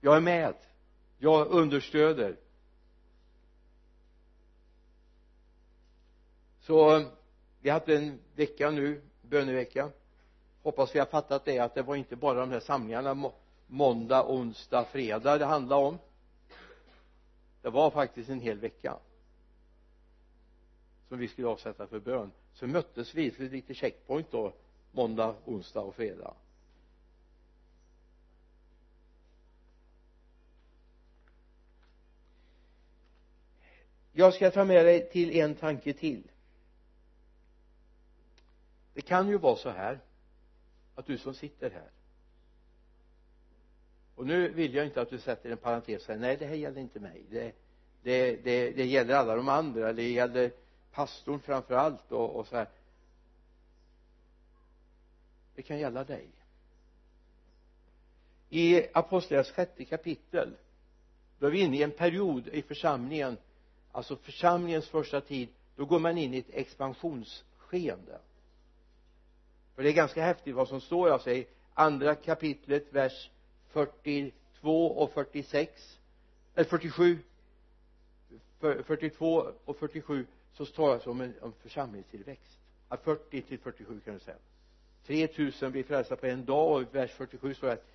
Jag 0.01 0.15
är 0.15 0.21
med. 0.21 0.55
Jag 1.17 1.47
understöder. 1.47 2.35
Så 6.59 7.05
vi 7.61 7.69
har 7.69 7.79
haft 7.79 7.89
en 7.89 8.19
vecka 8.35 8.71
nu 8.71 9.01
bönevecka 9.21 9.91
hoppas 10.63 10.95
vi 10.95 10.99
har 10.99 11.05
fattat 11.05 11.45
det 11.45 11.59
att 11.59 11.75
det 11.75 11.81
var 11.81 11.95
inte 11.95 12.15
bara 12.15 12.39
de 12.39 12.51
här 12.51 12.59
samlingarna 12.59 13.31
måndag, 13.67 14.25
onsdag, 14.27 14.85
fredag 14.85 15.37
det 15.37 15.45
handlade 15.45 15.85
om. 15.85 15.97
Det 17.61 17.69
var 17.69 17.91
faktiskt 17.91 18.29
en 18.29 18.39
hel 18.39 18.59
vecka 18.59 18.97
som 21.09 21.17
vi 21.17 21.27
skulle 21.27 21.47
avsätta 21.47 21.87
för 21.87 21.99
bön. 21.99 22.31
Så 22.53 22.67
möttes 22.67 23.15
vi 23.15 23.31
för 23.31 23.43
lite 23.43 23.73
checkpoint 23.73 24.31
då 24.31 24.53
måndag, 24.91 25.35
onsdag 25.45 25.81
och 25.81 25.95
fredag. 25.95 26.33
Jag 34.11 34.33
ska 34.33 34.51
ta 34.51 34.65
med 34.65 34.85
dig 34.85 35.09
till 35.09 35.31
en 35.31 35.55
tanke 35.55 35.93
till. 35.93 36.23
Det 38.93 39.01
kan 39.01 39.27
ju 39.27 39.37
vara 39.37 39.55
så 39.55 39.69
här 39.69 39.99
att 40.99 41.05
du 41.05 41.17
som 41.17 41.33
sitter 41.33 41.69
här. 41.69 41.89
Och 44.15 44.27
nu 44.27 44.49
vill 44.49 44.73
jag 44.73 44.85
inte 44.85 45.01
att 45.01 45.09
du 45.09 45.19
sätter 45.19 45.51
en 45.51 45.57
parentes 45.57 46.01
och 46.01 46.05
säger 46.05 46.19
nej 46.19 46.37
det 46.37 46.45
här 46.45 46.55
gäller 46.55 46.81
inte 46.81 46.99
mig. 46.99 47.23
Det, 47.29 47.55
det, 48.03 48.35
det, 48.35 48.71
det 48.71 48.85
gäller 48.85 49.15
alla 49.15 49.35
de 49.35 49.49
andra. 49.49 49.93
Det 49.93 50.09
gäller 50.09 50.51
pastorn 50.91 51.39
framför 51.39 51.73
allt 51.73 52.11
och, 52.11 52.35
och 52.35 52.47
så 52.47 52.55
här. 52.55 52.67
Det 55.55 55.61
kan 55.61 55.79
gälla 55.79 56.03
dig. 56.03 56.27
I 58.49 58.87
apostlagärningarnas 58.93 59.51
sjätte 59.51 59.85
kapitel 59.85 60.57
då 61.39 61.47
är 61.47 61.51
vi 61.51 61.59
inne 61.59 61.77
i 61.77 61.83
en 61.83 61.91
period 61.91 62.47
i 62.47 62.61
församlingen 62.61 63.37
alltså 63.91 64.15
församlingens 64.15 64.89
första 64.89 65.21
tid 65.21 65.49
då 65.75 65.85
går 65.85 65.99
man 65.99 66.17
in 66.17 66.33
i 66.33 66.37
ett 66.37 66.49
expansionsskeende 66.49 68.19
för 69.79 69.83
det 69.83 69.89
är 69.89 69.93
ganska 69.93 70.23
häftigt 70.23 70.55
vad 70.55 70.67
som 70.67 70.81
står 70.81 71.09
av 71.09 71.19
sig. 71.19 71.47
Andra 71.73 72.15
kapitlet 72.15 72.93
vers 72.93 73.29
42 73.67 74.87
och 74.87 75.13
46 75.13 75.99
eller 76.55 76.69
47 76.69 77.19
42 78.59 79.51
och 79.65 79.77
47 79.77 80.25
så 80.53 80.65
talas 80.65 81.03
det 81.03 81.09
om 81.09 81.21
en 81.21 81.33
om 81.41 81.53
församlingstillväxt. 81.53 82.57
Ja, 82.89 82.97
40 83.03 83.41
till 83.41 83.59
47 83.59 83.99
kan 83.99 84.13
du 84.13 84.19
säga. 84.19 84.37
3000 85.05 85.71
blir 85.71 85.83
frälsta 85.83 86.15
på 86.15 86.25
en 86.25 86.45
dag 86.45 86.71
och 86.71 86.81
i 86.81 86.85
vers 86.91 87.11
47 87.11 87.53
står 87.53 87.67
det 87.67 87.73
att 87.73 87.85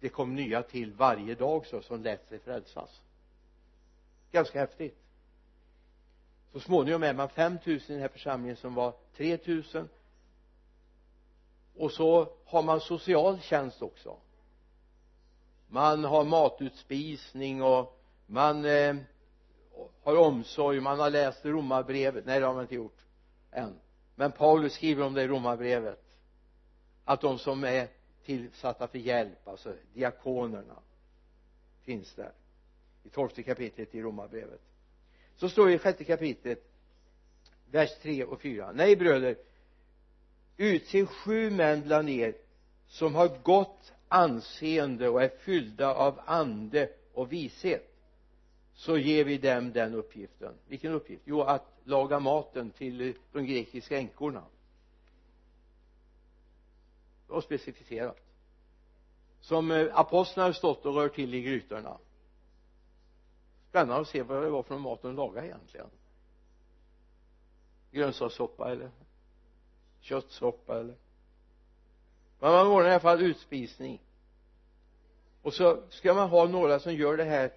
det 0.00 0.08
kom 0.08 0.34
nya 0.34 0.62
till 0.62 0.92
varje 0.92 1.34
dag 1.34 1.66
så 1.66 1.82
som 1.82 2.02
lät 2.02 2.28
sig 2.28 2.38
frälsas. 2.38 3.00
Ganska 4.32 4.60
häftigt. 4.60 4.96
Så 6.52 6.60
småningom 6.60 7.02
är 7.02 7.14
man 7.14 7.28
5000 7.28 7.90
i 7.90 7.92
den 7.92 8.02
här 8.02 8.08
församlingen 8.08 8.56
som 8.56 8.74
var 8.74 8.94
3000 9.16 9.88
och 11.78 11.92
så 11.92 12.28
har 12.44 12.62
man 12.62 12.80
social 12.80 13.40
tjänst 13.40 13.82
också. 13.82 14.16
Man 15.68 16.04
har 16.04 16.24
matutspisning 16.24 17.62
och 17.62 18.00
man 18.26 18.64
eh, 18.64 18.96
har 20.02 20.16
omsorg. 20.16 20.80
Man 20.80 20.98
har 21.00 21.10
läst 21.10 21.44
romarbrevet 21.44 22.26
nej 22.26 22.40
det 22.40 22.46
har 22.46 22.54
man 22.54 22.62
inte 22.62 22.74
gjort 22.74 22.98
än. 23.50 23.80
Men 24.14 24.32
Paulus 24.32 24.72
skriver 24.72 25.04
om 25.04 25.14
det 25.14 25.22
i 25.22 25.28
romarbrevet 25.28 26.04
att 27.04 27.20
de 27.20 27.38
som 27.38 27.64
är 27.64 27.88
tillsatta 28.24 28.88
för 28.88 28.98
hjälp 28.98 29.48
alltså 29.48 29.74
diakonerna 29.94 30.76
finns 31.84 32.14
där. 32.14 32.32
I 33.04 33.08
tolfte 33.08 33.42
kapitlet 33.42 33.94
i 33.94 34.02
romarbrevet 34.02 34.60
så 35.36 35.48
står 35.48 35.66
det 35.66 35.72
i 35.72 35.78
sjätte 35.78 36.04
kapitlet 36.04 36.70
vers 37.70 37.90
3 38.02 38.24
och 38.24 38.40
4 38.40 38.72
nej 38.72 38.96
bröder 38.96 39.36
utse 40.58 41.06
sju 41.06 41.50
män 41.50 41.82
bland 41.82 42.08
er 42.08 42.34
som 42.86 43.14
har 43.14 43.38
gott 43.42 43.92
anseende 44.08 45.08
och 45.08 45.22
är 45.22 45.28
fyllda 45.28 45.94
av 45.94 46.20
ande 46.26 46.90
och 47.12 47.32
vishet 47.32 47.94
så 48.74 48.98
ger 48.98 49.24
vi 49.24 49.38
dem 49.38 49.72
den 49.72 49.94
uppgiften. 49.94 50.54
Vilken 50.66 50.92
uppgift? 50.92 51.22
Jo 51.24 51.42
att 51.42 51.64
laga 51.84 52.20
maten 52.20 52.70
till 52.70 53.14
de 53.32 53.46
grekiska 53.46 53.98
änkorna. 53.98 54.44
Det 57.26 57.32
var 57.32 57.40
specificerat. 57.40 58.20
Som 59.40 59.70
eh, 59.70 59.98
apostlarna 59.98 60.48
har 60.48 60.52
stått 60.52 60.86
och 60.86 60.94
rört 60.94 61.14
till 61.14 61.34
i 61.34 61.42
grytorna. 61.42 61.98
Spännande 63.68 64.00
att 64.00 64.08
se 64.08 64.22
vad 64.22 64.42
det 64.42 64.50
var 64.50 64.62
för 64.62 64.78
mat 64.78 65.02
de 65.02 65.16
lagade 65.16 65.46
egentligen. 65.46 65.90
Grönsakssoppa 67.90 68.70
eller? 68.70 68.90
Köttsoppa 70.00 70.80
eller? 70.80 70.94
Men 72.38 72.52
man 72.52 72.66
ordnar 72.66 72.88
i 72.88 72.92
alla 72.92 73.00
fall 73.00 73.22
utspisning. 73.22 74.02
Och 75.42 75.54
så 75.54 75.82
ska 75.90 76.14
man 76.14 76.28
ha 76.28 76.46
några 76.46 76.80
som 76.80 76.94
gör 76.94 77.16
det 77.16 77.24
här. 77.24 77.52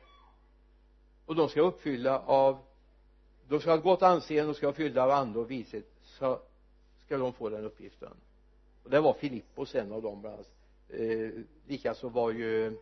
Och 1.26 1.36
de 1.36 1.50
ska 1.50 1.62
uppfylla 1.62 2.20
av 2.20 2.60
de 3.48 3.60
ska 3.60 3.70
ha 3.72 3.78
gott 3.78 4.02
anseende 4.02 4.50
och 4.50 4.56
ska 4.56 4.68
vara 4.68 4.76
fyllda 4.76 5.04
av 5.04 5.12
ande 5.12 5.40
och 5.40 5.52
vishet. 5.52 5.86
Så 6.04 6.40
ska 7.06 7.18
de 7.18 7.34
få 7.34 7.50
den 7.50 7.66
uppgiften. 7.66 8.14
Och 8.84 8.90
det 8.90 9.00
var 9.00 9.14
Filippos 9.14 9.76
en 9.76 9.92
av 9.92 10.02
dem 10.02 10.22
bland 10.22 10.36
annat. 10.36 10.52
Eh, 10.90 11.30
likaså 11.68 12.10
var 12.10 12.32
ju 12.32 12.78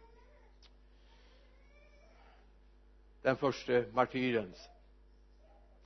den 3.21 3.35
första 3.35 3.83
martyrens 3.93 4.69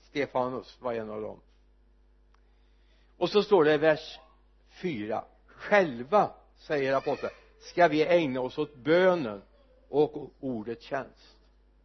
Stefanus 0.01 0.81
var 0.81 0.93
en 0.93 1.09
av 1.09 1.21
dem 1.21 1.39
och 3.23 3.29
så 3.29 3.43
står 3.43 3.63
det 3.63 3.73
i 3.73 3.77
vers 3.77 4.19
4 4.69 5.25
själva 5.45 6.31
säger 6.57 6.95
aposteln 6.95 7.33
ska 7.59 7.87
vi 7.87 8.05
ägna 8.05 8.41
oss 8.41 8.57
åt 8.57 8.75
bönen 8.75 9.41
och 9.89 10.31
ordet 10.39 10.81
tjänst. 10.81 11.37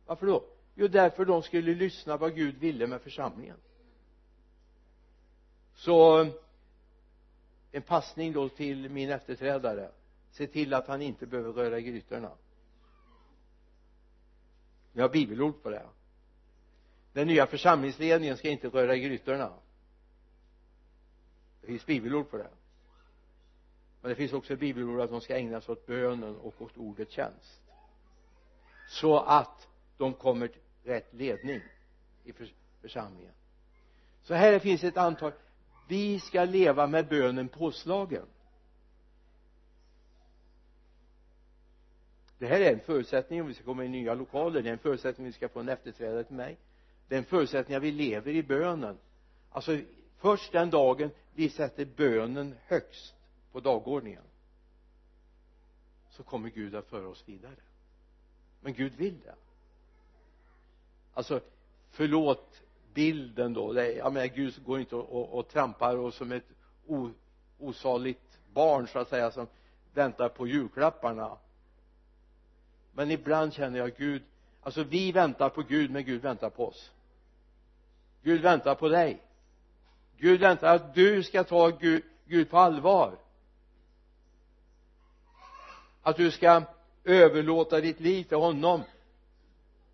Varför 0.07 0.27
då? 0.27 0.45
Jo 0.75 0.89
därför 0.89 1.25
de 1.25 1.43
skulle 1.43 1.75
lyssna 1.75 2.17
vad 2.17 2.35
Gud 2.35 2.59
ville 2.59 2.87
med 2.87 3.01
församlingen. 3.01 3.57
Så 5.75 6.27
en 7.73 7.83
passning 7.83 8.33
då 8.33 8.49
till 8.49 8.91
min 8.91 9.11
efterträdare. 9.11 9.91
Se 10.31 10.47
till 10.47 10.75
att 10.75 10.87
han 10.87 11.03
inte 11.03 11.27
behöver 11.27 11.53
röra 11.53 11.81
grytorna. 11.81 12.31
Vi 14.93 15.01
har 15.01 15.09
bibelord 15.09 15.63
på 15.63 15.71
det. 15.71 15.87
Den 17.13 17.27
nya 17.27 17.47
församlingsledningen 17.47 18.37
ska 18.37 18.49
inte 18.49 18.69
röra 18.69 18.97
grytorna 18.97 19.53
finns 21.69 21.87
bibelord 21.87 22.31
på 22.31 22.37
det. 22.37 22.51
Men 24.01 24.09
det 24.09 24.15
finns 24.15 24.33
också 24.33 24.57
bibelord 24.57 25.01
att 25.01 25.11
de 25.11 25.21
ska 25.21 25.37
ägna 25.37 25.61
sig 25.61 25.73
åt 25.73 25.87
bönen 25.87 26.37
och 26.37 26.63
åt 26.63 26.77
ordets 26.77 27.13
tjänst. 27.13 27.63
Så 28.89 29.19
att 29.19 29.69
de 29.97 30.15
kommer 30.15 30.49
till 30.49 30.61
rätt 30.85 31.15
ledning 31.15 31.61
i 32.25 32.33
församlingen. 32.81 33.33
Så 34.23 34.35
här 34.35 34.59
finns 34.59 34.85
ett 34.85 34.97
antal. 34.97 35.33
Vi 35.89 36.21
ska 36.21 36.45
leva 36.45 36.87
med 36.87 37.09
bönen 37.09 37.49
påslagen. 37.49 38.27
Det 42.39 42.47
här 42.47 42.61
är 42.61 42.73
en 42.73 42.81
förutsättning 42.81 43.41
om 43.41 43.47
vi 43.47 43.55
ska 43.55 43.65
komma 43.65 43.85
i 43.85 43.89
nya 43.89 44.15
lokaler. 44.15 44.63
Det 44.63 44.69
är 44.69 44.73
en 44.73 44.79
förutsättning 44.79 45.25
om 45.25 45.27
vi 45.27 45.33
ska 45.33 45.49
få 45.49 45.61
en 45.61 45.69
efterträdare 45.69 46.25
till 46.25 46.37
mig. 46.37 46.57
Det 47.09 47.15
är 47.15 47.19
en 47.19 47.25
förutsättning 47.25 47.77
att 47.77 47.83
vi 47.83 47.93
lever 47.93 48.33
i 48.33 48.43
bönen. 48.43 48.99
Alltså 49.51 49.79
först 50.19 50.53
den 50.53 50.71
dagen 50.71 51.11
vi 51.35 51.49
sätter 51.49 51.85
bönen 51.85 52.55
högst 52.67 53.15
på 53.53 53.61
dagordningen 53.61 54.23
så 56.11 56.23
kommer 56.23 56.49
Gud 56.49 56.75
att 56.75 56.87
föra 56.87 57.09
oss 57.09 57.25
vidare. 57.27 57.57
Men 58.61 58.75
Gud 58.75 58.95
vill 58.95 59.21
det. 59.21 59.35
Alltså 61.15 61.41
förlåt 61.91 62.63
bilden 62.95 63.55
då. 63.55 63.73
Det 63.73 63.87
är, 63.87 63.97
jag 63.97 64.13
menar 64.13 64.27
Gud 64.27 64.65
går 64.65 64.81
inte 64.81 64.97
och, 64.97 65.13
och, 65.13 65.39
och 65.39 65.49
trampar 65.49 65.97
och 65.97 66.15
som 66.15 66.33
ett 66.33 66.45
o, 66.87 67.11
osaligt 67.59 68.39
barn 68.53 68.89
så 68.89 68.99
att 68.99 69.09
säga 69.09 69.31
som 69.31 69.47
väntar 69.95 70.29
på 70.29 70.47
julklapparna. 70.47 71.39
Men 72.93 73.11
ibland 73.11 73.53
känner 73.53 73.79
jag 73.79 73.97
Gud 73.97 74.23
alltså 74.61 74.83
vi 74.83 75.13
väntar 75.13 75.49
på 75.49 75.63
Gud 75.63 75.91
men 75.91 76.05
Gud 76.05 76.23
väntar 76.23 76.51
på 76.51 76.69
oss. 76.69 76.91
Gud 78.23 78.41
väntar 78.41 78.75
på 78.75 78.89
dig. 78.89 79.21
Gud 80.19 80.41
väntar 80.41 80.75
att 80.75 80.95
du 80.95 81.23
ska 81.23 81.45
ta 81.45 81.69
Gud, 81.69 82.03
Gud 82.25 82.51
på 82.51 82.59
allvar. 82.59 83.19
Att 86.03 86.17
du 86.17 86.31
ska 86.31 86.63
överlåta 87.05 87.81
ditt 87.81 88.01
liv 88.01 88.25
till 88.25 88.37
honom. 88.37 88.83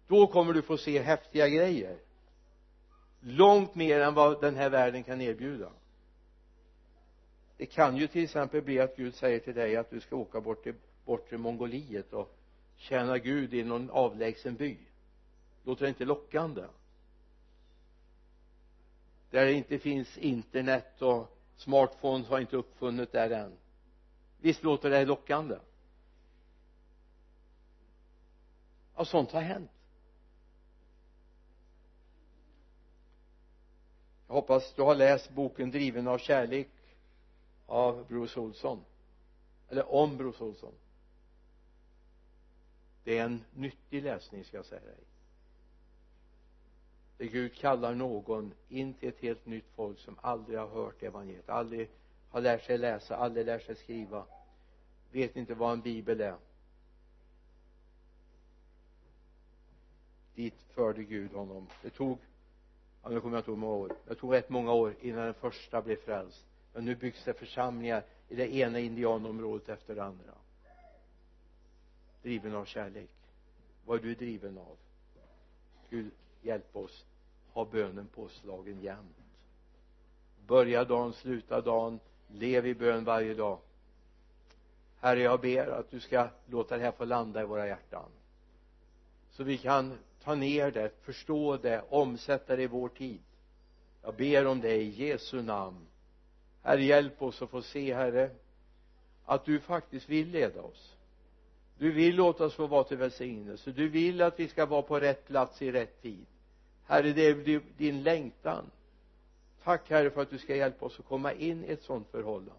Då 0.06 0.26
kommer 0.26 0.52
du 0.52 0.62
få 0.62 0.76
se 0.76 1.02
häftiga 1.02 1.48
grejer. 1.48 1.98
Långt 3.20 3.74
mer 3.74 4.00
än 4.00 4.14
vad 4.14 4.40
den 4.40 4.56
här 4.56 4.70
världen 4.70 5.02
kan 5.02 5.20
erbjuda. 5.20 5.70
Det 7.56 7.66
kan 7.66 7.96
ju 7.96 8.06
till 8.06 8.24
exempel 8.24 8.62
bli 8.62 8.80
att 8.80 8.96
Gud 8.96 9.14
säger 9.14 9.38
till 9.38 9.54
dig 9.54 9.76
att 9.76 9.90
du 9.90 10.00
ska 10.00 10.16
åka 10.16 10.40
bort 10.40 10.62
till 10.62 10.74
bortre 11.04 11.38
Mongoliet 11.38 12.12
och 12.12 12.36
tjäna 12.76 13.18
Gud 13.18 13.54
i 13.54 13.62
någon 13.62 13.90
avlägsen 13.90 14.54
by. 14.54 14.78
Låter 15.64 15.82
det 15.82 15.88
inte 15.88 16.04
lockande? 16.04 16.62
Där 19.34 19.46
det 19.46 19.52
inte 19.52 19.78
finns 19.78 20.18
internet 20.18 21.02
och 21.02 21.38
smartphones 21.56 22.28
har 22.28 22.40
inte 22.40 22.56
uppfunnit 22.56 23.12
där 23.12 23.30
än. 23.30 23.52
Visst 24.40 24.62
låter 24.62 24.90
det 24.90 25.04
lockande? 25.04 25.58
Ja 28.96 29.04
sånt 29.04 29.30
har 29.30 29.40
hänt. 29.40 29.70
Jag 34.26 34.34
hoppas 34.34 34.72
du 34.74 34.82
har 34.82 34.94
läst 34.94 35.30
boken 35.30 35.70
driven 35.70 36.08
av 36.08 36.18
kärlek 36.18 36.68
av 37.66 38.06
Bruce 38.06 38.40
Olsson 38.40 38.84
eller 39.68 39.92
om 39.94 40.16
Bruce 40.16 40.44
Olsson 40.44 40.74
det 43.04 43.18
är 43.18 43.24
en 43.24 43.44
nyttig 43.54 44.02
läsning 44.02 44.44
ska 44.44 44.56
jag 44.56 44.66
säga 44.66 44.80
dig 44.80 45.13
där 47.18 47.26
Gud 47.26 47.54
kallar 47.54 47.94
någon 47.94 48.54
in 48.68 48.94
till 48.94 49.08
ett 49.08 49.20
helt 49.20 49.46
nytt 49.46 49.68
folk 49.74 49.98
som 49.98 50.18
aldrig 50.20 50.58
har 50.58 50.68
hört 50.68 51.02
evangeliet 51.02 51.48
aldrig 51.48 51.90
har 52.30 52.40
lärt 52.40 52.64
sig 52.64 52.78
läsa, 52.78 53.16
aldrig 53.16 53.46
lärt 53.46 53.62
sig 53.62 53.76
skriva. 53.76 54.24
Vet 55.12 55.36
inte 55.36 55.54
vad 55.54 55.72
en 55.72 55.80
bibel 55.80 56.20
är. 56.20 56.36
Dit 60.34 60.62
förde 60.74 61.04
Gud 61.04 61.32
honom. 61.32 61.66
Det 61.82 61.90
tog 61.90 62.18
ja 63.02 63.08
nu 63.10 63.20
kommer 63.20 63.36
jag 63.36 63.40
inte 63.40 63.50
ihåg 63.50 63.58
många 63.58 63.74
år. 63.74 63.96
Det 64.06 64.14
tog 64.14 64.34
rätt 64.34 64.48
många 64.48 64.72
år 64.72 64.94
innan 65.00 65.24
den 65.24 65.34
första 65.34 65.82
blev 65.82 65.96
frälst. 65.96 66.46
Men 66.72 66.84
nu 66.84 66.94
byggs 66.94 67.24
det 67.24 67.34
församlingar 67.34 68.04
i 68.28 68.34
det 68.34 68.54
ena 68.54 68.78
indianområdet 68.78 69.68
efter 69.68 69.94
det 69.94 70.04
andra. 70.04 70.34
Driven 72.22 72.54
av 72.54 72.64
kärlek. 72.64 73.10
Vad 73.84 73.98
är 73.98 74.02
du 74.02 74.14
driven 74.14 74.58
av? 74.58 74.76
Gud 75.90 76.10
hjälp 76.44 76.76
oss 76.76 77.04
ha 77.52 77.64
bönen 77.64 78.06
påslagen 78.06 78.80
jämt. 78.80 79.16
Börja 80.46 80.84
dagen, 80.84 81.12
sluta 81.12 81.60
dagen 81.60 82.00
lev 82.28 82.66
i 82.66 82.74
bön 82.74 83.04
varje 83.04 83.34
dag. 83.34 83.58
Herre 85.00 85.20
jag 85.20 85.40
ber 85.40 85.66
att 85.66 85.90
du 85.90 86.00
ska 86.00 86.28
låta 86.46 86.76
det 86.76 86.82
här 86.82 86.92
få 86.92 87.04
landa 87.04 87.42
i 87.42 87.44
våra 87.44 87.66
hjärtan. 87.66 88.08
Så 89.30 89.44
vi 89.44 89.58
kan 89.58 89.98
ta 90.24 90.34
ner 90.34 90.70
det, 90.70 90.90
förstå 91.02 91.56
det, 91.56 91.84
omsätta 91.88 92.56
det 92.56 92.62
i 92.62 92.66
vår 92.66 92.88
tid. 92.88 93.20
Jag 94.02 94.14
ber 94.14 94.46
om 94.46 94.60
det 94.60 94.76
i 94.76 94.88
Jesu 94.88 95.42
namn. 95.42 95.86
Herre 96.62 96.84
hjälp 96.84 97.22
oss 97.22 97.42
att 97.42 97.50
få 97.50 97.62
se 97.62 97.94
herre 97.94 98.30
att 99.24 99.44
du 99.44 99.60
faktiskt 99.60 100.08
vill 100.08 100.30
leda 100.30 100.62
oss. 100.62 100.96
Du 101.78 101.92
vill 101.92 102.16
låta 102.16 102.44
oss 102.44 102.54
få 102.54 102.66
vara 102.66 102.84
till 102.84 102.96
välsignelse. 102.96 103.70
Du 103.70 103.88
vill 103.88 104.22
att 104.22 104.40
vi 104.40 104.48
ska 104.48 104.66
vara 104.66 104.82
på 104.82 105.00
rätt 105.00 105.26
plats 105.26 105.62
i 105.62 105.72
rätt 105.72 106.02
tid 106.02 106.26
herre 106.86 107.12
det 107.12 107.26
är 107.26 107.60
din 107.76 108.02
längtan. 108.02 108.70
Tack 109.64 109.90
herre 109.90 110.10
för 110.10 110.22
att 110.22 110.30
du 110.30 110.38
ska 110.38 110.56
hjälpa 110.56 110.86
oss 110.86 110.98
att 110.98 111.06
komma 111.06 111.32
in 111.32 111.64
i 111.64 111.72
ett 111.72 111.82
sådant 111.82 112.08
förhållande. 112.10 112.52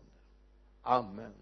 Amen. 0.82 1.34